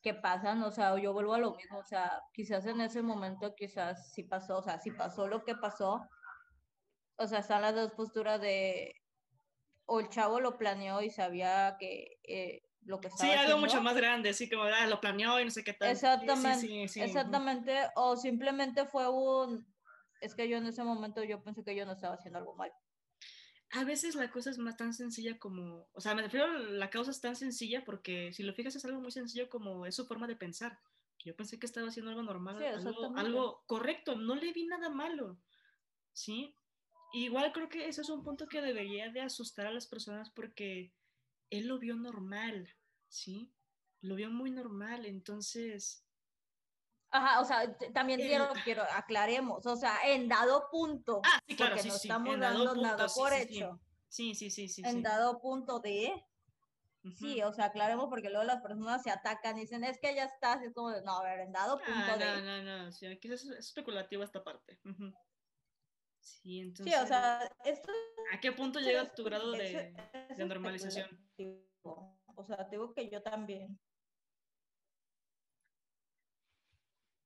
que 0.04 0.14
pasan, 0.14 0.62
o 0.64 0.70
sea, 0.70 1.00
yo 1.00 1.14
vuelvo 1.14 1.34
a 1.34 1.40
lo 1.40 1.56
mismo, 1.56 1.78
o 1.80 1.84
sea, 1.86 2.22
quizás 2.34 2.66
en 2.66 2.82
ese 2.82 3.02
momento, 3.02 3.56
quizás 3.56 4.12
sí 4.12 4.24
pasó, 4.24 4.58
o 4.58 4.62
sea, 4.62 4.78
si 4.78 4.92
pasó 4.92 5.28
lo 5.28 5.46
que 5.46 5.56
pasó, 5.56 6.02
o 7.16 7.26
sea, 7.26 7.40
están 7.40 7.62
las 7.62 7.74
dos 7.74 7.92
posturas 7.94 8.42
de, 8.42 9.02
o 9.86 10.02
el 10.02 10.10
chavo 10.10 10.42
lo 10.42 10.58
planeó 10.58 11.02
y 11.02 11.10
sabía 11.10 11.78
que 11.80 12.20
eh, 12.24 12.64
lo 12.86 13.00
que 13.00 13.08
estaba 13.08 13.32
Sí, 13.32 13.38
algo 13.38 13.58
mucho 13.58 13.82
más 13.82 13.96
grande, 13.96 14.30
así 14.30 14.50
como, 14.50 14.64
ah, 14.64 14.88
lo 14.88 15.00
planeó 15.00 15.40
y 15.40 15.46
no 15.46 15.52
sé 15.52 15.64
qué 15.64 15.74
tal. 15.74 15.90
Exactamente, 15.90 16.84
exactamente, 16.84 17.78
o 17.96 18.16
simplemente 18.16 18.86
fue 18.86 19.10
un, 19.10 19.66
es 20.22 20.36
que 20.36 20.48
yo 20.48 20.58
en 20.58 20.68
ese 20.68 20.84
momento 20.84 21.24
yo 21.24 21.42
pensé 21.44 21.64
que 21.64 21.76
yo 21.76 21.86
no 21.86 21.94
estaba 21.94 22.16
haciendo 22.16 22.40
algo 22.40 22.56
mal 22.56 22.72
a 23.74 23.84
veces 23.84 24.16
la 24.16 24.30
cosa 24.30 24.52
es 24.52 24.60
más 24.60 24.78
tan 24.78 24.94
sencilla 24.94 25.40
como, 25.40 25.88
o 25.94 26.02
sea, 26.02 26.14
me 26.14 26.22
refiero 26.22 26.46
a 26.46 26.58
la 26.60 26.92
causa 26.92 27.10
es 27.10 27.22
tan 27.22 27.36
sencilla 27.36 27.84
porque 27.84 28.32
si 28.32 28.44
lo 28.44 28.54
fijas 28.54 28.76
es 28.76 28.86
algo 28.86 29.02
muy 29.02 29.12
sencillo 29.12 29.50
como 29.50 29.88
es 29.88 29.96
su 29.96 30.06
forma 30.06 30.28
de 30.28 30.36
pensar. 30.36 30.80
Yo 31.26 31.36
pensé 31.36 31.58
que 31.58 31.66
estaba 31.66 31.88
haciendo 31.88 32.12
algo 32.12 32.22
normal, 32.22 32.62
algo, 33.16 33.64
correcto, 33.66 34.16
no 34.16 34.36
le 34.36 34.52
vi 34.54 34.66
nada 34.66 34.90
malo, 34.90 35.40
¿sí? 36.12 36.56
Igual 37.14 37.52
creo 37.52 37.70
que 37.70 37.88
ese 37.88 38.02
es 38.02 38.10
un 38.10 38.24
punto 38.24 38.46
que 38.48 38.62
debería 38.62 39.10
de 39.10 39.22
asustar 39.22 39.66
a 39.66 39.72
las 39.72 39.88
personas 39.88 40.30
porque 40.30 40.94
él 41.58 41.68
lo 41.68 41.80
vio 41.80 41.96
normal, 41.96 42.68
¿sí? 43.08 43.54
Lo 44.02 44.16
vio 44.16 44.30
muy 44.30 44.52
normal, 44.52 45.06
entonces 45.06 46.04
Ajá, 47.16 47.42
o 47.42 47.46
sea, 47.46 47.78
también 47.94 48.20
quiero, 48.20 48.50
quiero, 48.64 48.82
aclaremos, 48.92 49.64
o 49.68 49.76
sea, 49.76 50.00
en 50.04 50.28
dado 50.28 50.68
punto, 50.72 51.22
ah, 51.24 51.40
sí, 51.48 51.56
claro, 51.56 51.76
porque 51.76 51.88
no 51.88 51.96
estamos 51.96 52.40
dando 52.40 52.76
nada 52.76 53.06
por 53.08 53.32
hecho. 53.34 53.80
Sí, 54.08 54.34
sí, 54.34 54.50
sí, 54.50 54.68
sí. 54.68 54.82
En 54.84 55.04
dado 55.04 55.40
punto 55.40 55.80
de, 55.80 56.12
sí, 57.16 57.44
o 57.44 57.54
sea, 57.54 57.66
aclaremos 57.66 58.08
porque 58.10 58.32
luego 58.32 58.46
las 58.46 58.64
personas 58.64 59.04
se 59.04 59.12
atacan 59.12 59.56
y 59.58 59.62
dicen, 59.62 59.84
es 59.84 60.00
que 60.00 60.16
ya 60.16 60.24
estás, 60.24 60.64
es 60.64 60.74
como, 60.74 60.90
no, 61.02 61.20
a 61.20 61.24
ver, 61.24 61.42
en 61.42 61.52
dado 61.52 61.80
ah, 61.84 61.86
punto 61.86 62.18
de. 62.18 62.42
No, 62.42 62.64
no, 62.64 62.86
no, 62.86 62.92
sí, 62.92 63.06
aquí 63.06 63.32
es 63.32 63.46
especulativo 63.46 64.24
esta 64.24 64.44
parte. 64.44 64.80
Sí, 66.24 66.62
entonces. 66.62 66.96
Sí, 66.96 67.00
o 67.04 67.06
sea, 67.06 67.48
esto. 67.66 67.92
¿A 68.34 68.40
qué 68.40 68.52
punto 68.52 68.80
llega 68.80 69.14
tu 69.14 69.24
grado 69.24 69.52
de, 69.52 69.94
de 70.36 70.46
normalización? 70.46 71.08
O 71.86 72.44
sea, 72.46 72.68
te 72.68 72.78
digo 72.78 72.94
que 72.94 73.10
yo 73.10 73.22
también 73.22 73.80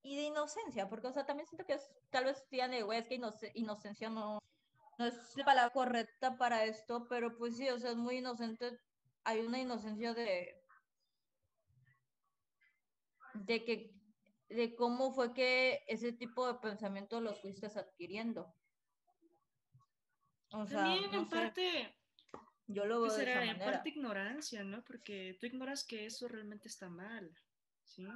y 0.07 0.15
de 0.15 0.23
inocencia, 0.23 0.87
porque, 0.87 1.07
o 1.07 1.11
sea, 1.11 1.25
también 1.25 1.47
siento 1.47 1.65
que 1.65 1.73
es, 1.73 1.91
tal 2.09 2.23
vez 2.25 2.47
tiene, 2.49 2.81
güey, 2.81 2.99
es 2.99 3.07
que 3.07 3.19
inocencia 3.55 4.09
no, 4.09 4.39
no 4.97 5.05
es 5.05 5.35
la 5.35 5.43
palabra 5.43 5.73
correcta 5.73 6.37
para 6.37 6.63
esto, 6.63 7.07
pero 7.09 7.37
pues 7.37 7.57
sí, 7.57 7.69
o 7.69 7.77
sea, 7.77 7.91
es 7.91 7.97
muy 7.97 8.19
inocente, 8.19 8.79
hay 9.25 9.41
una 9.41 9.59
inocencia 9.59 10.13
de, 10.13 10.63
de 13.33 13.65
que, 13.65 13.93
de 14.47 14.75
cómo 14.77 15.11
fue 15.11 15.33
que 15.33 15.83
ese 15.87 16.13
tipo 16.13 16.47
de 16.47 16.59
pensamiento 16.59 17.19
los 17.19 17.41
fuiste 17.41 17.67
adquiriendo. 17.67 18.55
O 20.51 20.65
sea, 20.65 20.83
También 20.83 21.13
en 21.13 21.29
parte, 21.29 21.95
yo 22.67 22.85
lo 22.85 23.01
veo 23.01 23.09
será, 23.09 23.45
en 23.45 23.59
parte 23.59 23.89
ignorancia, 23.89 24.63
¿no? 24.63 24.83
Porque 24.83 25.37
tú 25.39 25.45
ignoras 25.45 25.83
que 25.83 26.05
eso 26.05 26.27
realmente 26.27 26.67
está 26.67 26.89
mal, 26.89 27.31
¿sí? 27.83 28.07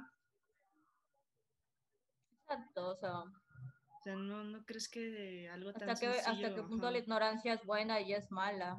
Exacto, 2.30 2.88
o 2.88 2.96
sea. 2.96 3.20
O 3.20 4.04
sea, 4.04 4.16
¿no, 4.16 4.42
no 4.42 4.64
crees 4.64 4.88
que 4.88 5.48
algo 5.48 5.72
tan 5.72 5.88
Hasta 5.88 6.10
que, 6.10 6.18
hasta 6.18 6.30
sencillo, 6.32 6.54
qué 6.56 6.62
punto 6.62 6.86
ajá. 6.86 6.92
la 6.92 6.98
ignorancia 6.98 7.52
es 7.52 7.64
buena 7.64 8.00
y 8.00 8.14
es 8.14 8.32
mala. 8.32 8.76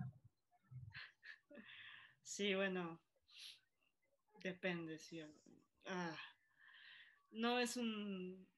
Sí, 2.22 2.56
bueno, 2.56 3.00
depende, 4.42 4.98
sí. 4.98 5.22
Ah, 5.86 6.18
no 7.32 7.60
es 7.60 7.78
un 7.78 8.53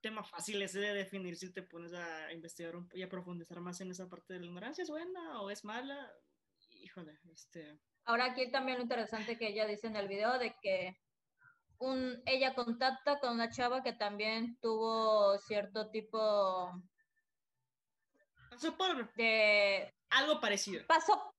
tema 0.00 0.22
fácil 0.24 0.62
ese 0.62 0.80
de 0.80 0.94
definir 0.94 1.36
si 1.36 1.52
te 1.52 1.62
pones 1.62 1.92
a 1.92 2.32
investigar 2.32 2.76
un- 2.76 2.88
y 2.92 3.02
a 3.02 3.08
profundizar 3.08 3.60
más 3.60 3.80
en 3.80 3.90
esa 3.90 4.08
parte 4.08 4.34
de 4.34 4.40
la 4.40 4.46
ignorancia, 4.46 4.82
¿es 4.82 4.90
buena 4.90 5.40
o 5.42 5.50
es 5.50 5.64
mala? 5.64 6.12
Híjole, 6.70 7.18
este... 7.32 7.78
Ahora 8.04 8.26
aquí 8.26 8.50
también 8.50 8.78
lo 8.78 8.84
interesante 8.84 9.36
que 9.36 9.48
ella 9.48 9.66
dice 9.66 9.86
en 9.86 9.96
el 9.96 10.08
video 10.08 10.38
de 10.38 10.54
que 10.62 10.96
un, 11.78 12.22
ella 12.24 12.54
contacta 12.54 13.20
con 13.20 13.34
una 13.34 13.50
chava 13.50 13.82
que 13.82 13.92
también 13.92 14.58
tuvo 14.60 15.38
cierto 15.38 15.90
tipo 15.90 16.72
Pasó 18.50 18.76
por 18.76 19.12
de... 19.14 19.94
algo 20.10 20.40
parecido. 20.40 20.86
Pasó 20.86 21.34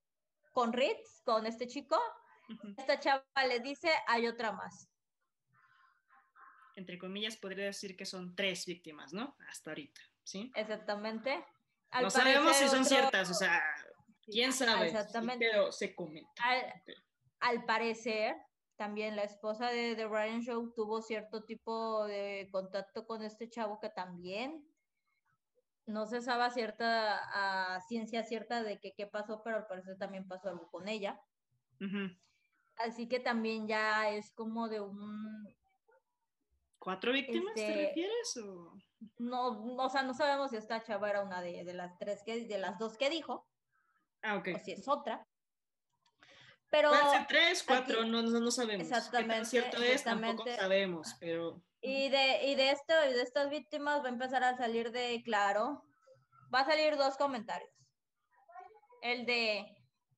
con 0.53 0.71
Ritz, 0.71 1.21
con 1.23 1.45
este 1.45 1.67
chico. 1.67 1.99
Ujú. 2.49 2.75
Esta 2.77 2.99
chava 2.99 3.23
le 3.47 3.59
dice, 3.59 3.89
hay 4.07 4.27
otra 4.27 4.51
más. 4.51 4.89
Entre 6.79 6.97
comillas, 6.97 7.37
podría 7.37 7.65
decir 7.65 7.95
que 7.95 8.05
son 8.05 8.35
tres 8.35 8.65
víctimas, 8.65 9.13
¿no? 9.13 9.35
Hasta 9.47 9.71
ahorita, 9.71 10.01
¿sí? 10.23 10.51
Exactamente. 10.55 11.45
Al 11.91 12.03
no 12.03 12.09
sabemos 12.09 12.55
si 12.55 12.67
son 12.67 12.79
otro- 12.81 12.89
ciertas, 12.89 13.29
o 13.29 13.33
sea, 13.33 13.61
quién 14.25 14.51
sabe. 14.53 14.87
Exactamente. 14.87 15.47
Pero 15.51 15.71
se 15.71 15.93
comenta. 15.93 16.31
al, 16.43 16.73
al 17.41 17.65
parecer, 17.65 18.35
también 18.77 19.15
la 19.15 19.23
esposa 19.23 19.69
de 19.71 19.95
The 19.95 20.07
Ryan 20.07 20.41
Show 20.41 20.73
tuvo 20.73 21.01
cierto 21.01 21.43
tipo 21.43 22.05
de 22.05 22.47
contacto 22.51 23.05
con 23.05 23.21
este 23.23 23.49
chavo 23.49 23.79
que 23.79 23.89
también 23.89 24.65
no 25.85 26.05
se 26.05 26.21
sabe 26.21 26.49
cierta 26.51 27.19
a 27.75 27.81
ciencia 27.81 28.23
cierta 28.23 28.63
de 28.63 28.79
que 28.79 28.93
qué 28.93 29.07
pasó, 29.07 29.41
pero 29.43 29.57
al 29.57 29.67
parecer 29.67 29.97
también 29.97 30.27
pasó 30.27 30.49
algo 30.49 30.69
con 30.71 30.87
ella. 30.87 31.19
Así 32.77 33.09
que 33.09 33.19
también 33.19 33.67
ya 33.67 34.09
es 34.11 34.31
como 34.31 34.69
de 34.69 34.79
un 34.79 35.47
¿Cuatro 36.79 37.11
víctimas 37.11 37.53
te 37.55 37.67
Este- 37.67 37.85
refieres? 37.87 38.37
O... 38.37 38.73
no, 39.17 39.75
o 39.83 39.89
sea, 39.89 40.03
no 40.03 40.13
sabemos 40.13 40.51
si 40.51 40.57
esta 40.57 40.81
chava 40.83 41.09
era 41.09 41.21
una 41.23 41.41
de, 41.41 41.63
de 41.63 41.73
las 41.73 41.97
tres 41.97 42.23
que 42.23 42.45
de 42.45 42.57
las 42.57 42.79
dos 42.79 42.97
que 42.97 43.09
dijo 43.09 43.45
Ah, 44.21 44.37
ok. 44.37 44.49
o 44.55 44.59
si 44.59 44.71
es 44.71 44.87
otra. 44.87 45.25
Pero 46.69 46.89
Pueden 46.91 47.27
tres, 47.27 47.63
cuatro, 47.63 48.01
aquí- 48.01 48.09
no, 48.09 48.21
no, 48.21 48.39
no 48.39 48.51
sabemos. 48.51 48.83
¿Qué 48.87 48.89
tan 48.91 48.99
Exactamente, 48.99 49.45
cierto 49.45 49.81
es? 49.81 50.03
Tampoco 50.03 50.45
sabemos, 50.55 51.15
pero... 51.19 51.61
Y 51.81 52.09
de, 52.09 52.45
y 52.45 52.55
de 52.55 52.71
esto, 52.71 52.93
y 53.09 53.13
de 53.13 53.21
estas 53.21 53.49
víctimas 53.49 54.01
va 54.03 54.07
a 54.07 54.09
empezar 54.09 54.43
a 54.43 54.55
salir 54.57 54.91
de 54.91 55.21
claro, 55.23 55.83
va 56.53 56.59
a 56.59 56.65
salir 56.65 56.95
dos 56.97 57.17
comentarios. 57.17 57.71
El 59.01 59.25
de 59.25 59.65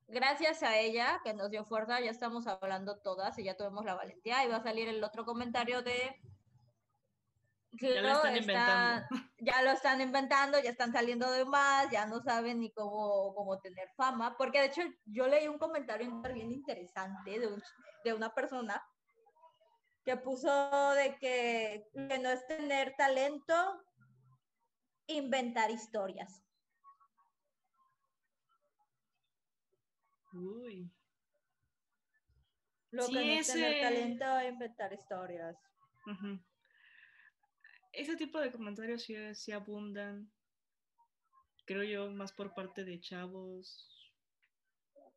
gracias 0.07 0.64
a 0.64 0.78
ella 0.78 1.22
que 1.24 1.34
nos 1.34 1.51
dio 1.51 1.64
fuerza, 1.64 2.01
ya 2.01 2.09
estamos 2.12 2.47
hablando 2.47 2.99
todas 2.99 3.38
y 3.39 3.43
ya 3.43 3.55
tuvimos 3.55 3.86
la 3.86 3.93
valentía, 3.95 4.43
y 4.43 4.49
va 4.49 4.57
a 4.57 4.64
salir 4.64 4.89
el 4.89 5.03
otro 5.03 5.24
comentario 5.24 5.84
de 5.84 6.20
Ya 7.74 8.01
lo 8.01 8.09
están 8.09 8.36
está- 8.36 8.41
inventando. 8.41 9.07
ya 9.39 9.61
lo 9.61 9.72
están 9.72 10.01
inventando, 10.01 10.59
ya 10.59 10.69
están 10.72 10.91
saliendo 10.91 11.32
de 11.32 11.45
más, 11.45 11.89
ya 11.89 12.05
no 12.05 12.22
saben 12.22 12.59
ni 12.59 12.72
cómo, 12.72 13.34
cómo 13.34 13.59
tener 13.59 13.89
fama, 13.95 14.36
porque 14.38 14.59
de 14.59 14.65
hecho 14.65 14.82
yo 15.05 15.28
leí 15.28 15.47
un 15.47 15.57
comentario 15.57 16.11
bien 16.34 16.51
interesante 16.51 17.39
de, 17.39 17.47
un- 17.47 17.63
de 18.03 18.13
una 18.13 18.34
persona 18.34 18.84
que 20.03 20.17
puso 20.17 20.49
de 20.95 21.15
que, 21.17 21.88
que 21.93 22.19
no 22.19 22.30
es 22.30 22.45
tener 22.47 22.93
talento, 22.97 23.82
inventar 25.07 25.72
historias. 25.72 26.43
Uy. 30.34 30.91
Lo 32.91 33.03
Sí, 33.03 33.13
que 33.13 33.26
no 33.26 33.32
es 33.39 33.47
tener 33.47 33.82
talento, 33.82 34.41
inventar 34.47 34.91
historias. 34.93 35.55
Ese 37.93 38.15
tipo 38.15 38.39
de 38.39 38.51
comentarios 38.51 39.03
sí, 39.03 39.15
sí 39.35 39.51
abundan, 39.51 40.31
creo 41.65 41.83
yo, 41.83 42.09
más 42.11 42.31
por 42.31 42.53
parte 42.53 42.83
de 42.85 42.99
chavos. 43.01 43.87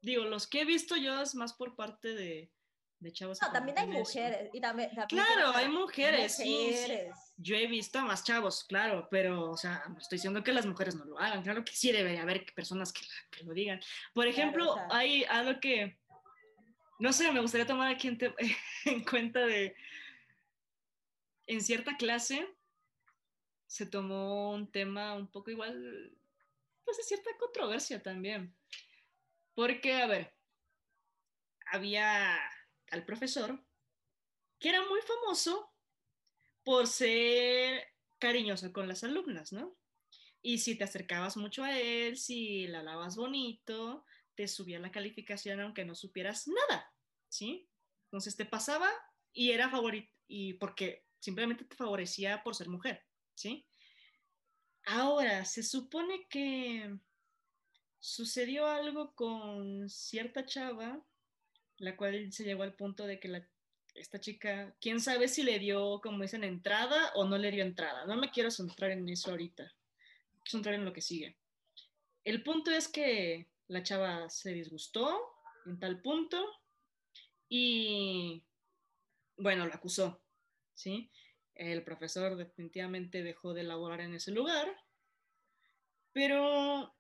Digo, 0.01 0.25
los 0.25 0.47
que 0.47 0.63
he 0.63 0.65
visto 0.65 0.97
yo 0.97 1.21
es 1.23 1.35
más 1.35 1.53
por 1.55 1.77
parte 1.77 2.15
de, 2.15 2.51
de 2.99 3.13
chavos. 3.13 3.41
No, 3.41 3.53
también 3.53 3.79
hay 3.79 3.87
mujeres. 3.87 4.51
Y 4.53 4.61
también, 4.61 4.91
también 4.95 5.09
Claro, 5.09 5.53
hay 5.55 5.69
mujeres, 5.69 6.37
sí, 6.37 6.43
sí. 6.45 6.51
mujeres. 6.71 7.17
Yo 7.37 7.57
he 7.57 7.67
visto 7.67 7.99
a 7.99 8.05
más 8.05 8.23
chavos, 8.25 8.65
claro, 8.65 9.09
pero, 9.11 9.51
o 9.51 9.57
sea, 9.57 9.85
no 9.89 9.99
estoy 9.99 10.17
diciendo 10.17 10.43
que 10.45 10.53
las 10.53 10.67
mujeres 10.67 10.95
no 10.95 11.05
lo 11.05 11.19
hagan, 11.19 11.43
claro 11.43 11.65
que 11.65 11.73
sí 11.73 11.91
debe 11.91 12.19
haber 12.19 12.45
personas 12.55 12.93
que, 12.93 13.01
que 13.31 13.45
lo 13.45 13.53
digan. 13.55 13.81
Por 14.13 14.25
Claro, 14.25 14.31
ejemplo, 14.39 14.73
o 14.73 14.75
sea. 14.75 14.89
hay 14.91 15.25
algo 15.25 15.59
que, 15.61 15.99
no 16.99 17.13
sé, 17.13 17.33
me 17.33 17.41
gustaría 17.41 17.67
tomar 17.67 17.89
aquí 17.91 18.09
en, 18.09 18.19
te- 18.19 18.35
en 18.85 19.05
cuenta 19.05 19.41
de, 19.47 19.75
en 21.47 21.61
cierta 21.61 21.97
clase 21.97 22.47
se 23.67 23.87
tomó 23.87 24.53
un 24.53 24.71
tema 24.71 25.15
un 25.15 25.27
poco 25.27 25.51
igual, 25.51 26.17
pues 26.85 26.97
de 26.97 27.03
cierta 27.03 27.31
controversia 27.39 28.03
también. 28.03 28.55
Porque, 29.55 29.95
a 29.95 30.07
ver, 30.07 30.35
había 31.67 32.37
al 32.91 33.05
profesor 33.05 33.65
que 34.59 34.69
era 34.69 34.87
muy 34.89 35.01
famoso 35.03 35.73
por 36.63 36.87
ser 36.87 37.87
cariñoso 38.19 38.73
con 38.73 38.89
las 38.89 39.05
alumnas, 39.05 39.53
¿no? 39.53 39.77
Y 40.41 40.59
si 40.59 40.77
te 40.77 40.85
acercabas 40.85 41.37
mucho 41.37 41.63
a 41.65 41.79
él, 41.79 42.17
si 42.17 42.67
la 42.67 42.83
lavas 42.83 43.17
bonito, 43.17 44.05
te 44.35 44.49
subía 44.49 44.79
la 44.79 44.93
calificación 44.93 45.61
aunque 45.61 45.85
no 45.85 45.95
supieras 45.95 46.49
nada, 46.49 46.93
¿sí? 47.29 47.69
Entonces 48.05 48.37
te 48.37 48.45
pasaba 48.45 48.91
y 49.33 49.51
era 49.51 49.71
favorito, 49.71 50.13
y 50.27 50.55
porque 50.55 51.07
simplemente 51.19 51.65
te 51.65 51.77
favorecía 51.77 52.43
por 52.43 52.55
ser 52.55 52.69
mujer, 52.69 53.05
¿sí? 53.35 53.65
Ahora, 54.87 55.45
se 55.45 55.63
supone 55.63 56.27
que 56.29 56.97
sucedió 57.99 58.67
algo 58.67 59.15
con 59.15 59.89
cierta 59.89 60.45
chava, 60.45 61.01
la 61.79 61.97
cual 61.97 62.33
se 62.33 62.45
llegó 62.45 62.63
al 62.63 62.75
punto 62.75 63.07
de 63.07 63.19
que 63.19 63.47
esta 63.95 64.21
chica, 64.21 64.75
quién 64.81 65.01
sabe 65.01 65.29
si 65.29 65.43
le 65.43 65.59
dio, 65.59 66.01
como 66.03 66.23
dicen, 66.23 66.45
entrada 66.45 67.13
o 67.15 67.25
no 67.25 67.39
le 67.39 67.51
dio 67.51 67.65
entrada. 67.65 68.05
No 68.07 68.17
me 68.17 68.31
quiero 68.31 68.51
centrar 68.51 68.91
en 68.91 69.09
eso 69.09 69.31
ahorita, 69.31 69.73
centrar 70.45 70.75
en 70.75 70.85
lo 70.85 70.93
que 70.93 71.01
sigue. 71.01 71.37
El 72.25 72.43
punto 72.43 72.71
es 72.71 72.89
que 72.89 73.47
la 73.69 73.83
chava 73.83 74.29
se 74.29 74.53
disgustó 74.53 75.35
en 75.65 75.79
tal 75.79 76.03
punto 76.03 76.45
y, 77.49 78.43
bueno, 79.39 79.67
la 79.67 79.77
acusó, 79.77 80.21
¿sí? 80.75 81.11
El 81.55 81.85
profesor 81.85 82.37
definitivamente 82.37 83.23
dejó 83.23 83.55
de 83.55 83.63
laborar 83.63 84.01
en 84.01 84.15
ese 84.15 84.33
lugar, 84.33 84.69
pero 86.13 86.95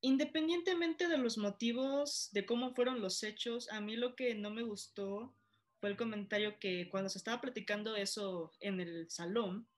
independientemente 0.00 1.08
de 1.08 1.18
los 1.18 1.38
motivos, 1.38 2.28
de 2.32 2.46
cómo 2.46 2.74
fueron 2.74 3.00
los 3.00 3.22
hechos, 3.22 3.70
a 3.70 3.80
mí 3.80 3.96
lo 3.96 4.14
que 4.14 4.34
no 4.34 4.50
me 4.50 4.62
gustó 4.62 5.34
fue 5.80 5.90
el 5.90 5.96
comentario 5.96 6.58
que 6.58 6.88
cuando 6.90 7.08
se 7.08 7.18
estaba 7.18 7.40
platicando 7.40 7.96
eso 7.96 8.52
en 8.60 8.80
el 8.80 9.10
salón, 9.10 9.68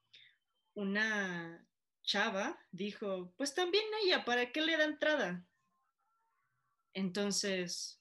una 0.74 1.66
chava 2.03 2.59
dijo, 2.70 3.33
pues 3.37 3.55
también 3.55 3.85
ella, 4.03 4.24
¿para 4.24 4.53
qué 4.53 4.62
le 4.62 4.76
da 4.76 4.85
entrada? 4.85 5.47
Entonces, 6.93 8.01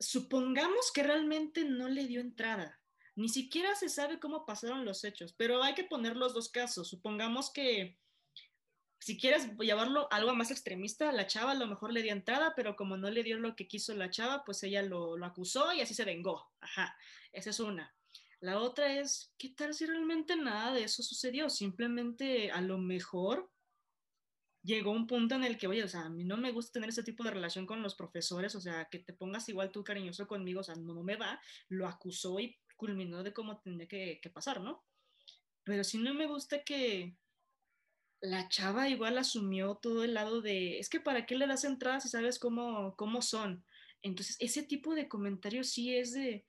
supongamos 0.00 0.90
que 0.92 1.02
realmente 1.02 1.64
no 1.64 1.88
le 1.88 2.06
dio 2.06 2.20
entrada. 2.20 2.80
Ni 3.18 3.28
siquiera 3.28 3.74
se 3.74 3.88
sabe 3.88 4.20
cómo 4.20 4.46
pasaron 4.46 4.84
los 4.84 5.02
hechos, 5.02 5.32
pero 5.36 5.60
hay 5.64 5.74
que 5.74 5.82
poner 5.82 6.16
los 6.16 6.34
dos 6.34 6.48
casos. 6.48 6.86
Supongamos 6.86 7.50
que 7.50 7.98
si 9.00 9.18
quieres 9.18 9.50
llevarlo 9.58 10.06
algo 10.12 10.36
más 10.36 10.52
extremista, 10.52 11.10
la 11.10 11.26
chava 11.26 11.50
a 11.50 11.56
lo 11.56 11.66
mejor 11.66 11.92
le 11.92 12.02
dio 12.02 12.12
entrada, 12.12 12.52
pero 12.54 12.76
como 12.76 12.96
no 12.96 13.10
le 13.10 13.24
dio 13.24 13.36
lo 13.36 13.56
que 13.56 13.66
quiso 13.66 13.92
la 13.94 14.08
chava, 14.08 14.44
pues 14.44 14.62
ella 14.62 14.82
lo, 14.82 15.16
lo 15.16 15.26
acusó 15.26 15.72
y 15.72 15.80
así 15.80 15.94
se 15.94 16.04
vengó. 16.04 16.48
Ajá, 16.60 16.96
esa 17.32 17.50
es 17.50 17.58
una. 17.58 17.92
La 18.38 18.60
otra 18.60 19.00
es, 19.00 19.34
¿qué 19.36 19.48
tal 19.48 19.74
si 19.74 19.86
realmente 19.86 20.36
nada 20.36 20.72
de 20.72 20.84
eso 20.84 21.02
sucedió? 21.02 21.50
Simplemente 21.50 22.52
a 22.52 22.60
lo 22.60 22.78
mejor 22.78 23.50
llegó 24.62 24.92
un 24.92 25.08
punto 25.08 25.34
en 25.34 25.42
el 25.42 25.58
que, 25.58 25.66
oye, 25.66 25.82
o 25.82 25.88
sea, 25.88 26.02
a 26.02 26.08
mí 26.08 26.22
no 26.22 26.36
me 26.36 26.52
gusta 26.52 26.74
tener 26.74 26.90
ese 26.90 27.02
tipo 27.02 27.24
de 27.24 27.32
relación 27.32 27.66
con 27.66 27.82
los 27.82 27.96
profesores, 27.96 28.54
o 28.54 28.60
sea, 28.60 28.84
que 28.84 29.00
te 29.00 29.12
pongas 29.12 29.48
igual 29.48 29.72
tú 29.72 29.82
cariñoso 29.82 30.28
conmigo, 30.28 30.60
o 30.60 30.64
sea, 30.64 30.76
no, 30.76 30.94
no 30.94 31.02
me 31.02 31.16
va, 31.16 31.40
lo 31.68 31.88
acusó 31.88 32.38
y 32.38 32.56
culminó 32.78 33.22
de 33.22 33.34
cómo 33.34 33.60
tendría 33.60 33.88
que, 33.88 34.20
que 34.22 34.30
pasar, 34.30 34.62
¿no? 34.62 34.82
Pero 35.64 35.84
sí 35.84 35.98
no 35.98 36.14
me 36.14 36.26
gusta 36.26 36.64
que 36.64 37.14
la 38.20 38.48
chava 38.48 38.88
igual 38.88 39.18
asumió 39.18 39.76
todo 39.76 40.04
el 40.04 40.14
lado 40.14 40.40
de, 40.40 40.78
es 40.78 40.88
que 40.88 41.00
para 41.00 41.26
qué 41.26 41.36
le 41.36 41.46
das 41.46 41.64
entrada 41.64 42.00
si 42.00 42.08
sabes 42.08 42.38
cómo, 42.38 42.96
cómo 42.96 43.22
son. 43.22 43.64
Entonces, 44.02 44.36
ese 44.40 44.62
tipo 44.62 44.94
de 44.94 45.08
comentarios 45.08 45.68
sí 45.70 45.94
es 45.94 46.12
de, 46.14 46.46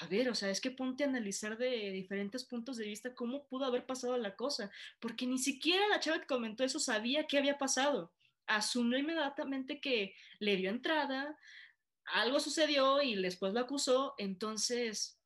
a, 0.00 0.06
ver, 0.06 0.28
o 0.28 0.34
sea, 0.34 0.50
es 0.50 0.60
que 0.60 0.70
ponte 0.70 1.04
a 1.04 1.06
analizar 1.06 1.56
de 1.56 1.90
diferentes 1.92 2.44
puntos 2.44 2.76
de 2.76 2.86
vista 2.86 3.14
cómo 3.14 3.46
pudo 3.46 3.64
haber 3.64 3.86
pasado 3.86 4.16
la 4.16 4.36
cosa, 4.36 4.70
porque 5.00 5.26
ni 5.26 5.38
siquiera 5.38 5.86
la 5.88 6.00
chava 6.00 6.20
que 6.20 6.26
comentó 6.26 6.64
eso 6.64 6.78
sabía 6.78 7.26
qué 7.26 7.38
había 7.38 7.58
pasado. 7.58 8.12
Asumió 8.46 8.98
inmediatamente 8.98 9.80
que 9.80 10.14
le 10.40 10.56
dio 10.56 10.70
entrada, 10.70 11.38
algo 12.04 12.40
sucedió 12.40 13.00
y 13.02 13.14
después 13.14 13.54
lo 13.54 13.60
acusó, 13.60 14.14
entonces 14.18 15.18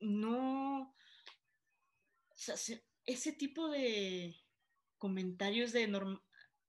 no, 0.00 0.94
o 2.30 2.34
sea, 2.34 2.54
ese 3.04 3.32
tipo 3.32 3.68
de 3.68 4.36
comentarios 4.98 5.72
de 5.72 5.86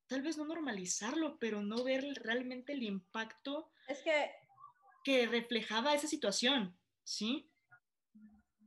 tal 0.08 0.22
vez 0.22 0.38
no 0.38 0.46
normalizarlo, 0.46 1.38
pero 1.40 1.62
no 1.62 1.84
ver 1.84 2.04
realmente 2.24 2.74
el 2.74 2.84
impacto 2.84 3.72
es 3.88 4.02
que 4.02 4.32
que 5.04 5.28
reflejaba 5.28 5.94
esa 5.94 6.08
situación, 6.08 6.78
¿sí? 7.04 7.52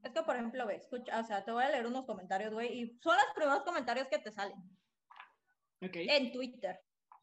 Es 0.03 0.13
que, 0.13 0.23
por 0.23 0.37
ejemplo, 0.37 0.67
ve, 0.67 0.77
escucha, 0.77 1.21
o 1.21 1.25
sea, 1.25 1.45
te 1.45 1.53
voy 1.53 1.63
a 1.63 1.69
leer 1.69 1.87
unos 1.87 2.07
comentarios, 2.07 2.53
güey, 2.53 2.81
y 2.81 2.99
son 3.01 3.17
los 3.17 3.35
primeros 3.35 3.63
comentarios 3.63 4.09
que 4.09 4.19
te 4.19 4.33
salen. 4.33 4.59
Ok. 5.81 5.95
En 5.95 6.33
Twitter. 6.33 6.81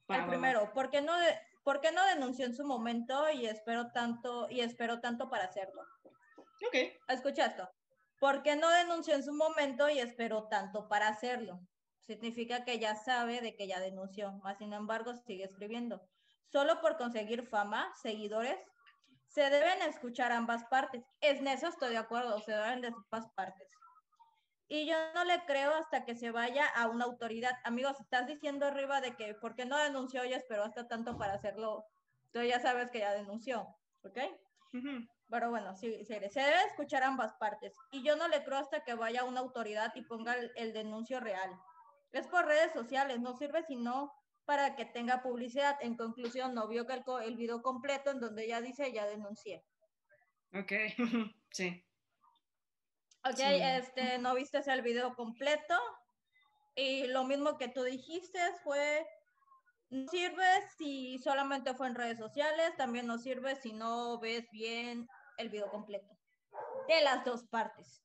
el 0.07 0.25
primero, 0.27 0.71
¿por 0.73 0.89
qué 0.89 1.01
no, 1.01 1.13
¿por 1.63 1.81
qué 1.81 1.91
no 1.91 2.05
denunció 2.05 2.45
en 2.45 2.55
su 2.55 2.65
momento 2.65 3.29
y 3.29 3.45
espero 3.45 3.91
tanto, 3.91 4.49
y 4.49 4.61
espero 4.61 5.01
tanto 5.01 5.29
para 5.29 5.45
hacerlo? 5.45 5.81
Ok. 6.67 6.75
Escucha 7.07 7.47
esto. 7.47 7.69
¿Por 8.19 8.43
qué 8.43 8.55
no 8.55 8.69
denunció 8.69 9.15
en 9.15 9.23
su 9.23 9.33
momento 9.33 9.89
y 9.89 9.99
esperó 9.99 10.47
tanto 10.49 10.87
para 10.89 11.07
hacerlo? 11.07 11.61
Significa 12.01 12.65
que 12.65 12.79
ya 12.79 12.95
sabe 12.95 13.39
de 13.39 13.55
que 13.55 13.67
ya 13.67 13.79
denunció, 13.79 14.33
más 14.43 14.57
sin 14.57 14.73
embargo 14.73 15.13
sigue 15.15 15.45
escribiendo. 15.45 16.01
Solo 16.51 16.81
por 16.81 16.97
conseguir 16.97 17.47
fama, 17.47 17.93
seguidores, 18.01 18.57
se 19.27 19.49
deben 19.49 19.81
escuchar 19.83 20.31
ambas 20.31 20.65
partes. 20.65 21.05
En 21.21 21.47
eso 21.47 21.67
estoy 21.67 21.91
de 21.91 21.97
acuerdo, 21.97 22.39
se 22.41 22.51
deben 22.51 22.81
de 22.81 22.87
ambas 22.87 23.31
partes. 23.35 23.69
Y 24.67 24.85
yo 24.87 24.95
no 25.13 25.23
le 25.23 25.45
creo 25.45 25.73
hasta 25.73 26.03
que 26.05 26.15
se 26.15 26.31
vaya 26.31 26.65
a 26.67 26.87
una 26.87 27.05
autoridad. 27.05 27.53
Amigos, 27.63 27.99
estás 27.99 28.27
diciendo 28.27 28.65
arriba 28.65 29.01
de 29.01 29.15
que, 29.15 29.33
¿por 29.35 29.55
qué 29.55 29.65
no 29.65 29.77
denunció 29.77 30.25
y 30.25 30.33
esperó 30.33 30.63
hasta 30.63 30.87
tanto 30.87 31.17
para 31.17 31.35
hacerlo? 31.35 31.85
Tú 32.31 32.41
ya 32.41 32.59
sabes 32.59 32.89
que 32.91 32.99
ya 32.99 33.13
denunció, 33.13 33.67
¿ok? 34.03 34.17
Pero 35.29 35.51
bueno, 35.51 35.75
sí, 35.75 36.03
se 36.05 36.19
debe 36.19 36.63
escuchar 36.67 37.03
ambas 37.03 37.33
partes. 37.35 37.73
Y 37.91 38.03
yo 38.03 38.15
no 38.15 38.27
le 38.27 38.43
creo 38.43 38.57
hasta 38.57 38.83
que 38.83 38.95
vaya 38.95 39.23
una 39.23 39.41
autoridad 39.41 39.93
y 39.95 40.01
ponga 40.01 40.35
el, 40.55 40.73
denuncio 40.73 41.19
real. 41.19 41.51
Es 42.11 42.27
por 42.27 42.45
redes 42.45 42.73
sociales, 42.73 43.19
no 43.19 43.37
sirve 43.37 43.63
si 43.63 43.75
no 43.75 44.11
para 44.45 44.75
que 44.75 44.85
tenga 44.85 45.21
publicidad. 45.21 45.77
En 45.81 45.95
conclusión, 45.95 46.55
no 46.55 46.67
vio 46.67 46.87
que 46.87 46.93
el, 46.93 47.03
el 47.23 47.35
video 47.35 47.61
completo 47.61 48.09
en 48.09 48.19
donde 48.19 48.45
ella 48.45 48.61
dice 48.61 48.91
ya 48.91 49.05
denuncié. 49.05 49.63
Ok, 50.53 50.71
sí. 51.51 51.85
Ok, 53.23 53.39
este, 53.39 54.17
no 54.17 54.33
viste 54.33 54.59
el 54.65 54.81
video 54.81 55.13
completo. 55.13 55.75
Y 56.73 57.05
lo 57.07 57.23
mismo 57.23 57.57
que 57.59 57.67
tú 57.67 57.83
dijiste 57.83 58.39
fue, 58.63 59.05
no 59.91 60.09
sirve 60.09 60.45
si 60.77 61.19
solamente 61.19 61.75
fue 61.75 61.87
en 61.87 61.95
redes 61.95 62.17
sociales, 62.17 62.75
también 62.77 63.05
no 63.05 63.19
sirve 63.19 63.55
si 63.57 63.73
no 63.73 64.19
ves 64.19 64.49
bien 64.51 65.07
el 65.39 65.49
video 65.49 65.69
completo. 65.71 66.15
De 66.87 67.01
las 67.01 67.25
dos 67.25 67.43
partes. 67.45 68.03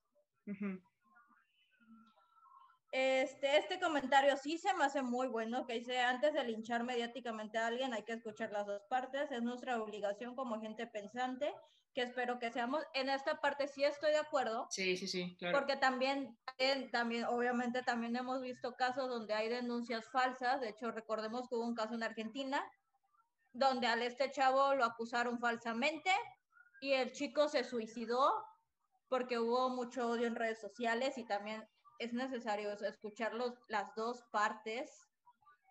Este, 2.93 3.57
este 3.57 3.80
comentario 3.80 4.37
sí 4.37 4.57
se 4.57 4.72
me 4.74 4.85
hace 4.85 5.03
muy 5.03 5.26
bueno, 5.26 5.66
que 5.66 5.74
dice, 5.74 5.99
antes 5.99 6.32
de 6.32 6.45
linchar 6.45 6.85
mediáticamente 6.85 7.59
a 7.59 7.66
alguien 7.66 7.93
hay 7.93 8.05
que 8.05 8.12
escuchar 8.12 8.53
las 8.53 8.66
dos 8.66 8.82
partes, 8.89 9.32
es 9.32 9.43
nuestra 9.43 9.82
obligación 9.82 10.37
como 10.37 10.61
gente 10.61 10.87
pensante, 10.87 11.53
que 11.93 12.03
espero 12.03 12.39
que 12.39 12.53
seamos. 12.53 12.85
En 12.93 13.09
esta 13.09 13.41
parte 13.41 13.66
sí 13.66 13.82
estoy 13.82 14.12
de 14.12 14.18
acuerdo. 14.18 14.68
Sí, 14.70 14.97
sí, 14.97 15.09
sí, 15.09 15.37
claro. 15.39 15.59
Porque 15.59 15.76
también, 15.76 16.39
también, 16.93 17.24
obviamente 17.24 17.82
también 17.82 18.14
hemos 18.14 18.41
visto 18.41 18.76
casos 18.76 19.09
donde 19.09 19.35
hay 19.35 19.49
denuncias 19.49 20.09
falsas, 20.11 20.61
de 20.61 20.68
hecho 20.68 20.93
recordemos 20.93 21.49
que 21.49 21.57
hubo 21.57 21.66
un 21.66 21.74
caso 21.74 21.95
en 21.95 22.05
Argentina, 22.05 22.64
donde 23.53 23.89
al 23.89 24.03
este 24.03 24.30
chavo 24.30 24.74
lo 24.74 24.85
acusaron 24.85 25.41
falsamente 25.41 26.11
y 26.80 26.92
el 26.92 27.12
chico 27.12 27.48
se 27.48 27.64
suicidó 27.64 28.44
porque 29.08 29.38
hubo 29.38 29.70
mucho 29.70 30.08
odio 30.08 30.26
en 30.26 30.34
redes 30.34 30.60
sociales 30.60 31.16
y 31.18 31.24
también 31.24 31.66
es 31.98 32.12
necesario 32.12 32.72
escuchar 32.72 33.32
las 33.68 33.94
dos 33.94 34.22
partes 34.32 34.90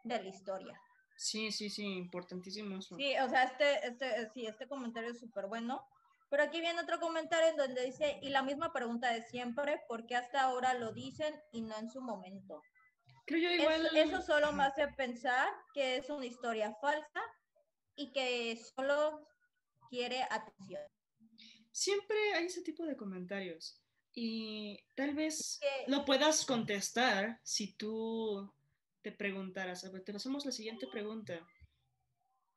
de 0.04 0.22
la 0.22 0.30
historia. 0.30 0.80
Sí, 1.16 1.52
sí, 1.52 1.70
sí, 1.70 1.86
importantísimo 1.86 2.78
eso. 2.78 2.96
Sí, 2.96 3.16
o 3.18 3.30
sea, 3.30 3.44
este, 3.44 3.88
este, 3.88 4.30
sí, 4.34 4.46
este 4.46 4.68
comentario 4.68 5.12
es 5.12 5.20
súper 5.20 5.48
bueno. 5.48 5.86
Pero 6.30 6.44
aquí 6.44 6.62
viene 6.62 6.82
otro 6.82 7.00
comentario 7.00 7.50
en 7.50 7.58
donde 7.58 7.86
dice, 7.86 8.18
y 8.24 8.30
la 8.30 8.42
misma 8.42 8.74
pregunta 8.74 9.12
de 9.12 9.22
siempre, 9.22 9.84
¿por 9.88 10.08
qué 10.08 10.16
hasta 10.16 10.42
ahora 10.42 10.74
lo 10.74 10.92
dicen 10.92 11.40
y 11.52 11.62
no 11.62 11.78
en 11.78 11.92
su 11.92 12.02
momento? 12.02 12.62
Creo 13.28 13.42
yo 13.42 13.52
igual... 13.52 13.86
Eso, 13.86 14.18
eso 14.18 14.22
solo 14.22 14.52
me 14.52 14.64
hace 14.64 14.88
pensar 14.88 15.48
que 15.74 15.98
es 15.98 16.10
una 16.10 16.26
historia 16.26 16.76
falsa 16.82 17.22
y 17.96 18.12
que 18.12 18.58
solo 18.76 19.28
quiere 19.94 20.24
atención. 20.24 20.82
Siempre 21.72 22.18
hay 22.34 22.46
ese 22.46 22.64
tipo 22.64 22.84
de 22.84 22.98
comentarios. 22.98 23.80
Y 24.16 24.80
tal 24.96 25.14
vez 25.14 25.60
lo 25.88 26.04
puedas 26.04 26.46
contestar 26.46 27.40
si 27.44 27.74
tú 27.74 28.52
te 29.04 29.12
preguntaras. 29.12 29.84
A 29.86 29.92
ver, 29.92 30.04
te 30.04 30.12
hacemos 30.12 30.46
la 30.46 30.52
siguiente 30.52 30.88
pregunta. 30.88 31.48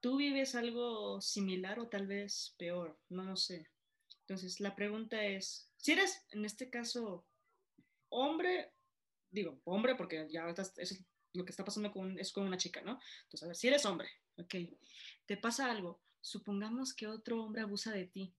¿Tú 0.00 0.16
vives 0.16 0.54
algo 0.54 1.20
similar 1.20 1.78
o 1.78 1.88
tal 1.88 2.06
vez 2.06 2.54
peor? 2.58 2.98
No 3.10 3.24
lo 3.24 3.36
sé. 3.36 3.68
Entonces, 4.20 4.60
la 4.60 4.74
pregunta 4.74 5.22
es, 5.22 5.70
si 5.76 5.92
eres, 5.92 6.24
en 6.30 6.44
este 6.46 6.70
caso, 6.70 7.26
hombre, 8.08 8.72
digo, 9.30 9.60
hombre, 9.64 9.94
porque 9.94 10.26
ya 10.30 10.48
es 10.78 11.04
lo 11.34 11.44
que 11.44 11.50
está 11.50 11.64
pasando 11.64 11.92
con, 11.92 12.18
es 12.18 12.32
con 12.32 12.46
una 12.46 12.56
chica, 12.56 12.80
¿no? 12.80 12.98
Entonces, 13.24 13.42
a 13.42 13.46
ver, 13.46 13.56
si 13.56 13.68
eres 13.68 13.84
hombre, 13.84 14.08
ok, 14.38 14.54
te 15.26 15.36
pasa 15.36 15.70
algo, 15.70 16.00
supongamos 16.26 16.92
que 16.92 17.06
otro 17.06 17.40
hombre 17.40 17.62
abusa 17.62 17.92
de 17.92 18.06
ti. 18.06 18.34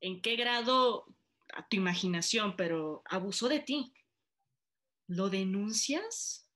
¿En 0.00 0.22
qué 0.22 0.36
grado 0.36 1.04
a 1.52 1.68
tu 1.68 1.76
imaginación, 1.76 2.56
pero 2.56 3.02
abusó 3.06 3.48
de 3.48 3.60
ti. 3.60 3.92
¿Lo 5.08 5.28
denuncias? 5.28 6.48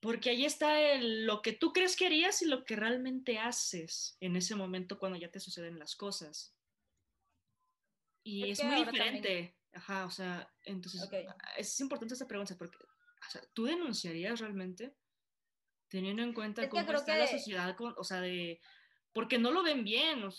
Porque 0.00 0.30
ahí 0.30 0.46
está 0.46 0.96
lo 0.98 1.42
que 1.42 1.52
tú 1.52 1.74
crees 1.74 1.94
que 1.94 2.06
harías 2.06 2.40
y 2.40 2.46
lo 2.46 2.64
que 2.64 2.74
realmente 2.74 3.38
haces 3.38 4.16
en 4.20 4.34
ese 4.36 4.54
momento 4.54 4.98
cuando 4.98 5.18
ya 5.18 5.30
te 5.30 5.40
suceden 5.40 5.78
las 5.78 5.94
cosas. 5.94 6.56
Y 8.24 8.50
es, 8.50 8.64
muy 8.64 8.84
diferente. 8.84 9.56
Ajá, 9.72 10.06
o 10.06 10.10
sea, 10.10 10.50
entonces 10.64 11.06
es 11.58 11.80
importante 11.80 12.14
esta 12.14 12.26
pregunta 12.26 12.56
porque, 12.56 12.78
o 12.78 13.30
sea, 13.30 13.42
¿tú 13.52 13.64
denunciarías 13.64 14.40
realmente? 14.40 14.96
Teniendo 15.90 16.22
en 16.22 16.32
cuenta 16.32 16.68
cómo 16.68 16.92
está 16.92 17.16
la 17.16 17.26
sociedad, 17.26 17.76
o 17.78 18.04
sea, 18.04 18.20
de, 18.20 18.60
porque 19.12 19.38
no 19.38 19.50
lo 19.50 19.62
ven 19.62 19.84
bien. 19.84 20.22
O, 20.22 20.30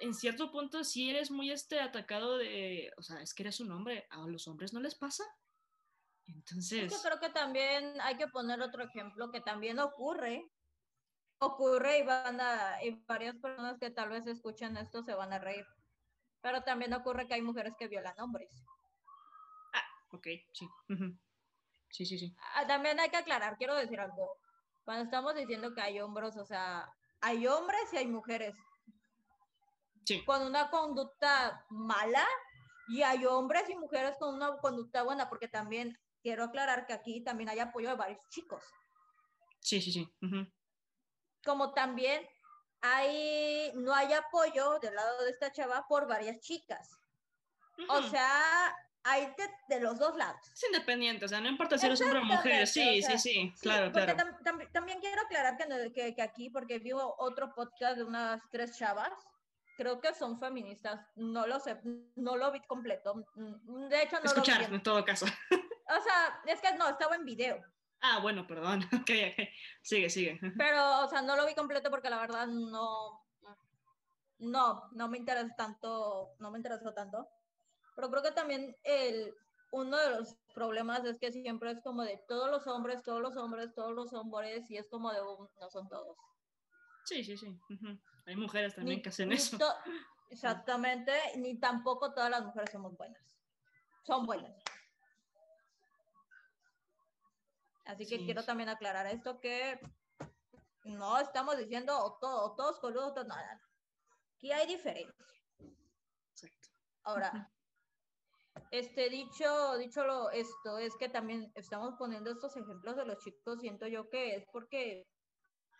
en 0.00 0.14
cierto 0.14 0.50
punto 0.52 0.84
sí 0.84 1.10
eres 1.10 1.30
muy 1.30 1.50
este 1.50 1.80
atacado 1.80 2.38
de, 2.38 2.92
o 2.96 3.02
sea, 3.02 3.20
es 3.20 3.34
que 3.34 3.42
eres 3.42 3.58
un 3.58 3.72
hombre, 3.72 4.06
a 4.10 4.18
los 4.26 4.46
hombres 4.46 4.72
no 4.72 4.80
les 4.80 4.94
pasa. 4.94 5.24
Entonces... 6.26 6.90
Yo 6.90 7.02
creo 7.02 7.18
que 7.20 7.30
también 7.30 8.00
hay 8.00 8.16
que 8.16 8.28
poner 8.28 8.62
otro 8.62 8.84
ejemplo 8.84 9.30
que 9.30 9.40
también 9.40 9.80
ocurre. 9.80 10.48
Ocurre 11.38 11.98
y 11.98 12.02
van 12.02 12.40
a, 12.40 12.82
y 12.82 12.92
varias 13.06 13.36
personas 13.36 13.76
que 13.78 13.90
tal 13.90 14.10
vez 14.10 14.24
escuchen 14.26 14.76
esto 14.76 15.02
se 15.02 15.14
van 15.14 15.32
a 15.32 15.38
reír. 15.40 15.66
Pero 16.40 16.62
también 16.62 16.94
ocurre 16.94 17.26
que 17.26 17.34
hay 17.34 17.42
mujeres 17.42 17.74
que 17.76 17.88
violan 17.88 18.18
hombres. 18.20 18.50
Ah, 19.72 19.84
ok, 20.12 20.28
sí. 20.52 20.68
Sí, 21.90 22.06
sí, 22.06 22.18
sí. 22.18 22.36
Ah, 22.54 22.66
también 22.66 22.98
hay 23.00 23.10
que 23.10 23.16
aclarar, 23.16 23.56
quiero 23.56 23.74
decir 23.74 23.98
algo. 24.00 24.38
Cuando 24.84 25.04
estamos 25.04 25.34
diciendo 25.34 25.74
que 25.74 25.80
hay 25.80 26.00
hombres, 26.00 26.36
o 26.36 26.44
sea, 26.44 26.92
hay 27.20 27.46
hombres 27.46 27.92
y 27.92 27.96
hay 27.96 28.06
mujeres 28.06 28.54
con 30.26 30.42
una 30.42 30.68
conducta 30.70 31.64
mala 31.70 32.26
y 32.88 33.02
hay 33.02 33.24
hombres 33.24 33.68
y 33.70 33.76
mujeres 33.76 34.16
con 34.18 34.34
una 34.34 34.58
conducta 34.58 35.02
buena, 35.02 35.28
porque 35.28 35.48
también 35.48 35.98
quiero 36.22 36.44
aclarar 36.44 36.86
que 36.86 36.92
aquí 36.92 37.22
también 37.22 37.48
hay 37.48 37.60
apoyo 37.60 37.88
de 37.88 37.96
varios 37.96 38.28
chicos. 38.28 38.62
Sí, 39.60 39.80
sí, 39.80 39.90
sí. 39.90 40.14
Como 41.42 41.72
también 41.72 42.28
hay, 42.82 43.72
no 43.74 43.94
hay 43.94 44.12
apoyo 44.12 44.78
del 44.80 44.94
lado 44.94 45.24
de 45.24 45.30
esta 45.30 45.50
chava 45.50 45.86
por 45.88 46.06
varias 46.06 46.38
chicas. 46.40 46.90
O 47.88 48.02
sea, 48.02 48.76
hay 49.04 49.28
de, 49.68 49.80
los 49.80 49.98
dos 49.98 50.16
lados. 50.16 50.40
Es 50.52 50.64
independiente, 50.64 51.26
o 51.26 51.28
sea, 51.28 51.40
no 51.40 51.48
importa 51.48 51.78
si 51.78 51.86
eres 51.86 52.00
hombre 52.00 52.20
o 52.20 52.24
mujer. 52.24 52.66
Sí, 52.66 53.02
sí, 53.02 53.18
sí, 53.18 53.54
claro, 53.60 53.92
claro. 53.92 54.16
también 54.72 55.00
quiero 55.00 55.20
aclarar 55.22 55.56
que, 55.56 55.92
que, 55.92 56.14
que, 56.14 56.22
aquí, 56.22 56.50
porque 56.50 56.78
vivo 56.78 57.14
otro 57.18 57.54
podcast 57.54 57.98
de 57.98 58.04
unas 58.04 58.42
tres 58.50 58.76
chavas, 58.78 59.12
creo 59.76 60.00
que 60.00 60.14
son 60.14 60.40
feministas, 60.40 61.00
no 61.16 61.46
lo 61.46 61.60
sé, 61.60 61.78
no 62.16 62.36
lo 62.36 62.50
vi 62.50 62.60
completo. 62.60 63.26
Mm, 63.34 63.88
de 63.88 64.02
hecho, 64.02 64.18
no 64.18 64.24
Escuchar, 64.24 64.62
lo 64.62 64.68
vi. 64.68 64.74
en 64.76 64.82
todo 64.82 65.04
caso. 65.04 65.26
O 65.86 66.02
sea, 66.02 66.40
es 66.46 66.62
que 66.62 66.74
no, 66.78 66.88
estaba 66.88 67.14
en 67.14 67.26
video. 67.26 67.62
Ah, 68.00 68.18
bueno, 68.20 68.46
perdón. 68.46 68.88
Ok, 69.02 69.10
Sigue, 69.82 70.08
sigue. 70.08 70.40
Pero, 70.56 71.04
o 71.04 71.08
sea, 71.10 71.20
no 71.20 71.36
lo 71.36 71.44
vi 71.44 71.54
completo 71.54 71.90
porque 71.90 72.08
la 72.08 72.20
verdad 72.20 72.46
no. 72.46 73.22
no, 74.38 74.88
no 74.92 75.08
me 75.08 75.18
interesa 75.18 75.54
tanto, 75.54 76.36
no 76.38 76.50
me 76.50 76.58
interesó 76.58 76.94
tanto. 76.94 77.28
Pero 77.94 78.10
creo 78.10 78.22
que 78.22 78.32
también 78.32 78.76
el, 78.82 79.34
uno 79.70 79.96
de 79.96 80.10
los 80.10 80.36
problemas 80.54 81.04
es 81.04 81.18
que 81.18 81.32
siempre 81.32 81.70
es 81.70 81.80
como 81.80 82.02
de 82.02 82.22
todos 82.28 82.50
los 82.50 82.66
hombres, 82.66 83.02
todos 83.02 83.20
los 83.20 83.36
hombres, 83.36 83.74
todos 83.74 83.94
los 83.94 84.12
hombres, 84.12 84.70
y 84.70 84.76
es 84.76 84.88
como 84.88 85.12
de 85.12 85.20
no 85.20 85.70
son 85.70 85.88
todos. 85.88 86.16
Sí, 87.04 87.22
sí, 87.24 87.36
sí. 87.36 87.58
Hay 88.26 88.36
mujeres 88.36 88.74
también 88.74 89.02
que 89.02 89.10
hacen 89.10 89.32
eso. 89.32 89.58
Exactamente, 90.30 91.12
ni 91.36 91.58
tampoco 91.58 92.12
todas 92.12 92.30
las 92.30 92.44
mujeres 92.44 92.70
somos 92.70 92.96
buenas. 92.96 93.22
Son 94.04 94.26
buenas. 94.26 94.54
Así 97.84 98.06
que 98.06 98.24
quiero 98.24 98.42
también 98.44 98.70
aclarar 98.70 99.06
esto 99.06 99.40
que 99.40 99.78
no 100.84 101.18
estamos 101.18 101.58
diciendo 101.58 101.98
o, 101.98 102.14
todo, 102.14 102.54
todos 102.54 102.78
coludos, 102.78 103.14
nada. 103.26 103.60
Aquí 104.36 104.52
hay 104.52 104.66
diferencia. 104.66 105.26
Exacto. 106.32 106.68
Ahora, 107.02 107.53
este 108.78 109.08
dicho, 109.08 109.78
dicho 109.78 110.04
lo, 110.04 110.30
esto 110.30 110.78
es 110.78 110.96
que 110.96 111.08
también 111.08 111.52
estamos 111.54 111.94
poniendo 111.96 112.32
estos 112.32 112.56
ejemplos 112.56 112.96
de 112.96 113.06
los 113.06 113.18
chicos, 113.18 113.60
siento 113.60 113.86
yo 113.86 114.08
que 114.10 114.34
es 114.34 114.44
porque 114.52 115.06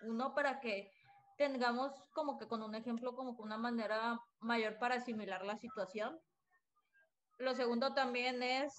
uno 0.03 0.33
para 0.33 0.61
que 0.61 0.93
tengamos 1.37 1.93
como 2.13 2.39
que 2.39 2.47
con 2.47 2.63
un 2.63 2.77
ejemplo, 2.77 3.17
como 3.17 3.37
con 3.37 3.47
una 3.47 3.59
manera 3.59 4.21
mayor 4.39 4.79
para 4.79 4.97
asimilar 4.97 5.45
la 5.45 5.59
situación. 5.59 6.17
Lo 7.39 7.55
segundo 7.55 7.95
también 7.95 8.45
es 8.45 8.73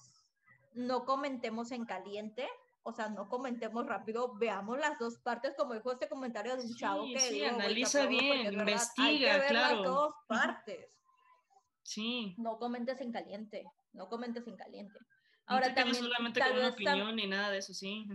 no 0.73 1.03
comentemos 1.03 1.71
en 1.71 1.85
caliente, 1.85 2.47
o 2.83 2.93
sea, 2.93 3.09
no 3.09 3.27
comentemos 3.27 3.85
rápido, 3.85 4.33
veamos 4.35 4.79
las 4.79 4.97
dos 4.97 5.17
partes, 5.17 5.55
como 5.57 5.73
dijo 5.73 5.91
este 5.91 6.07
comentario 6.07 6.55
de 6.55 6.63
un 6.63 6.75
chavo 6.75 7.03
que 7.05 7.19
sí, 7.19 7.43
analiza 7.43 8.05
bien, 8.05 8.53
investiga, 8.53 9.33
hay 9.33 9.47
claro. 9.49 9.75
Las 9.75 9.83
dos 9.83 10.15
partes. 10.25 10.89
Sí. 11.81 12.33
No 12.37 12.57
comentes 12.57 13.01
en 13.01 13.11
caliente, 13.11 13.65
no 13.95 14.07
comentes 14.07 14.45
en 14.47 14.55
caliente. 14.55 14.99
Ahora 15.47 15.69
no 15.69 15.75
también 15.75 15.95
solamente 15.95 16.39
con 16.39 16.57
una 16.57 16.69
opinión 16.69 17.15
ni 17.15 17.27
nada 17.27 17.51
de 17.51 17.59
eso, 17.59 17.73
sí. 17.73 18.05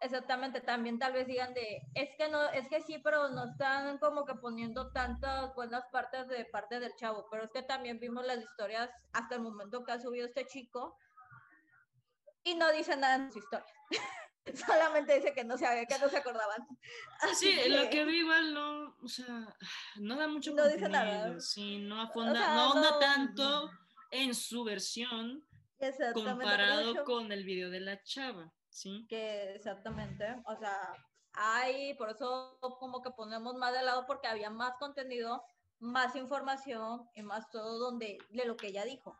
Exactamente, 0.00 0.60
también 0.60 0.98
tal 0.98 1.12
vez 1.12 1.26
digan 1.26 1.52
de, 1.54 1.82
es 1.94 2.10
que 2.16 2.28
no, 2.28 2.48
es 2.50 2.68
que 2.68 2.80
sí, 2.82 3.00
pero 3.02 3.30
no 3.30 3.50
están 3.50 3.98
como 3.98 4.24
que 4.24 4.34
poniendo 4.34 4.92
tantas 4.92 5.52
buenas 5.56 5.84
partes 5.90 6.28
de 6.28 6.44
parte 6.44 6.78
del 6.78 6.94
chavo, 6.94 7.26
pero 7.30 7.44
es 7.44 7.50
que 7.50 7.62
también 7.62 7.98
vimos 7.98 8.24
las 8.24 8.38
historias 8.38 8.88
hasta 9.12 9.34
el 9.34 9.40
momento 9.40 9.84
que 9.84 9.92
ha 9.92 10.00
subido 10.00 10.26
este 10.26 10.46
chico 10.46 10.96
y 12.44 12.54
no 12.54 12.70
dice 12.70 12.96
nada 12.96 13.16
en 13.16 13.32
su 13.32 13.40
historia. 13.40 13.66
Solamente 14.66 15.16
dice 15.16 15.34
que 15.34 15.44
no 15.44 15.58
se 15.58 15.66
que 15.88 15.98
no 15.98 16.08
se 16.08 16.16
acordaban. 16.16 16.64
sí, 17.34 17.68
lo 17.68 17.90
que 17.90 18.04
vi 18.04 18.20
igual 18.20 18.54
no, 18.54 18.96
o 19.02 19.08
sea, 19.08 19.54
no 19.96 20.16
da 20.16 20.28
mucho 20.28 20.54
no 20.54 20.68
dice 20.68 20.88
nada. 20.88 21.40
Sí, 21.40 21.78
no 21.78 22.00
afonda, 22.00 22.54
no 22.54 22.70
onda 22.70 22.98
tanto 23.00 23.70
en 24.10 24.34
su 24.34 24.64
versión 24.64 25.46
comparado 26.14 27.04
con 27.04 27.32
el 27.32 27.44
video 27.44 27.70
de 27.70 27.80
la 27.80 28.02
chava. 28.02 28.52
Sí. 28.68 29.06
Que 29.08 29.54
exactamente, 29.54 30.24
o 30.46 30.56
sea, 30.56 30.94
hay, 31.32 31.94
por 31.94 32.10
eso 32.10 32.58
como 32.60 33.02
que 33.02 33.10
ponemos 33.10 33.54
más 33.54 33.72
de 33.72 33.82
lado 33.82 34.06
porque 34.06 34.28
había 34.28 34.50
más 34.50 34.74
contenido, 34.78 35.42
más 35.78 36.16
información 36.16 37.08
y 37.14 37.22
más 37.22 37.48
todo 37.50 37.78
donde, 37.78 38.18
de 38.30 38.44
lo 38.44 38.56
que 38.56 38.68
ella 38.68 38.84
dijo. 38.84 39.16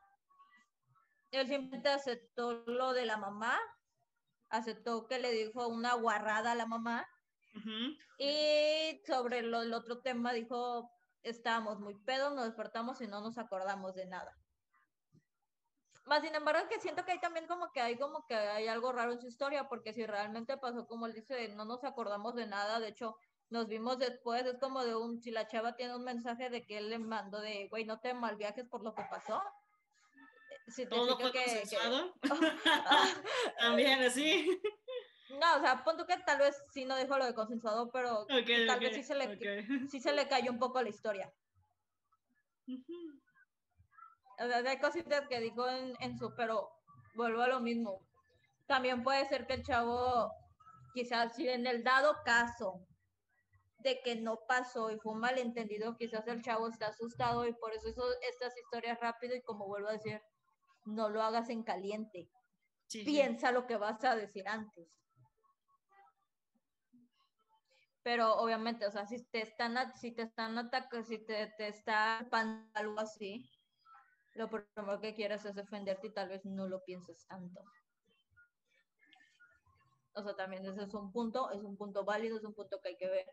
Él 1.30 1.46
simplemente 1.46 1.88
aceptó 1.88 2.64
lo 2.66 2.92
de 2.92 3.06
la 3.06 3.16
mamá, 3.16 3.58
aceptó 4.48 5.06
que 5.06 5.18
le 5.18 5.30
dijo 5.32 5.68
una 5.68 5.94
guarrada 5.94 6.52
a 6.52 6.54
la 6.54 6.66
mamá 6.66 7.06
y 8.18 9.00
sobre 9.06 9.42
lo, 9.42 9.62
el 9.62 9.72
otro 9.72 10.00
tema 10.00 10.32
dijo, 10.32 10.90
estábamos 11.22 11.80
muy 11.80 11.94
pedos, 12.04 12.34
nos 12.34 12.44
despertamos 12.44 13.00
y 13.00 13.06
no 13.06 13.20
nos 13.20 13.38
acordamos 13.38 13.94
de 13.94 14.06
nada. 14.06 14.36
Más 16.08 16.22
sin 16.22 16.34
embargo, 16.34 16.66
que 16.68 16.80
siento 16.80 17.04
que 17.04 17.12
hay 17.12 17.20
también 17.20 17.46
como 17.46 17.70
que 17.70 17.80
hay 17.80 17.96
como 17.98 18.24
que 18.26 18.34
hay 18.34 18.66
algo 18.66 18.92
raro 18.92 19.12
en 19.12 19.20
su 19.20 19.26
historia, 19.26 19.68
porque 19.68 19.92
si 19.92 20.06
realmente 20.06 20.56
pasó 20.56 20.86
como 20.86 21.06
él 21.06 21.12
dice, 21.12 21.48
no 21.48 21.66
nos 21.66 21.84
acordamos 21.84 22.34
de 22.34 22.46
nada, 22.46 22.80
de 22.80 22.88
hecho, 22.88 23.18
nos 23.50 23.68
vimos 23.68 23.98
después, 23.98 24.44
es 24.46 24.58
como 24.58 24.84
de 24.84 24.96
un, 24.96 25.20
si 25.20 25.30
la 25.30 25.46
chava 25.46 25.76
tiene 25.76 25.94
un 25.94 26.04
mensaje 26.04 26.48
de 26.48 26.64
que 26.64 26.78
él 26.78 26.88
le 26.88 26.98
mandó 26.98 27.40
de, 27.40 27.68
güey, 27.68 27.84
no 27.84 28.00
te 28.00 28.14
mal 28.14 28.36
viajes 28.36 28.66
por 28.66 28.82
lo 28.82 28.94
que 28.94 29.02
pasó. 29.10 29.42
Si 30.68 30.84
te 30.84 30.88
¿Todo 30.88 31.18
fue 31.18 31.30
que, 31.30 31.62
También 33.58 34.02
así. 34.02 34.60
No, 35.38 35.56
o 35.56 35.60
sea, 35.60 35.84
punto 35.84 36.06
que 36.06 36.16
tal 36.24 36.38
vez 36.38 36.56
sí 36.70 36.86
no 36.86 36.96
dijo 36.96 37.18
lo 37.18 37.26
de 37.26 37.34
consensuado, 37.34 37.90
pero 37.90 38.26
tal 38.26 38.80
vez 38.80 38.94
sí 38.94 39.02
se, 39.02 39.14
le, 39.14 39.88
sí 39.88 40.00
se 40.00 40.12
le 40.12 40.26
cayó 40.26 40.50
un 40.52 40.58
poco 40.58 40.80
la 40.82 40.88
historia 40.88 41.30
hay 44.38 44.78
cositas 44.78 45.26
que 45.28 45.40
dijo 45.40 45.68
en, 45.68 45.94
en 46.00 46.16
su, 46.16 46.34
pero 46.34 46.70
vuelvo 47.14 47.42
a 47.42 47.48
lo 47.48 47.60
mismo. 47.60 48.00
También 48.66 49.02
puede 49.02 49.26
ser 49.26 49.46
que 49.46 49.54
el 49.54 49.62
chavo, 49.64 50.32
quizás 50.94 51.34
si 51.34 51.48
en 51.48 51.66
el 51.66 51.82
dado 51.82 52.16
caso 52.24 52.86
de 53.78 54.00
que 54.02 54.16
no 54.16 54.40
pasó 54.46 54.90
y 54.90 54.98
fue 54.98 55.12
un 55.12 55.20
malentendido, 55.20 55.96
quizás 55.96 56.26
el 56.28 56.42
chavo 56.42 56.68
está 56.68 56.88
asustado 56.88 57.46
y 57.46 57.52
por 57.54 57.72
eso 57.72 57.88
hizo 57.88 58.02
estas 58.30 58.56
historias 58.56 58.98
rápido 59.00 59.34
y 59.34 59.42
como 59.42 59.66
vuelvo 59.66 59.88
a 59.88 59.92
decir, 59.92 60.20
no 60.84 61.08
lo 61.08 61.22
hagas 61.22 61.48
en 61.48 61.62
caliente. 61.62 62.28
Piensa 62.90 63.52
lo 63.52 63.66
que 63.66 63.76
vas 63.76 64.02
a 64.04 64.16
decir 64.16 64.48
antes. 64.48 64.88
Pero 68.02 68.36
obviamente, 68.36 68.86
o 68.86 68.90
sea, 68.90 69.06
si 69.06 69.22
te 69.24 69.42
están, 69.42 69.76
si 69.96 70.12
te 70.12 70.22
están 70.22 70.56
atacando, 70.56 71.06
si 71.06 71.18
te, 71.18 71.48
te 71.58 71.68
está 71.68 72.18
algo 72.74 73.00
así, 73.00 73.48
lo 74.38 74.48
primero 74.48 75.00
que 75.00 75.14
quieras 75.14 75.44
es 75.44 75.56
defenderte 75.56 76.06
y 76.06 76.12
tal 76.12 76.28
vez 76.28 76.44
no 76.44 76.68
lo 76.68 76.82
pienses 76.84 77.26
tanto. 77.26 77.60
O 80.14 80.22
sea, 80.22 80.34
también 80.36 80.64
ese 80.64 80.84
es 80.84 80.94
un 80.94 81.12
punto, 81.12 81.50
es 81.50 81.62
un 81.62 81.76
punto 81.76 82.04
válido, 82.04 82.38
es 82.38 82.44
un 82.44 82.54
punto 82.54 82.80
que 82.80 82.90
hay 82.90 82.96
que 82.96 83.08
ver. 83.08 83.26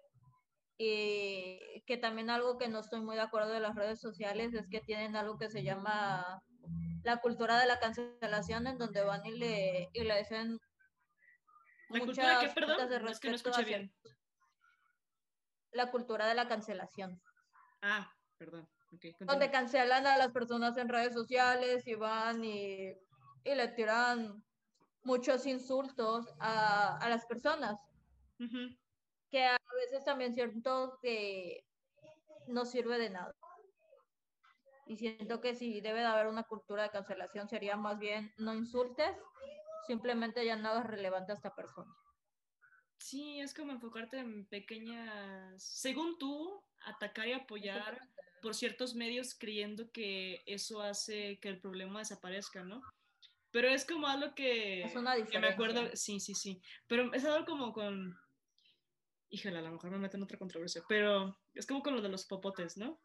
Y 0.77 1.83
que 1.85 1.97
también 1.97 2.29
algo 2.29 2.57
que 2.57 2.67
no 2.67 2.79
estoy 2.79 3.01
muy 3.01 3.15
de 3.15 3.21
acuerdo 3.21 3.51
de 3.51 3.59
las 3.59 3.75
redes 3.75 4.01
sociales 4.01 4.53
es 4.55 4.67
que 4.67 4.81
tienen 4.81 5.15
algo 5.15 5.37
que 5.37 5.49
se 5.49 5.63
llama 5.63 6.43
la 7.03 7.17
cultura 7.17 7.59
de 7.59 7.67
la 7.67 7.79
cancelación, 7.79 8.65
en 8.65 8.79
donde 8.79 9.03
van 9.03 9.25
y 9.25 9.37
le, 9.37 9.89
y 9.93 10.03
le 10.03 10.17
dicen 10.17 10.59
¿La 11.89 11.99
cultura 11.99 12.53
perdón? 12.53 12.89
De 12.89 13.11
es 13.11 13.19
que 13.19 13.29
no 13.29 13.35
escuché 13.35 13.63
bien. 13.63 13.93
La 15.71 15.91
cultura 15.91 16.27
de 16.27 16.33
la 16.33 16.47
cancelación. 16.47 17.21
Ah, 17.81 18.11
perdón 18.37 18.67
donde 19.19 19.51
cancelan 19.51 20.07
a 20.07 20.17
las 20.17 20.31
personas 20.31 20.77
en 20.77 20.89
redes 20.89 21.13
sociales 21.13 21.85
y 21.87 21.95
van 21.95 22.43
y, 22.43 22.91
y 23.43 23.55
le 23.55 23.67
tiran 23.69 24.43
muchos 25.03 25.45
insultos 25.45 26.27
a, 26.39 26.97
a 26.97 27.09
las 27.09 27.25
personas. 27.25 27.79
Que 29.29 29.45
a 29.45 29.57
veces 29.75 30.05
también 30.05 30.33
siento 30.33 30.97
que 31.01 31.65
no 32.47 32.65
sirve 32.65 32.97
de 32.97 33.09
nada. 33.09 33.35
Y 34.87 34.97
siento 34.97 35.41
que 35.41 35.55
si 35.55 35.81
debe 35.81 36.01
de 36.01 36.05
haber 36.05 36.27
una 36.27 36.43
cultura 36.43 36.83
de 36.83 36.91
cancelación 36.91 37.49
sería 37.49 37.75
más 37.75 37.97
bien 37.97 38.31
no 38.37 38.53
insultes, 38.53 39.17
simplemente 39.87 40.45
ya 40.45 40.55
no 40.55 40.69
hagas 40.69 40.87
relevante 40.87 41.31
a 41.31 41.35
esta 41.35 41.55
persona. 41.55 41.91
Sí, 42.97 43.39
es 43.39 43.53
como 43.53 43.71
enfocarte 43.71 44.19
en 44.19 44.47
pequeñas, 44.47 45.61
según 45.63 46.17
tú, 46.17 46.63
atacar 46.85 47.27
y 47.27 47.33
apoyar 47.33 47.99
por 48.45 48.53
ciertos 48.53 48.93
medios 48.93 49.33
creyendo 49.33 49.91
que 49.91 50.43
eso 50.45 50.79
hace 50.79 51.39
que 51.39 51.49
el 51.49 51.59
problema 51.59 51.97
desaparezca, 51.97 52.63
¿no? 52.63 52.83
Pero 53.49 53.69
es 53.69 53.85
como 53.85 54.05
algo 54.05 54.35
que, 54.35 54.83
es 54.83 54.95
una 54.95 55.15
que 55.15 55.39
me 55.39 55.47
acuerdo, 55.47 55.89
sí, 55.95 56.19
sí, 56.19 56.35
sí, 56.35 56.61
pero 56.85 57.11
es 57.15 57.25
algo 57.25 57.43
como 57.47 57.73
con, 57.73 58.15
híjole, 59.31 59.57
a 59.57 59.61
lo 59.63 59.71
mejor 59.71 59.89
me 59.89 59.97
meten 59.97 60.19
en 60.19 60.25
otra 60.25 60.37
controversia, 60.37 60.83
pero 60.87 61.39
es 61.55 61.65
como 61.65 61.81
con 61.81 61.95
lo 61.95 62.03
de 62.03 62.09
los 62.09 62.27
popotes, 62.27 62.77
¿no? 62.77 63.01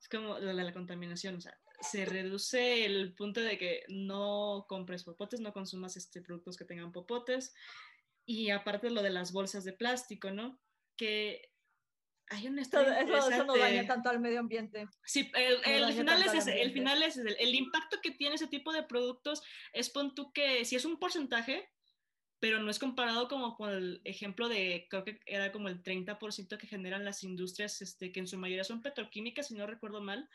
Es 0.00 0.08
como 0.08 0.38
lo 0.38 0.54
de 0.54 0.62
la 0.62 0.72
contaminación, 0.72 1.38
o 1.38 1.40
sea, 1.40 1.58
se 1.80 2.04
reduce 2.04 2.84
el 2.84 3.16
punto 3.16 3.40
de 3.40 3.58
que 3.58 3.82
no 3.88 4.64
compres 4.68 5.02
popotes, 5.02 5.40
no 5.40 5.52
consumas 5.52 5.96
este, 5.96 6.22
productos 6.22 6.56
que 6.56 6.66
tengan 6.66 6.92
popotes, 6.92 7.52
y 8.24 8.50
aparte 8.50 8.90
lo 8.90 9.02
de 9.02 9.10
las 9.10 9.32
bolsas 9.32 9.64
de 9.64 9.72
plástico, 9.72 10.30
¿no? 10.30 10.60
Que 10.96 11.50
hay 12.30 12.48
un 12.48 12.58
eso, 12.58 12.80
eso, 12.80 13.44
no 13.44 13.56
daña 13.56 13.86
tanto 13.86 14.08
al 14.08 14.20
medio 14.20 14.40
ambiente. 14.40 14.88
Sí, 15.04 15.30
el, 15.34 15.58
el 15.64 15.92
final 15.92 16.22
es 16.22 16.34
ese, 16.34 16.62
el 16.62 16.72
final 16.72 17.02
es 17.02 17.16
ese. 17.16 17.36
El 17.42 17.54
impacto 17.54 18.00
que 18.02 18.10
tiene 18.10 18.36
ese 18.36 18.46
tipo 18.46 18.72
de 18.72 18.82
productos 18.82 19.42
es 19.72 19.90
pon 19.90 20.14
tú 20.14 20.32
que 20.32 20.64
si 20.64 20.76
es 20.76 20.84
un 20.84 20.98
porcentaje, 20.98 21.68
pero 22.40 22.60
no 22.60 22.70
es 22.70 22.78
comparado 22.78 23.28
como 23.28 23.56
con 23.56 23.70
el 23.70 24.00
ejemplo 24.04 24.48
de, 24.48 24.86
creo 24.90 25.04
que 25.04 25.20
era 25.26 25.52
como 25.52 25.68
el 25.68 25.82
30% 25.82 26.58
que 26.58 26.66
generan 26.66 27.04
las 27.04 27.24
industrias, 27.24 27.80
este, 27.82 28.12
que 28.12 28.20
en 28.20 28.26
su 28.26 28.36
mayoría 28.38 28.64
son 28.64 28.82
petroquímicas, 28.82 29.48
si 29.48 29.54
no 29.54 29.66
recuerdo 29.66 30.00
mal. 30.00 30.28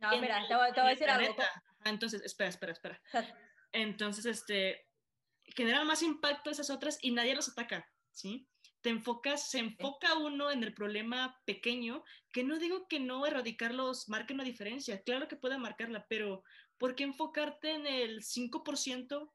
No, 0.00 0.18
mira, 0.18 0.46
te 0.46 0.54
voy, 0.54 0.66
a 0.76 0.88
decir 0.90 1.08
algo. 1.08 1.36
Entonces, 1.84 2.22
espera, 2.22 2.50
espera, 2.50 2.72
espera. 2.72 3.02
Entonces, 3.72 4.26
este, 4.26 4.86
generan 5.46 5.86
más 5.86 6.02
impacto 6.02 6.50
esas 6.50 6.70
otras 6.70 6.98
y 7.02 7.12
nadie 7.12 7.34
los 7.34 7.48
ataca, 7.48 7.90
¿sí? 8.10 8.46
Te 8.84 8.90
enfocas, 8.90 9.48
se 9.48 9.60
enfoca 9.60 10.18
uno 10.18 10.50
en 10.50 10.62
el 10.62 10.74
problema 10.74 11.40
pequeño, 11.46 12.04
que 12.30 12.44
no 12.44 12.58
digo 12.58 12.86
que 12.86 13.00
no 13.00 13.24
erradicarlos 13.24 14.10
marque 14.10 14.34
una 14.34 14.44
diferencia, 14.44 15.02
claro 15.02 15.26
que 15.26 15.36
puede 15.36 15.56
marcarla, 15.56 16.06
pero 16.06 16.44
¿por 16.76 16.94
qué 16.94 17.04
enfocarte 17.04 17.72
en 17.72 17.86
el 17.86 18.22
5% 18.22 19.32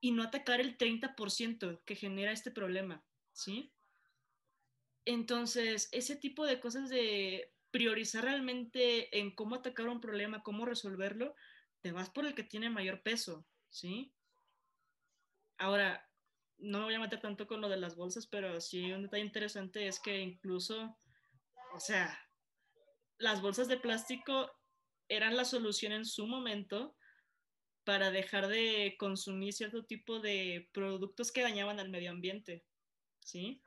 y 0.00 0.12
no 0.12 0.22
atacar 0.22 0.62
el 0.62 0.78
30% 0.78 1.82
que 1.84 1.96
genera 1.96 2.32
este 2.32 2.50
problema? 2.50 3.04
¿Sí? 3.32 3.74
Entonces, 5.04 5.90
ese 5.92 6.16
tipo 6.16 6.46
de 6.46 6.58
cosas 6.58 6.88
de 6.88 7.52
priorizar 7.70 8.24
realmente 8.24 9.18
en 9.18 9.34
cómo 9.34 9.56
atacar 9.56 9.86
un 9.88 10.00
problema, 10.00 10.42
cómo 10.42 10.64
resolverlo, 10.64 11.34
te 11.82 11.92
vas 11.92 12.08
por 12.08 12.24
el 12.24 12.34
que 12.34 12.42
tiene 12.42 12.70
mayor 12.70 13.02
peso, 13.02 13.46
¿sí? 13.68 14.14
Ahora, 15.58 16.05
no 16.58 16.78
me 16.78 16.84
voy 16.86 16.94
a 16.94 17.00
meter 17.00 17.20
tanto 17.20 17.46
con 17.46 17.60
lo 17.60 17.68
de 17.68 17.76
las 17.76 17.96
bolsas, 17.96 18.26
pero 18.26 18.60
sí 18.60 18.92
un 18.92 19.02
detalle 19.02 19.24
interesante 19.24 19.86
es 19.86 20.00
que 20.00 20.20
incluso, 20.20 20.98
o 21.74 21.80
sea, 21.80 22.18
las 23.18 23.42
bolsas 23.42 23.68
de 23.68 23.76
plástico 23.76 24.50
eran 25.08 25.36
la 25.36 25.44
solución 25.44 25.92
en 25.92 26.04
su 26.04 26.26
momento 26.26 26.96
para 27.84 28.10
dejar 28.10 28.48
de 28.48 28.96
consumir 28.98 29.52
cierto 29.52 29.84
tipo 29.84 30.18
de 30.18 30.68
productos 30.72 31.30
que 31.30 31.42
dañaban 31.42 31.78
al 31.78 31.88
medio 31.88 32.10
ambiente, 32.10 32.64
¿sí? 33.20 33.62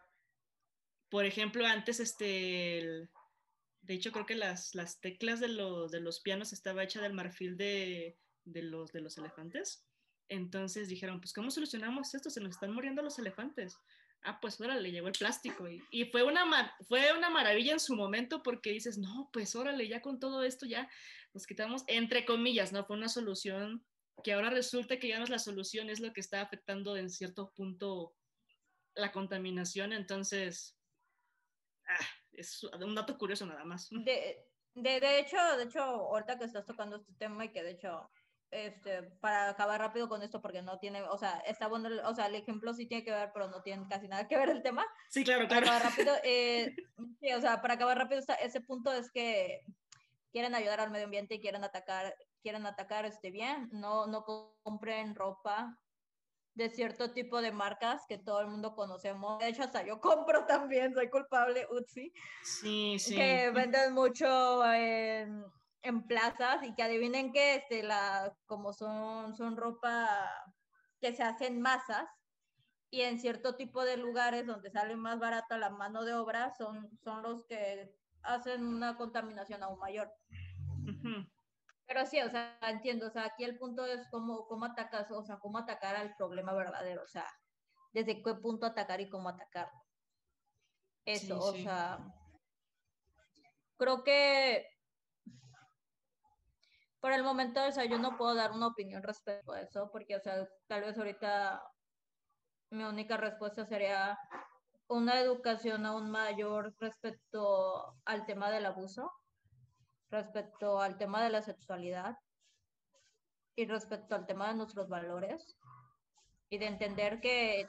Por 1.09 1.25
ejemplo, 1.25 1.65
antes, 1.65 1.99
este, 1.99 3.09
de 3.81 3.93
hecho, 3.93 4.11
creo 4.11 4.25
que 4.25 4.35
las, 4.35 4.75
las 4.75 4.99
teclas 4.99 5.39
de, 5.39 5.47
de 5.47 6.01
los 6.01 6.19
pianos 6.19 6.53
estaba 6.53 6.83
hecha 6.83 7.01
del 7.01 7.13
marfil 7.13 7.55
de, 7.55 8.17
de, 8.43 8.61
los, 8.63 8.91
de 8.91 9.01
los 9.01 9.17
elefantes. 9.17 9.85
Entonces 10.29 10.87
dijeron, 10.87 11.19
pues, 11.19 11.33
¿cómo 11.33 11.51
solucionamos 11.51 12.13
esto? 12.13 12.29
Se 12.29 12.39
nos 12.39 12.51
están 12.51 12.71
muriendo 12.71 13.01
los 13.01 13.17
elefantes. 13.19 13.77
Ah, 14.21 14.39
pues 14.39 14.59
órale, 14.61 14.91
llegó 14.91 15.07
el 15.07 15.13
plástico. 15.13 15.67
Y, 15.67 16.05
fue, 16.05 16.23
una, 16.23 16.75
fue 16.87 17.11
una 17.17 17.29
maravilla 17.29 17.73
en 17.73 17.79
su 17.79 17.95
momento 17.95 18.43
porque 18.43 18.71
dices, 18.71 18.97
no, 18.97 19.29
pues 19.33 19.55
órale, 19.55 19.87
ya 19.87 20.01
con 20.01 20.19
todo 20.19 20.43
esto 20.43 20.65
ya 20.65 20.89
nos 21.33 21.47
quitamos, 21.47 21.83
entre 21.87 22.25
comillas, 22.25 22.71
¿no? 22.71 22.85
Fue 22.85 22.97
una 22.97 23.09
solución 23.09 23.83
que 24.23 24.33
ahora 24.33 24.49
resulta 24.49 24.99
que 24.99 25.07
ya 25.07 25.17
no 25.17 25.23
es 25.23 25.29
la 25.29 25.39
solución, 25.39 25.89
es 25.89 25.99
lo 25.99 26.13
que 26.13 26.19
está 26.19 26.41
afectando 26.41 26.97
en 26.97 27.09
cierto 27.09 27.51
punto 27.55 28.13
la 28.93 29.11
contaminación. 29.11 29.93
Entonces, 29.93 30.77
ah, 31.87 32.05
es 32.33 32.63
un 32.63 32.95
dato 32.95 33.17
curioso 33.17 33.45
nada 33.45 33.63
más. 33.63 33.87
De, 33.89 34.45
de, 34.75 34.99
de 34.99 35.19
hecho, 35.19 35.37
de 35.57 35.63
hecho, 35.63 35.81
ahorita 35.81 36.37
que 36.37 36.45
estás 36.45 36.65
tocando 36.65 36.97
este 36.97 37.13
tema 37.13 37.45
y 37.45 37.51
que 37.51 37.63
de 37.63 37.71
hecho 37.71 38.11
este, 38.51 39.03
para 39.21 39.49
acabar 39.49 39.79
rápido 39.79 40.09
con 40.09 40.21
esto, 40.21 40.41
porque 40.41 40.61
no 40.61 40.79
tiene, 40.79 41.01
o 41.03 41.17
sea, 41.17 41.39
está 41.45 41.67
bueno, 41.67 41.89
o 42.05 42.15
sea, 42.15 42.27
el 42.27 42.35
ejemplo 42.35 42.73
sí 42.73 42.87
tiene 42.87 43.03
que 43.03 43.11
ver, 43.11 43.31
pero 43.33 43.47
no 43.47 43.61
tiene 43.61 43.87
casi 43.87 44.07
nada 44.07 44.27
que 44.27 44.37
ver 44.37 44.49
el 44.49 44.63
tema. 44.63 44.85
Sí, 45.09 45.23
claro, 45.23 45.47
claro. 45.47 45.65
Para 45.65 45.77
acabar 45.77 45.91
rápido, 45.91 46.13
eh, 46.23 46.75
sí, 47.19 47.33
o 47.33 47.41
sea, 47.41 47.61
para 47.61 47.75
acabar 47.75 47.97
rápido, 47.97 48.21
ese 48.41 48.61
punto 48.61 48.91
es 48.91 49.11
que 49.11 49.61
quieren 50.31 50.55
ayudar 50.55 50.79
al 50.79 50.91
medio 50.91 51.05
ambiente 51.05 51.35
y 51.35 51.41
quieren 51.41 51.63
atacar, 51.63 52.15
quieren 52.41 52.65
atacar 52.65 53.05
este 53.05 53.31
bien, 53.31 53.69
no, 53.71 54.07
no 54.07 54.25
compren 54.63 55.15
ropa 55.15 55.77
de 56.55 56.69
cierto 56.69 57.11
tipo 57.13 57.41
de 57.41 57.51
marcas 57.51 58.03
que 58.07 58.17
todo 58.17 58.41
el 58.41 58.47
mundo 58.47 58.75
conocemos. 58.75 59.39
De 59.39 59.47
hecho, 59.47 59.63
hasta 59.63 59.85
yo 59.85 60.01
compro 60.01 60.45
también, 60.45 60.93
soy 60.93 61.09
culpable, 61.09 61.65
Utsi. 61.71 62.11
Sí, 62.43 62.97
sí. 62.99 63.15
Que 63.15 63.49
venden 63.51 63.93
mucho 63.93 64.65
en 64.73 65.45
en 65.81 66.05
plazas 66.05 66.63
y 66.63 66.73
que 66.75 66.83
adivinen 66.83 67.31
que 67.31 67.55
este, 67.55 67.83
la, 67.83 68.35
como 68.45 68.73
son, 68.73 69.35
son 69.35 69.57
ropa 69.57 70.29
que 70.99 71.13
se 71.13 71.23
hacen 71.23 71.61
masas 71.61 72.07
y 72.91 73.01
en 73.01 73.19
cierto 73.19 73.55
tipo 73.55 73.83
de 73.83 73.97
lugares 73.97 74.45
donde 74.45 74.71
sale 74.71 74.95
más 74.95 75.19
barata 75.19 75.57
la 75.57 75.69
mano 75.69 76.03
de 76.03 76.13
obra 76.13 76.53
son, 76.57 76.89
son 77.03 77.23
los 77.23 77.45
que 77.45 77.95
hacen 78.23 78.65
una 78.65 78.97
contaminación 78.97 79.63
aún 79.63 79.79
mayor. 79.79 80.11
Pero 81.85 82.05
sí, 82.05 82.21
o 82.21 82.29
sea, 82.29 82.57
entiendo, 82.61 83.07
o 83.07 83.09
sea, 83.09 83.25
aquí 83.25 83.43
el 83.43 83.57
punto 83.57 83.85
es 83.85 84.07
cómo, 84.09 84.47
cómo 84.47 84.65
atacas, 84.65 85.09
o 85.11 85.23
sea, 85.23 85.37
cómo 85.37 85.57
atacar 85.57 85.95
al 85.95 86.15
problema 86.15 86.53
verdadero, 86.53 87.03
o 87.03 87.07
sea, 87.07 87.25
desde 87.93 88.21
qué 88.21 88.35
punto 88.35 88.65
atacar 88.65 89.01
y 89.01 89.09
cómo 89.09 89.29
atacarlo. 89.29 89.79
Eso, 91.05 91.39
o 91.39 91.53
sea, 91.53 91.97
creo 93.77 94.03
que 94.03 94.67
por 96.99 97.13
el 97.13 97.23
momento, 97.23 97.65
o 97.65 97.71
sea, 97.71 97.85
yo 97.85 97.97
no 97.97 98.17
puedo 98.17 98.35
dar 98.35 98.51
una 98.51 98.67
opinión 98.67 99.03
respecto 99.03 99.53
a 99.53 99.61
eso, 99.61 99.89
porque, 99.91 100.15
o 100.15 100.19
sea, 100.19 100.47
tal 100.67 100.81
vez 100.81 100.97
ahorita 100.97 101.63
mi 102.71 102.83
única 102.83 103.17
respuesta 103.17 103.65
sería 103.65 104.19
una 104.87 105.19
educación 105.19 105.85
aún 105.85 106.09
mayor 106.11 106.75
respecto 106.79 107.95
al 108.05 108.25
tema 108.25 108.51
del 108.51 108.65
abuso, 108.65 109.11
respecto 110.09 110.81
al 110.81 110.97
tema 110.97 111.23
de 111.23 111.29
la 111.29 111.41
sexualidad 111.41 112.17
y 113.55 113.65
respecto 113.65 114.15
al 114.15 114.25
tema 114.25 114.49
de 114.49 114.55
nuestros 114.55 114.89
valores 114.89 115.57
y 116.49 116.57
de 116.57 116.65
entender 116.65 117.21
que, 117.21 117.67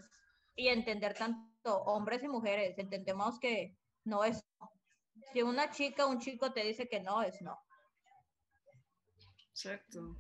y 0.57 0.69
entender 0.69 1.15
tanto 1.15 1.77
hombres 1.83 2.23
y 2.23 2.29
mujeres, 2.29 2.79
entendemos 2.79 3.39
que 3.39 3.77
no 4.05 4.25
es, 4.25 4.45
si 5.33 5.43
una 5.43 5.71
chica 5.71 6.07
un 6.07 6.19
chico 6.19 6.53
te 6.53 6.65
dice 6.65 6.89
que 6.89 7.01
no, 7.01 7.23
es 7.23 7.41
no. 7.43 7.59
Exacto. 9.51 10.17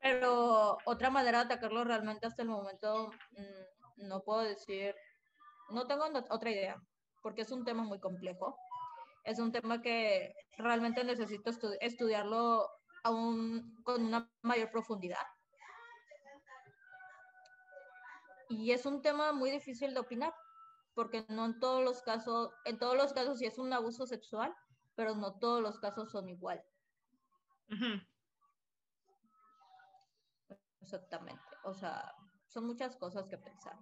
Pero 0.00 0.78
otra 0.84 1.10
manera 1.10 1.38
de 1.38 1.44
atacarlo 1.44 1.84
realmente 1.84 2.26
hasta 2.26 2.42
el 2.42 2.48
momento 2.48 3.10
mm, 3.32 4.08
no 4.08 4.22
puedo 4.22 4.40
decir, 4.40 4.94
no 5.70 5.86
tengo 5.86 6.04
otra 6.30 6.50
idea, 6.50 6.82
porque 7.22 7.42
es 7.42 7.50
un 7.50 7.64
tema 7.64 7.82
muy 7.84 8.00
complejo. 8.00 8.56
Es 9.24 9.38
un 9.38 9.52
tema 9.52 9.80
que 9.80 10.34
realmente 10.58 11.04
necesito 11.04 11.50
estudiarlo 11.80 12.68
aún 13.04 13.76
con 13.84 14.04
una 14.04 14.28
mayor 14.42 14.70
profundidad. 14.70 15.24
Y 18.48 18.72
es 18.72 18.84
un 18.84 19.00
tema 19.00 19.32
muy 19.32 19.50
difícil 19.50 19.94
de 19.94 20.00
opinar, 20.00 20.34
porque 20.94 21.24
no 21.28 21.46
en 21.46 21.58
todos 21.60 21.82
los 21.82 22.02
casos, 22.02 22.50
en 22.64 22.78
todos 22.78 22.96
los 22.96 23.12
casos 23.12 23.38
sí 23.38 23.46
es 23.46 23.58
un 23.58 23.72
abuso 23.72 24.06
sexual, 24.06 24.54
pero 24.94 25.14
no 25.14 25.38
todos 25.38 25.62
los 25.62 25.78
casos 25.78 26.10
son 26.10 26.28
igual. 27.72 28.08
Exactamente. 30.82 31.42
O 31.64 31.74
sea, 31.74 32.14
son 32.48 32.66
muchas 32.66 32.96
cosas 32.96 33.26
que 33.28 33.38
pensar. 33.38 33.76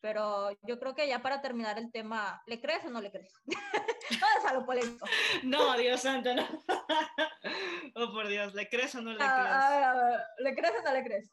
Pero 0.00 0.50
yo 0.62 0.78
creo 0.78 0.94
que 0.94 1.08
ya 1.08 1.22
para 1.22 1.40
terminar 1.40 1.78
el 1.78 1.90
tema, 1.90 2.42
¿le 2.46 2.60
crees 2.60 2.84
o 2.84 2.90
no 2.90 3.00
le 3.00 3.10
crees? 3.10 3.32
Vamos 4.20 4.44
a 4.46 4.54
lo 4.54 4.66
polémico. 4.66 5.06
No, 5.44 5.76
Dios 5.78 6.02
santo, 6.02 6.34
no. 6.34 6.46
oh, 7.94 8.12
por 8.12 8.28
Dios, 8.28 8.54
¿le 8.54 8.68
crees 8.68 8.94
o 8.96 9.00
no 9.00 9.12
le 9.12 9.16
crees? 9.16 9.30
A 9.30 9.94
ver, 9.94 10.20
¿le 10.38 10.54
crees 10.54 10.74
o 10.78 10.82
no 10.82 10.92
le 10.92 11.04
crees? 11.04 11.30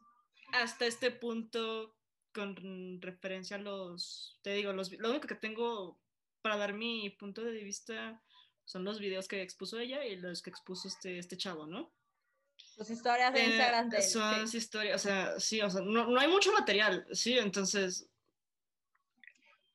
Hasta 0.54 0.86
este 0.86 1.12
punto, 1.12 1.98
con 2.34 3.02
referencia 3.02 3.58
a 3.58 3.60
los, 3.60 4.39
te 4.42 4.54
digo, 4.54 4.72
los, 4.72 4.92
lo 4.94 5.10
único 5.10 5.28
que 5.28 5.36
tengo 5.36 6.00
para 6.42 6.56
dar 6.56 6.74
mi 6.74 7.10
punto 7.10 7.44
de 7.44 7.64
vista 7.64 8.22
son 8.72 8.86
los 8.86 8.99
videos 8.99 9.28
que 9.28 9.41
expuso 9.41 9.78
ella 9.80 10.05
y 10.05 10.15
los 10.15 10.41
que 10.41 10.49
expuso 10.49 10.88
este, 10.88 11.19
este 11.19 11.36
chavo, 11.36 11.67
¿no? 11.67 11.91
Sus 12.55 12.89
historias 12.89 13.34
de 13.34 13.41
eh, 13.41 13.45
Instagram. 13.47 13.89
De 13.89 14.01
son 14.01 14.47
historias, 14.53 14.95
o 14.95 14.99
sea, 15.09 15.38
sí, 15.41 15.61
o 15.61 15.69
sea, 15.69 15.82
no, 15.82 16.07
no, 16.07 16.17
hay 16.17 16.30
mucho 16.30 16.53
material, 16.53 17.05
sí, 17.11 17.38
entonces... 17.38 18.07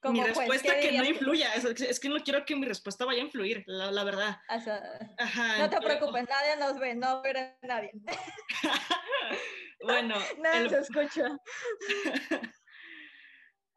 mi 0.02 0.22
pues, 0.22 0.34
respuesta 0.34 0.80
que 0.80 0.92
no 0.92 1.04
influya, 1.04 1.52
es, 1.52 1.66
es, 1.66 2.00
que 2.00 2.08
no 2.08 2.24
quiero 2.24 2.46
que 2.46 2.56
mi 2.56 2.64
respuesta 2.64 3.04
vaya 3.04 3.20
a 3.20 3.26
influir, 3.26 3.64
la, 3.66 3.92
la 3.92 4.02
verdad. 4.02 4.40
O 4.48 4.60
sea, 4.60 4.82
Ajá, 5.18 5.58
no 5.58 5.68
te 5.68 5.78
preocupes, 5.78 6.26
nadie 6.26 6.56
nos 6.58 6.78
ve, 6.78 6.94
no 6.94 7.20
ve 7.20 7.54
nadie. 7.60 7.92
bueno. 9.82 10.14
Nadie 10.38 10.60
el... 10.60 10.70
se 10.70 10.78
escucha. 10.78 11.28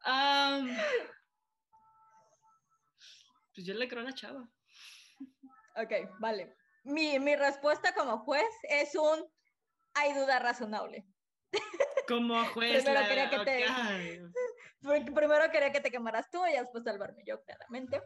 um, 0.06 0.78
pues 3.54 3.68
yo 3.68 3.74
le 3.74 3.90
creo 3.90 4.00
a 4.00 4.06
la 4.06 4.14
chava. 4.14 4.50
Ok, 5.76 6.20
vale. 6.20 6.56
Mi, 6.84 7.20
mi 7.20 7.36
respuesta 7.36 7.94
como 7.94 8.20
juez 8.20 8.50
es 8.64 8.96
un 8.96 9.30
hay 9.94 10.14
duda 10.14 10.40
razonable. 10.40 11.06
Como 12.08 12.34
juez. 12.54 12.84
primero, 12.84 13.08
quería 13.08 13.30
que 13.30 13.40
te, 13.40 13.66
primero 15.14 15.52
quería 15.52 15.72
que 15.72 15.82
te 15.82 15.92
quemaras 15.92 16.30
tú 16.30 16.46
y 16.46 16.54
después 16.54 16.84
salvarme 16.84 17.24
yo, 17.26 17.44
claramente. 17.44 18.02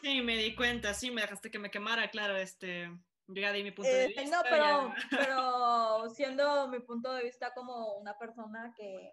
Sí, 0.00 0.20
me 0.22 0.36
di 0.36 0.54
cuenta, 0.54 0.94
sí, 0.94 1.10
me 1.10 1.22
dejaste 1.22 1.50
que 1.50 1.58
me 1.58 1.70
quemara, 1.70 2.10
claro, 2.10 2.36
este, 2.36 2.88
yo 3.28 3.42
ya 3.42 3.52
di 3.52 3.62
mi 3.62 3.70
punto 3.70 3.90
de 3.90 4.04
eh, 4.04 4.08
vista. 4.08 4.24
No, 4.24 4.42
pero, 4.48 4.94
pero 5.10 6.10
siendo 6.10 6.68
mi 6.68 6.80
punto 6.80 7.12
de 7.12 7.24
vista 7.24 7.52
como 7.54 7.96
una 7.96 8.18
persona 8.18 8.72
que, 8.76 9.12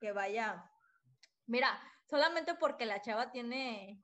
que 0.00 0.12
vaya, 0.12 0.64
mira, 1.46 1.80
solamente 2.08 2.54
porque 2.54 2.86
la 2.86 3.00
chava 3.00 3.30
tiene, 3.30 4.02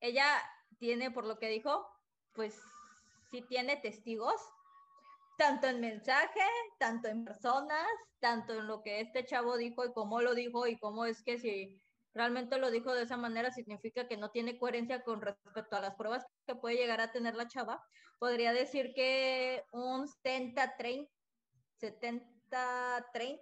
ella 0.00 0.42
tiene, 0.82 1.12
por 1.12 1.24
lo 1.24 1.38
que 1.38 1.48
dijo, 1.48 1.86
pues 2.32 2.60
sí 3.30 3.40
tiene 3.42 3.76
testigos, 3.76 4.34
tanto 5.38 5.68
en 5.68 5.80
mensaje, 5.80 6.40
tanto 6.76 7.06
en 7.06 7.24
personas, 7.24 7.86
tanto 8.18 8.54
en 8.54 8.66
lo 8.66 8.82
que 8.82 9.00
este 9.00 9.24
chavo 9.24 9.56
dijo 9.56 9.84
y 9.84 9.92
cómo 9.92 10.20
lo 10.20 10.34
dijo 10.34 10.66
y 10.66 10.76
cómo 10.80 11.04
es 11.04 11.22
que 11.22 11.38
si 11.38 11.80
realmente 12.14 12.58
lo 12.58 12.72
dijo 12.72 12.92
de 12.94 13.04
esa 13.04 13.16
manera 13.16 13.52
significa 13.52 14.08
que 14.08 14.16
no 14.16 14.32
tiene 14.32 14.58
coherencia 14.58 15.04
con 15.04 15.22
respecto 15.22 15.76
a 15.76 15.80
las 15.80 15.94
pruebas 15.94 16.26
que 16.48 16.56
puede 16.56 16.74
llegar 16.74 17.00
a 17.00 17.12
tener 17.12 17.36
la 17.36 17.46
chava. 17.46 17.80
Podría 18.18 18.52
decir 18.52 18.92
que 18.92 19.62
un 19.70 20.08
70-30, 20.08 21.08
70-30, 21.80 23.40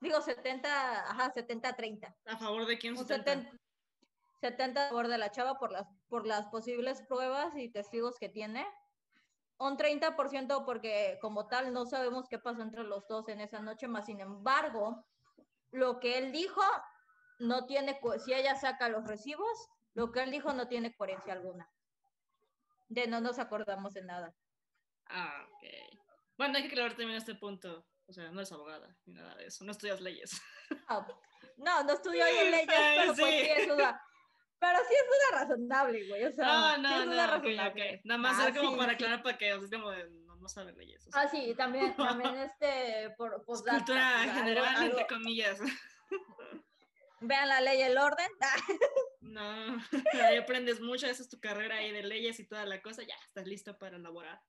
digo 0.00 0.22
70, 0.22 1.10
ajá, 1.10 1.30
70-30. 1.34 2.16
¿A 2.24 2.38
favor 2.38 2.64
de 2.64 2.78
quién? 2.78 2.96
70, 2.96 3.50
70 4.42 4.86
a 4.86 4.88
favor 4.88 5.06
de 5.06 5.18
la 5.18 5.30
chava 5.30 5.56
por 5.56 5.70
las, 5.70 5.86
por 6.08 6.26
las 6.26 6.46
posibles 6.48 7.00
pruebas 7.02 7.56
y 7.56 7.68
testigos 7.68 8.18
que 8.18 8.28
tiene. 8.28 8.66
Un 9.56 9.76
30% 9.78 10.64
porque 10.64 11.18
como 11.22 11.46
tal 11.46 11.72
no 11.72 11.86
sabemos 11.86 12.28
qué 12.28 12.40
pasó 12.40 12.62
entre 12.62 12.82
los 12.82 13.06
dos 13.06 13.28
en 13.28 13.40
esa 13.40 13.60
noche, 13.60 13.86
más 13.86 14.06
sin 14.06 14.18
embargo, 14.18 15.06
lo 15.70 16.00
que 16.00 16.18
él 16.18 16.32
dijo 16.32 16.60
no 17.38 17.66
tiene, 17.66 18.00
si 18.24 18.34
ella 18.34 18.56
saca 18.56 18.88
los 18.88 19.06
recibos, 19.06 19.70
lo 19.94 20.10
que 20.10 20.24
él 20.24 20.32
dijo 20.32 20.52
no 20.52 20.66
tiene 20.66 20.92
coherencia 20.96 21.34
alguna. 21.34 21.70
De 22.88 23.06
no 23.06 23.20
nos 23.20 23.38
acordamos 23.38 23.94
de 23.94 24.02
nada. 24.02 24.34
Ah, 25.06 25.46
ok. 25.52 25.98
Bueno, 26.36 26.56
hay 26.56 26.62
que 26.62 26.68
aclarar 26.68 26.96
también 26.96 27.18
este 27.18 27.36
punto. 27.36 27.86
O 28.06 28.12
sea, 28.12 28.32
no 28.32 28.40
es 28.40 28.50
abogada 28.50 28.96
ni 29.04 29.14
nada 29.14 29.36
de 29.36 29.46
eso. 29.46 29.64
No 29.64 29.70
estudias 29.70 30.00
leyes. 30.00 30.32
Ah, 30.88 31.06
no, 31.58 31.84
no 31.84 31.92
estudio 31.92 32.24
leyes, 32.50 32.64
pero 32.66 33.14
pues 33.14 33.16
sí 33.16 33.24
es 33.24 33.70
una, 33.70 34.02
pero 34.62 34.78
sí 34.88 34.94
es 34.94 35.04
una 35.32 35.40
razonable, 35.40 36.08
güey. 36.08 36.24
O 36.24 36.32
sea, 36.32 36.46
no, 36.46 36.76
no, 36.78 36.88
sí 36.88 36.94
es 37.00 37.06
no, 37.06 37.12
una 37.12 37.36
okay, 37.36 37.56
razonable. 37.56 37.94
ok. 37.96 38.00
Nada 38.04 38.18
más 38.18 38.38
Ah, 38.38 38.42
era 38.48 38.56
como 38.56 38.70
sí, 38.70 38.76
para 38.76 38.88
sí. 38.90 38.94
aclarar 38.94 39.22
para 39.24 39.38
que, 39.38 39.52
o 39.54 39.58
sea, 39.58 39.64
es 39.66 39.70
como 39.72 39.90
de, 39.90 40.10
no, 40.10 40.36
no 40.36 40.48
saben 40.48 40.76
leyes. 40.78 41.06
o 41.06 41.10
sea, 41.10 41.22
Ah, 41.22 41.28
sí, 41.28 41.54
también, 41.56 41.94
también 41.96 42.36
este, 42.36 43.10
por, 43.18 43.44
por 43.44 43.56
es 43.56 43.62
cultura 43.62 44.20
general, 44.32 44.64
algo- 44.76 44.82
entre 44.90 45.06
comillas. 45.08 45.58
Vean 47.20 47.48
la 47.48 47.60
ley 47.60 47.78
y 47.80 47.82
el 47.82 47.98
orden. 47.98 48.30
No, 49.20 49.40
ahí 50.24 50.36
aprendes 50.36 50.80
mucho, 50.80 51.06
esa 51.06 51.22
es 51.22 51.28
tu 51.28 51.38
carrera 51.40 51.76
ahí 51.76 51.92
de 51.92 52.02
leyes 52.02 52.40
y 52.40 52.46
toda 52.46 52.66
la 52.66 52.82
cosa, 52.82 53.02
ya 53.02 53.14
estás 53.24 53.46
listo 53.46 53.78
para 53.78 53.96
elaborar. 53.96 54.40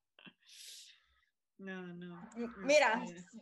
No, 1.57 1.81
no. 1.93 2.27
Mira, 2.57 3.01
este, 3.05 3.37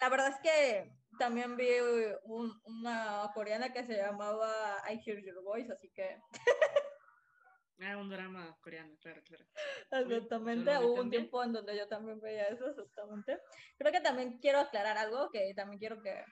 la 0.00 0.08
verdad 0.08 0.28
es 0.28 0.40
que 0.40 0.92
también 1.18 1.56
vi 1.56 1.68
un- 2.24 2.60
una 2.64 3.30
coreana 3.34 3.72
que 3.72 3.84
se 3.84 3.96
llamaba 3.96 4.82
I 4.90 5.00
Hear 5.04 5.22
Your 5.24 5.42
Voice, 5.42 5.72
así 5.72 5.90
que 5.90 6.20
Ah, 7.80 7.96
un 7.96 8.08
drama 8.08 8.56
coreano, 8.62 8.96
claro, 9.00 9.20
claro. 9.24 9.44
exactamente 9.90 10.70
hubo 10.78 11.00
un 11.00 11.10
tiempo 11.10 11.42
en 11.42 11.52
donde 11.52 11.76
yo 11.76 11.88
también 11.88 12.20
veía 12.20 12.46
eso, 12.48 12.68
exactamente. 12.68 13.40
Creo 13.76 13.90
que 13.92 14.00
también 14.00 14.38
quiero 14.38 14.60
aclarar 14.60 14.96
algo 14.96 15.28
que 15.30 15.52
también 15.54 15.80
quiero 15.80 16.00
que 16.00 16.24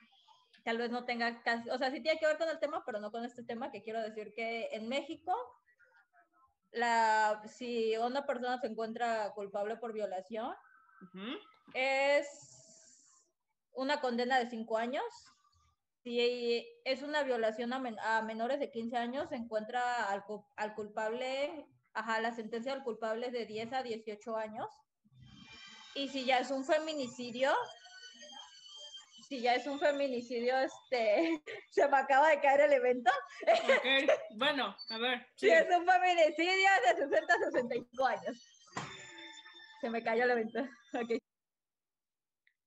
tal 0.63 0.77
vez 0.77 0.89
no 0.89 1.03
tenga 1.05 1.43
casi, 1.43 1.69
o 1.69 1.77
sea, 1.77 1.91
sí 1.91 2.01
tiene 2.01 2.17
que 2.17 2.25
ver 2.27 2.37
con 2.37 2.47
el 2.47 2.59
tema, 2.59 2.81
pero 2.85 2.99
no 3.01 3.11
con 3.11 3.25
este 3.25 3.43
tema, 3.43 3.71
que 3.71 3.83
quiero 3.83 4.01
decir 4.01 4.33
que 4.33 4.69
en 4.71 4.87
México, 4.87 5.35
la, 6.71 7.43
si 7.45 7.95
una 7.97 8.25
persona 8.25 8.57
se 8.59 8.67
encuentra 8.67 9.31
culpable 9.35 9.75
por 9.77 9.91
violación, 9.93 10.55
Ujú. 11.01 11.37
es 11.73 12.52
una 13.73 13.99
condena 14.01 14.39
de 14.39 14.49
cinco 14.49 14.77
años. 14.77 15.03
Si 16.03 16.67
es 16.83 17.01
una 17.01 17.23
violación 17.23 17.71
a, 17.73 17.79
men- 17.79 17.99
a 17.99 18.21
menores 18.21 18.59
de 18.59 18.69
15 18.71 18.97
años, 18.97 19.29
se 19.29 19.35
encuentra 19.35 20.09
al, 20.09 20.23
cu- 20.25 20.45
al 20.57 20.75
culpable, 20.75 21.65
ajá, 21.93 22.19
la 22.19 22.33
sentencia 22.33 22.73
al 22.73 22.83
culpable 22.83 23.27
es 23.27 23.33
de 23.33 23.45
10 23.45 23.71
a 23.73 23.83
18 23.83 24.35
años. 24.35 24.67
Y 25.95 26.09
si 26.09 26.25
ya 26.25 26.39
es 26.39 26.51
un 26.51 26.65
feminicidio, 26.65 27.53
si 29.29 29.41
ya 29.41 29.55
es 29.55 29.65
un 29.65 29.79
feminicidio, 29.79 30.57
este, 30.59 31.41
se 31.71 31.87
me 31.87 31.97
acaba 31.97 32.29
de 32.29 32.41
caer 32.41 32.61
el 32.61 32.73
evento. 32.73 33.11
Bueno, 34.35 34.75
a 34.89 34.97
ver. 34.97 35.25
Si 35.35 35.47
sigue. 35.47 35.59
es 35.59 35.67
un 35.77 35.85
feminicidio, 35.85 36.69
de 36.87 36.95
60 37.09 37.33
a 37.33 37.37
65 37.51 38.05
años. 38.05 38.37
Se 39.79 39.89
me 39.89 40.03
cayó 40.03 40.23
el 40.25 40.31
evento. 40.31 40.59
Ok. 40.93 41.17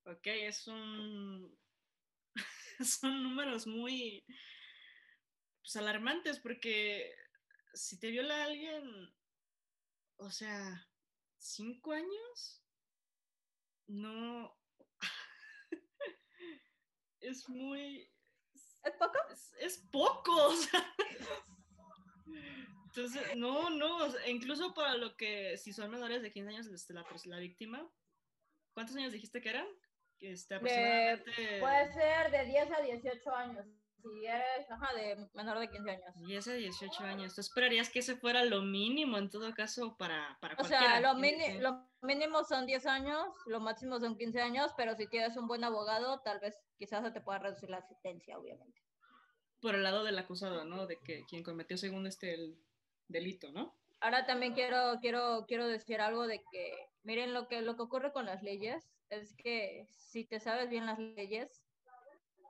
Ok, 0.07 0.26
es 0.26 0.66
un. 0.68 1.59
Son 2.80 3.22
números 3.22 3.66
muy. 3.66 4.24
Pues 5.61 5.76
alarmantes, 5.76 6.38
porque 6.40 7.12
si 7.74 7.98
te 7.98 8.11
viola 8.11 8.44
alguien. 8.44 9.12
O 10.18 10.30
sea, 10.30 10.86
¿cinco 11.38 11.92
años? 11.92 12.62
No. 13.88 14.54
es 17.20 17.48
muy. 17.48 18.09
¿Es 18.84 18.92
poco? 18.98 19.18
Es, 19.32 19.52
es 19.61 19.78
poco, 19.90 20.32
o 20.48 20.57
sea. 20.57 20.94
Entonces, 22.86 23.36
no, 23.36 23.68
no, 23.70 24.11
sea, 24.11 24.28
incluso 24.30 24.72
para 24.72 24.96
lo 24.96 25.16
que, 25.16 25.59
si 25.59 25.72
son 25.72 25.90
menores 25.90 26.22
de 26.22 26.32
15 26.32 26.50
años, 26.50 26.66
este, 26.68 26.94
la, 26.94 27.04
pers- 27.04 27.26
la 27.26 27.38
víctima, 27.38 27.86
¿cuántos 28.72 28.96
años 28.96 29.12
dijiste 29.12 29.40
que 29.42 29.50
eran? 29.50 29.66
Este, 30.20 30.54
aproximadamente... 30.54 31.60
Puede 31.60 31.92
ser 31.92 32.30
de 32.30 32.44
10 32.46 32.70
a 32.72 32.80
18 32.80 33.34
años. 33.34 33.66
Si 34.02 34.24
eres 34.24 34.70
ajá, 34.70 34.94
de 34.94 35.28
menor 35.34 35.58
de 35.58 35.68
15 35.68 35.90
años. 35.90 36.14
10 36.26 36.48
a 36.48 36.52
18 36.54 37.04
años. 37.04 37.34
¿Tú 37.34 37.40
esperarías 37.40 37.90
que 37.90 37.98
ese 37.98 38.16
fuera 38.16 38.44
lo 38.44 38.62
mínimo 38.62 39.18
en 39.18 39.28
todo 39.30 39.52
caso 39.54 39.96
para, 39.96 40.38
para 40.40 40.54
O 40.58 40.64
sea, 40.64 41.00
lo, 41.00 41.14
mini- 41.14 41.58
lo 41.58 41.88
mínimo 42.02 42.44
son 42.44 42.66
10 42.66 42.86
años, 42.86 43.26
lo 43.46 43.58
máximo 43.58 43.98
son 43.98 44.16
15 44.16 44.40
años, 44.40 44.70
pero 44.76 44.94
si 44.94 45.08
tienes 45.08 45.36
un 45.36 45.48
buen 45.48 45.64
abogado, 45.64 46.20
tal 46.20 46.38
vez 46.40 46.56
quizás 46.78 47.02
se 47.04 47.10
te 47.10 47.20
pueda 47.20 47.40
reducir 47.40 47.68
la 47.68 47.82
sentencia, 47.82 48.38
obviamente. 48.38 48.80
Por 49.60 49.74
el 49.74 49.82
lado 49.82 50.04
del 50.04 50.18
acusado, 50.18 50.64
¿no? 50.64 50.86
De 50.86 51.00
que 51.00 51.24
quien 51.26 51.42
cometió 51.42 51.76
según 51.76 52.06
este 52.06 52.34
el 52.34 52.56
delito, 53.08 53.50
¿no? 53.50 53.74
Ahora 54.00 54.26
también 54.26 54.52
quiero, 54.54 54.98
quiero, 55.00 55.46
quiero 55.48 55.66
decir 55.66 56.00
algo 56.00 56.26
de 56.26 56.44
que, 56.52 56.76
miren, 57.02 57.32
lo 57.32 57.48
que, 57.48 57.62
lo 57.62 57.74
que 57.76 57.82
ocurre 57.82 58.12
con 58.12 58.26
las 58.26 58.42
leyes 58.42 58.84
es 59.11 59.34
que 59.36 59.86
si 59.90 60.24
te 60.24 60.40
sabes 60.40 60.68
bien 60.68 60.86
las 60.86 60.98
leyes, 60.98 61.64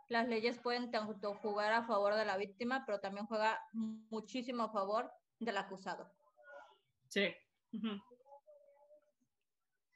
las 0.08 0.28
leyes 0.28 0.58
pueden 0.58 0.90
tanto 0.90 1.34
jugar 1.36 1.72
a 1.72 1.84
favor 1.86 2.14
de 2.14 2.24
la 2.24 2.36
víctima, 2.36 2.84
pero 2.86 3.00
también 3.00 3.26
juega 3.26 3.60
muchísimo 3.72 4.64
a 4.64 4.72
favor 4.72 5.12
del 5.38 5.56
acusado. 5.56 6.10
Sí. 7.08 7.34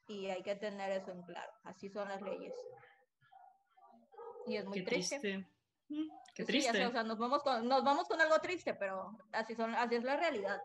Y 0.09 0.27
hay 0.27 0.43
que 0.43 0.57
tener 0.57 0.91
eso 0.93 1.13
en 1.13 1.23
claro. 1.23 1.53
Así 1.63 1.89
son 1.89 2.09
las 2.09 2.21
leyes. 2.23 2.55
Y 4.47 4.57
es 4.57 4.65
muy 4.67 4.79
Qué 4.81 4.85
triste. 4.85 5.21
triste. 5.21 5.49
Mm, 5.89 6.09
Qué 6.35 6.45
Sí, 6.47 6.61
ya 6.61 6.73
sé, 6.73 6.79
triste. 6.79 6.87
o 6.87 6.91
sea, 6.93 7.03
nos 7.05 7.19
vamos, 7.19 7.43
con, 7.43 7.67
nos 7.69 7.85
vamos 7.85 8.09
con 8.09 8.21
algo 8.21 8.39
triste, 8.41 8.75
pero 8.75 9.17
así, 9.33 9.55
son, 9.55 9.75
así 9.75 9.95
es 9.97 10.05
la 10.05 10.17
realidad. 10.17 10.61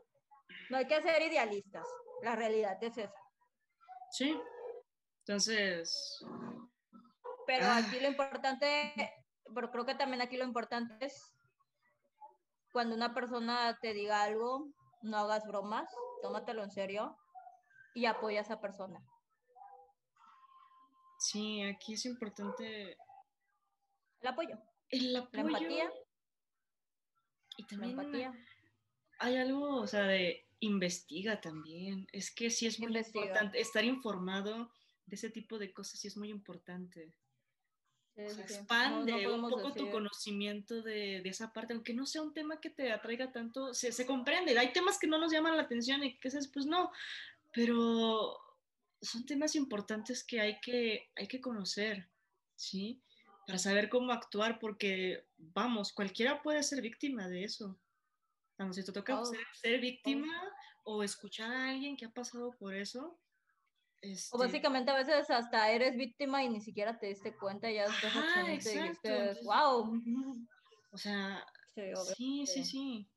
No 0.69 0.77
hay 0.77 0.87
que 0.87 1.01
ser 1.01 1.21
idealistas. 1.21 1.87
La 2.23 2.35
realidad 2.35 2.77
es 2.83 2.97
esa. 2.97 3.13
Sí. 4.11 4.39
Entonces, 5.27 6.23
Pero 7.47 7.65
Ah. 7.65 7.77
aquí 7.77 7.99
lo 7.99 8.07
importante, 8.07 8.93
pero 9.53 9.71
creo 9.71 9.85
que 9.85 9.95
también 9.95 10.21
aquí 10.21 10.35
lo 10.37 10.45
importante 10.45 11.03
es 11.05 11.35
cuando 12.71 12.95
una 12.95 13.13
persona 13.13 13.77
te 13.81 13.93
diga 13.93 14.23
algo, 14.23 14.67
no 15.03 15.17
hagas 15.17 15.45
bromas, 15.47 15.87
tómatelo 16.23 16.63
en 16.63 16.71
serio 16.71 17.15
y 17.95 18.05
apoya 18.05 18.39
a 18.39 18.41
esa 18.43 18.59
persona. 18.61 18.99
sí, 21.19 21.61
aquí 21.63 21.93
es 21.93 22.05
importante 22.05 22.97
El 24.21 24.27
apoyo, 24.27 24.57
el 24.89 25.13
la 25.13 25.19
apoyo. 25.19 25.47
empatía, 25.47 25.91
Y 27.57 27.63
la 27.63 27.67
también 27.67 27.99
empatía. 27.99 28.33
hay 29.19 29.37
algo, 29.37 29.77
o 29.81 29.87
sea, 29.87 30.03
de 30.03 30.47
investiga 30.59 31.41
también. 31.41 32.07
Es 32.11 32.33
que 32.33 32.49
sí 32.49 32.67
es 32.67 32.79
muy 32.79 32.87
Investiga. 32.87 33.25
importante 33.25 33.59
estar 33.61 33.83
informado 33.83 34.71
de 35.05 35.15
ese 35.15 35.29
tipo 35.29 35.57
de 35.59 35.71
cosas, 35.73 35.99
sí 35.99 36.07
es 36.07 36.17
muy 36.17 36.29
importante. 36.29 37.13
O 38.17 38.21
sea, 38.21 38.29
sí. 38.29 38.35
No- 38.37 38.43
expande 38.43 39.23
no 39.23 39.35
un 39.35 39.49
poco 39.49 39.73
tu 39.73 39.83
decir- 39.85 39.91
conocimiento 39.91 40.81
de, 40.81 41.21
de 41.21 41.29
esa 41.29 41.51
parte, 41.51 41.73
aunque 41.73 41.93
no 41.93 42.05
sea 42.05 42.21
un 42.21 42.33
tema 42.33 42.61
que 42.61 42.69
te 42.69 42.91
atraiga 42.91 43.31
tanto, 43.31 43.73
se, 43.73 43.91
se 43.91 44.05
comprende. 44.05 44.57
Hay 44.57 44.71
temas 44.71 44.97
que 44.97 45.07
no 45.07 45.17
nos 45.17 45.31
llaman 45.31 45.57
la 45.57 45.63
atención 45.63 46.03
y 46.03 46.17
que 46.17 46.29
dices, 46.29 46.47
pues 46.47 46.65
no, 46.65 46.91
pero 47.51 48.37
son 49.01 49.25
temas 49.25 49.55
importantes 49.55 50.23
que 50.23 50.39
hay 50.39 50.59
que, 50.61 51.09
hay 51.15 51.27
que 51.27 51.41
conocer, 51.41 52.07
¿sí? 52.55 53.01
Para 53.45 53.59
saber 53.59 53.89
cómo 53.89 54.11
actuar, 54.11 54.59
porque, 54.59 55.25
vamos, 55.37 55.91
cualquiera 55.91 56.41
puede 56.41 56.63
ser 56.63 56.81
víctima 56.81 57.27
de 57.27 57.43
eso. 57.43 57.77
Cuando 58.55 58.73
si 58.73 58.83
te 58.83 58.91
toca 58.93 59.13
Todos, 59.13 59.29
ser, 59.31 59.45
ser 59.53 59.79
víctima 59.81 60.33
o 60.83 61.03
escuchar 61.03 61.51
a 61.51 61.69
alguien 61.69 61.97
que 61.97 62.05
ha 62.05 62.09
pasado 62.09 62.51
por 62.57 62.73
eso, 62.73 63.19
O 64.05 64.11
este, 64.13 64.37
básicamente 64.37 64.91
a 64.91 64.95
veces 64.95 65.29
hasta 65.29 65.69
eres 65.71 65.95
víctima 65.95 66.43
y 66.43 66.49
ni 66.49 66.61
siquiera 66.61 66.97
te 66.99 67.07
diste 67.07 67.35
cuenta, 67.35 67.69
ya 67.71 67.83
después 67.83 68.15
Ajá, 68.15 68.51
exacto, 68.53 68.79
dijiste, 68.81 69.17
entonces- 69.17 69.45
wow. 69.45 70.01
o 70.91 70.97
sea, 70.97 71.45
Sí. 71.75 71.91
Sí, 72.15 72.47
sí, 72.47 72.63
sí. 72.63 73.09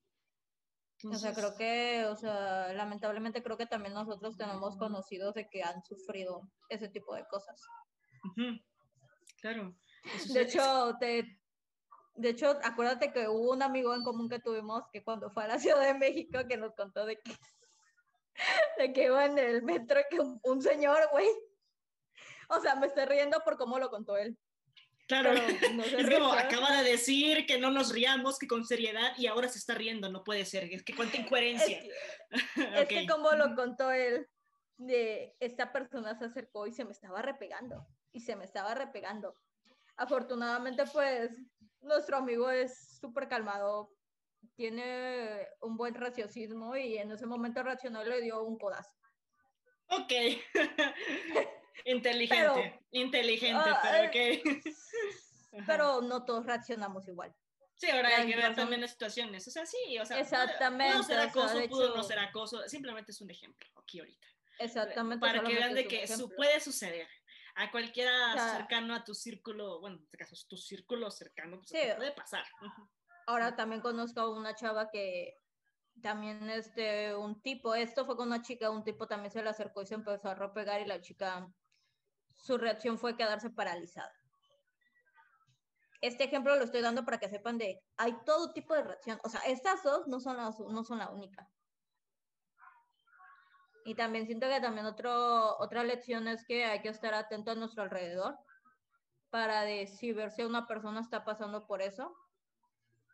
sí. 0.96 1.08
o 1.08 1.14
sea, 1.14 1.32
creo 1.32 1.54
que, 1.56 2.06
o 2.06 2.16
sea, 2.16 2.72
lamentablemente 2.72 3.40
creo 3.40 3.56
que 3.56 3.66
también 3.66 3.94
nosotros 3.94 4.36
tenemos 4.36 4.76
conocidos 4.76 5.34
de 5.34 5.48
que 5.48 5.62
han 5.62 5.80
sufrido 5.84 6.50
ese 6.68 6.88
tipo 6.88 7.14
de 7.14 7.24
cosas. 7.28 7.62
Claro. 9.40 9.76
De 10.32 10.40
hecho, 10.40 10.96
te, 10.98 11.40
de 12.16 12.28
hecho, 12.30 12.58
acuérdate 12.64 13.12
que 13.12 13.28
hubo 13.28 13.52
un 13.52 13.62
amigo 13.62 13.94
en 13.94 14.02
común 14.02 14.28
que 14.28 14.40
tuvimos 14.40 14.82
que 14.92 15.04
cuando 15.04 15.30
fue 15.30 15.44
a 15.44 15.48
la 15.48 15.58
Ciudad 15.60 15.80
de 15.82 15.94
México 15.94 16.40
que 16.48 16.56
nos 16.56 16.74
contó 16.74 17.06
de 17.06 17.16
que, 17.20 17.32
de 18.78 18.92
que 18.92 19.04
iba 19.04 19.24
en 19.24 19.38
el 19.38 19.62
metro 19.62 20.00
que 20.10 20.18
un, 20.20 20.62
señor, 20.62 21.08
güey. 21.12 21.28
O 22.48 22.60
sea, 22.60 22.76
me 22.76 22.86
estoy 22.86 23.04
riendo 23.04 23.40
por 23.44 23.56
cómo 23.56 23.78
lo 23.78 23.90
contó 23.90 24.16
él. 24.16 24.36
Claro, 25.06 25.32
es 25.98 26.10
como 26.10 26.32
acaba 26.32 26.82
de 26.82 26.90
decir 26.90 27.46
que 27.46 27.58
no 27.58 27.70
nos 27.70 27.92
riamos, 27.92 28.38
que 28.38 28.46
con 28.46 28.64
seriedad, 28.64 29.12
y 29.16 29.26
ahora 29.26 29.48
se 29.48 29.58
está 29.58 29.74
riendo, 29.74 30.10
no 30.10 30.22
puede 30.22 30.44
ser, 30.44 30.64
es 30.64 30.82
que 30.82 30.94
cuánta 30.94 31.16
incoherencia. 31.18 31.82
Es 32.74 32.88
que, 32.88 33.06
como 33.06 33.32
lo 33.32 33.54
contó 33.54 33.90
él, 33.90 34.28
de 34.76 35.34
esta 35.40 35.72
persona 35.72 36.16
se 36.18 36.26
acercó 36.26 36.66
y 36.66 36.72
se 36.72 36.84
me 36.84 36.92
estaba 36.92 37.22
repegando, 37.22 37.86
y 38.12 38.20
se 38.20 38.36
me 38.36 38.44
estaba 38.44 38.74
repegando. 38.74 39.34
Afortunadamente, 39.96 40.84
pues, 40.92 41.30
nuestro 41.80 42.18
amigo 42.18 42.50
es 42.50 42.98
súper 43.00 43.28
calmado, 43.28 43.90
tiene 44.54 45.46
un 45.60 45.76
buen 45.76 45.94
raciocismo 45.94 46.76
y 46.76 46.98
en 46.98 47.10
ese 47.12 47.26
momento 47.26 47.62
reaccionó 47.62 48.04
y 48.04 48.08
le 48.08 48.20
dio 48.22 48.42
un 48.42 48.58
codazo. 48.58 48.90
Ok. 49.90 50.12
inteligente, 51.84 52.80
inteligente, 52.90 53.70
ah, 53.70 53.80
pero 53.82 54.10
eh, 54.12 54.42
ok. 55.52 55.62
pero 55.66 56.02
no 56.02 56.24
todos 56.24 56.44
reaccionamos 56.44 57.08
igual. 57.08 57.34
Sí, 57.76 57.88
ahora 57.90 58.08
hay 58.08 58.26
que 58.26 58.36
ver 58.36 58.56
también 58.56 58.80
las 58.80 58.90
situaciones. 58.90 59.46
O 59.46 59.50
sea, 59.52 59.64
sí, 59.64 59.98
o 60.00 60.04
sea, 60.04 60.18
Exactamente, 60.18 60.94
pudo 60.94 61.04
ser 61.04 61.18
acoso, 61.20 61.68
pudo 61.68 61.96
no 61.96 62.02
ser 62.02 62.18
acoso. 62.18 62.68
Simplemente 62.68 63.12
es 63.12 63.20
un 63.20 63.30
ejemplo 63.30 63.68
aquí 63.76 64.00
ahorita. 64.00 64.26
Exactamente. 64.58 65.24
Para 65.24 65.42
que 65.44 65.54
vean 65.54 65.74
de 65.74 65.86
que 65.86 66.02
eso 66.02 66.28
puede 66.28 66.58
suceder. 66.60 67.08
A 67.54 67.70
cualquiera 67.70 68.56
cercano 68.56 68.94
a 68.94 69.04
tu 69.04 69.14
círculo, 69.14 69.80
bueno, 69.80 69.96
en 69.96 70.02
este 70.04 70.16
caso, 70.16 70.36
tu 70.48 70.56
círculo 70.56 71.10
cercano, 71.10 71.60
pues 71.60 71.70
puede 71.96 72.12
pasar. 72.12 72.44
Ahora 73.28 73.54
también 73.54 73.82
conozco 73.82 74.20
a 74.20 74.30
una 74.30 74.54
chava 74.54 74.88
que 74.88 75.36
también 76.00 76.48
este, 76.48 77.14
un 77.14 77.42
tipo, 77.42 77.74
esto 77.74 78.06
fue 78.06 78.16
con 78.16 78.28
una 78.28 78.40
chica, 78.40 78.70
un 78.70 78.84
tipo 78.84 79.06
también 79.06 79.30
se 79.30 79.42
le 79.42 79.50
acercó 79.50 79.82
y 79.82 79.86
se 79.86 79.96
empezó 79.96 80.30
a 80.30 80.34
repegar 80.34 80.80
y 80.80 80.86
la 80.86 81.02
chica, 81.02 81.46
su 82.38 82.56
reacción 82.56 82.96
fue 82.98 83.18
quedarse 83.18 83.50
paralizada. 83.50 84.14
Este 86.00 86.24
ejemplo 86.24 86.56
lo 86.56 86.64
estoy 86.64 86.80
dando 86.80 87.04
para 87.04 87.18
que 87.18 87.28
sepan 87.28 87.58
de, 87.58 87.84
hay 87.98 88.16
todo 88.24 88.54
tipo 88.54 88.72
de 88.72 88.84
reacción, 88.84 89.20
o 89.22 89.28
sea, 89.28 89.40
estas 89.40 89.82
dos 89.82 90.08
no 90.08 90.20
son, 90.20 90.38
las, 90.38 90.58
no 90.60 90.82
son 90.82 90.96
la 90.96 91.10
única. 91.10 91.50
Y 93.84 93.94
también 93.94 94.24
siento 94.24 94.48
que 94.48 94.62
también 94.62 94.86
otro, 94.86 95.58
otra 95.58 95.84
lección 95.84 96.28
es 96.28 96.46
que 96.46 96.64
hay 96.64 96.80
que 96.80 96.88
estar 96.88 97.12
atento 97.12 97.50
a 97.50 97.56
nuestro 97.56 97.82
alrededor 97.82 98.38
para 99.28 99.64
decir 99.64 100.14
ver 100.14 100.30
si 100.30 100.44
una 100.44 100.66
persona 100.66 101.00
está 101.00 101.26
pasando 101.26 101.66
por 101.66 101.82
eso. 101.82 102.16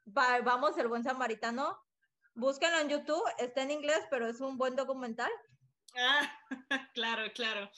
Vamos, 0.06 0.76
el 0.78 0.88
buen 0.88 1.04
samaritano, 1.04 1.78
Búsquenlo 2.36 2.80
en 2.80 2.88
YouTube, 2.88 3.22
está 3.38 3.62
en 3.62 3.70
inglés, 3.70 4.00
pero 4.10 4.26
es 4.26 4.40
un 4.40 4.58
buen 4.58 4.74
documental. 4.74 5.30
Ah, 5.96 6.28
claro, 6.94 7.30
claro. 7.32 7.70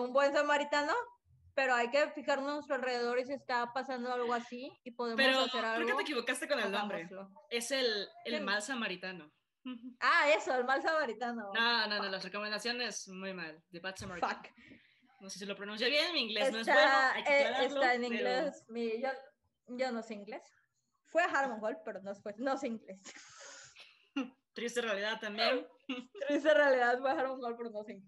un 0.00 0.12
buen 0.12 0.32
samaritano, 0.32 0.94
pero 1.54 1.74
hay 1.74 1.90
que 1.90 2.08
fijarnos 2.10 2.48
a 2.48 2.54
nuestro 2.54 2.76
alrededor 2.76 3.18
y 3.18 3.26
si 3.26 3.32
está 3.32 3.72
pasando 3.72 4.12
algo 4.12 4.32
así 4.32 4.70
y 4.84 4.92
podemos 4.92 5.48
hacer 5.48 5.64
algo. 5.64 5.80
¿Por 5.80 5.86
qué 5.86 5.96
te 5.96 6.02
equivocaste 6.02 6.48
con 6.48 6.60
el 6.60 6.70
nombre? 6.70 7.08
Es 7.50 7.72
el, 7.72 8.08
el 8.24 8.42
mal 8.42 8.62
samaritano. 8.62 9.30
Ah, 9.98 10.28
eso, 10.28 10.54
el 10.54 10.66
mal 10.66 10.82
samaritano. 10.82 11.50
No, 11.54 11.86
no, 11.86 11.98
no, 11.98 12.08
las 12.10 12.22
recomendaciones 12.22 13.08
muy 13.08 13.32
mal. 13.32 13.64
The 13.72 13.80
Bad 13.80 13.96
Samaritan. 13.96 14.36
Fuck. 14.36 14.50
No 15.20 15.30
sé 15.30 15.38
si 15.38 15.46
lo 15.46 15.56
pronuncio 15.56 15.88
bien, 15.88 16.12
mi 16.12 16.20
inglés 16.20 16.52
no 16.52 16.58
es 16.58 16.66
bueno. 16.66 16.92
Hay 17.14 17.24
que 17.24 17.30
eh, 17.30 17.64
está 17.64 17.94
en 17.94 18.04
inglés. 18.04 18.62
Mi, 18.68 19.00
yo, 19.00 19.08
yo 19.68 19.90
no 19.90 20.02
sé 20.02 20.12
inglés. 20.12 20.42
Fue 21.14 21.22
a 21.22 21.26
Harmon 21.26 21.62
Hall, 21.62 21.78
pero 21.84 22.02
no, 22.02 22.12
fue, 22.16 22.34
no 22.38 22.58
sé 22.58 22.66
inglés. 22.66 22.98
Triste 24.52 24.80
realidad 24.80 25.20
también. 25.20 25.64
Triste 26.26 26.52
realidad, 26.52 26.98
voy 26.98 27.12
a 27.12 27.30
un 27.30 27.40
gol 27.40 27.56
por 27.56 27.70
no 27.70 27.84
sin 27.84 28.04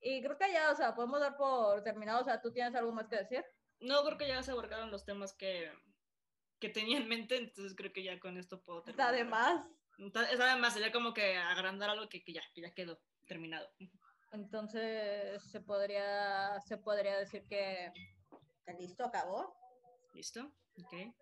Y 0.00 0.22
creo 0.22 0.38
que 0.38 0.52
ya, 0.52 0.70
o 0.70 0.76
sea, 0.76 0.94
podemos 0.94 1.18
dar 1.18 1.36
por 1.36 1.82
terminado. 1.82 2.20
O 2.20 2.24
sea, 2.24 2.40
¿tú 2.40 2.52
tienes 2.52 2.76
algo 2.76 2.92
más 2.92 3.08
que 3.08 3.16
decir? 3.16 3.44
No, 3.80 4.04
creo 4.04 4.18
que 4.18 4.28
ya 4.28 4.40
se 4.44 4.52
abordaron 4.52 4.92
los 4.92 5.04
temas 5.04 5.34
que, 5.34 5.72
que 6.60 6.68
tenía 6.68 6.98
en 6.98 7.08
mente, 7.08 7.36
entonces 7.38 7.74
creo 7.74 7.92
que 7.92 8.04
ya 8.04 8.20
con 8.20 8.38
esto 8.38 8.62
puedo 8.62 8.84
terminar. 8.84 9.08
Además. 9.08 9.66
Es 10.30 10.38
además, 10.38 10.74
sería 10.74 10.92
como 10.92 11.12
que 11.14 11.36
agrandar 11.36 11.90
algo 11.90 12.08
que, 12.08 12.22
que, 12.22 12.34
ya, 12.34 12.42
que 12.54 12.60
ya 12.60 12.72
quedó 12.72 13.00
terminado. 13.26 13.68
Entonces, 14.30 15.42
se 15.42 15.60
podría, 15.60 16.60
se 16.60 16.78
podría 16.78 17.18
decir 17.18 17.48
que, 17.48 17.90
listo, 18.78 19.06
acabó. 19.06 19.56
¿Listo? 20.14 20.52
Ok. 20.76 21.12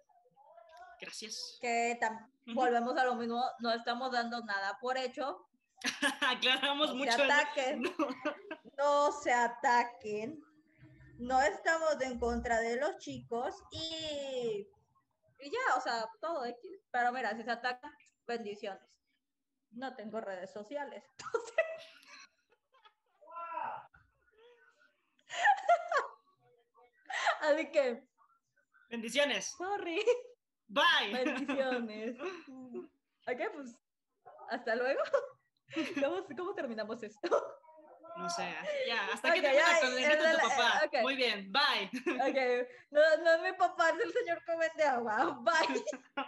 Gracias. 1.01 1.59
Que 1.61 1.99
volvemos 2.47 2.97
a 2.97 3.05
lo 3.05 3.15
mismo, 3.15 3.43
no 3.61 3.73
estamos 3.73 4.13
dando 4.13 4.45
nada 4.45 4.79
por 4.81 4.99
hecho. 4.99 5.47
Aclaramos 6.21 6.95
mucho. 6.95 7.13
Se 7.13 7.23
ataquen, 7.23 7.83
no. 8.79 9.13
se 9.13 9.33
ataquen. 9.33 10.45
No 11.19 11.41
estamos 11.41 12.01
en 12.01 12.19
contra 12.19 12.61
de 12.61 12.77
los 12.77 12.99
chicos 12.99 13.55
y, 13.71 14.67
y 15.41 15.51
ya, 15.51 15.77
o 15.77 15.81
sea, 15.81 16.09
todo 16.21 16.45
X. 16.45 16.83
Pero 16.91 17.13
mira, 17.13 17.37
si 17.37 17.43
se 17.43 17.51
atacan, 17.51 17.93
bendiciones. 18.27 18.83
No 19.73 19.95
tengo 19.95 20.21
redes 20.21 20.53
sociales. 20.53 21.05
Así 27.41 27.71
que. 27.71 28.07
Bendiciones. 28.91 29.55
Sorry. 29.57 30.05
Bye. 30.71 31.13
Bendiciones. 31.13 32.17
Ok, 33.27 33.39
pues 33.55 33.77
hasta 34.49 34.75
luego. 34.75 35.01
¿Cómo, 36.03 36.25
cómo 36.37 36.55
terminamos 36.55 37.01
esto? 37.03 37.29
No 38.17 38.29
sé, 38.29 38.43
ya, 38.89 39.07
hasta 39.13 39.33
que 39.33 39.43
termina 39.43 39.81
con 39.81 39.91
el 39.91 40.09
de 40.09 40.17
tu 40.17 40.49
papá. 40.49 40.83
Okay. 40.87 41.03
Muy 41.03 41.17
bien, 41.17 41.53
bye. 41.53 41.87
Ok, 42.15 42.69
no, 42.91 43.01
no 43.23 43.31
es 43.35 43.43
mi 43.43 43.53
papá, 43.57 43.91
es 43.91 44.01
el 44.01 44.13
señor 44.13 44.43
vende 44.47 44.85
agua. 44.85 45.39
Bye. 45.43 45.85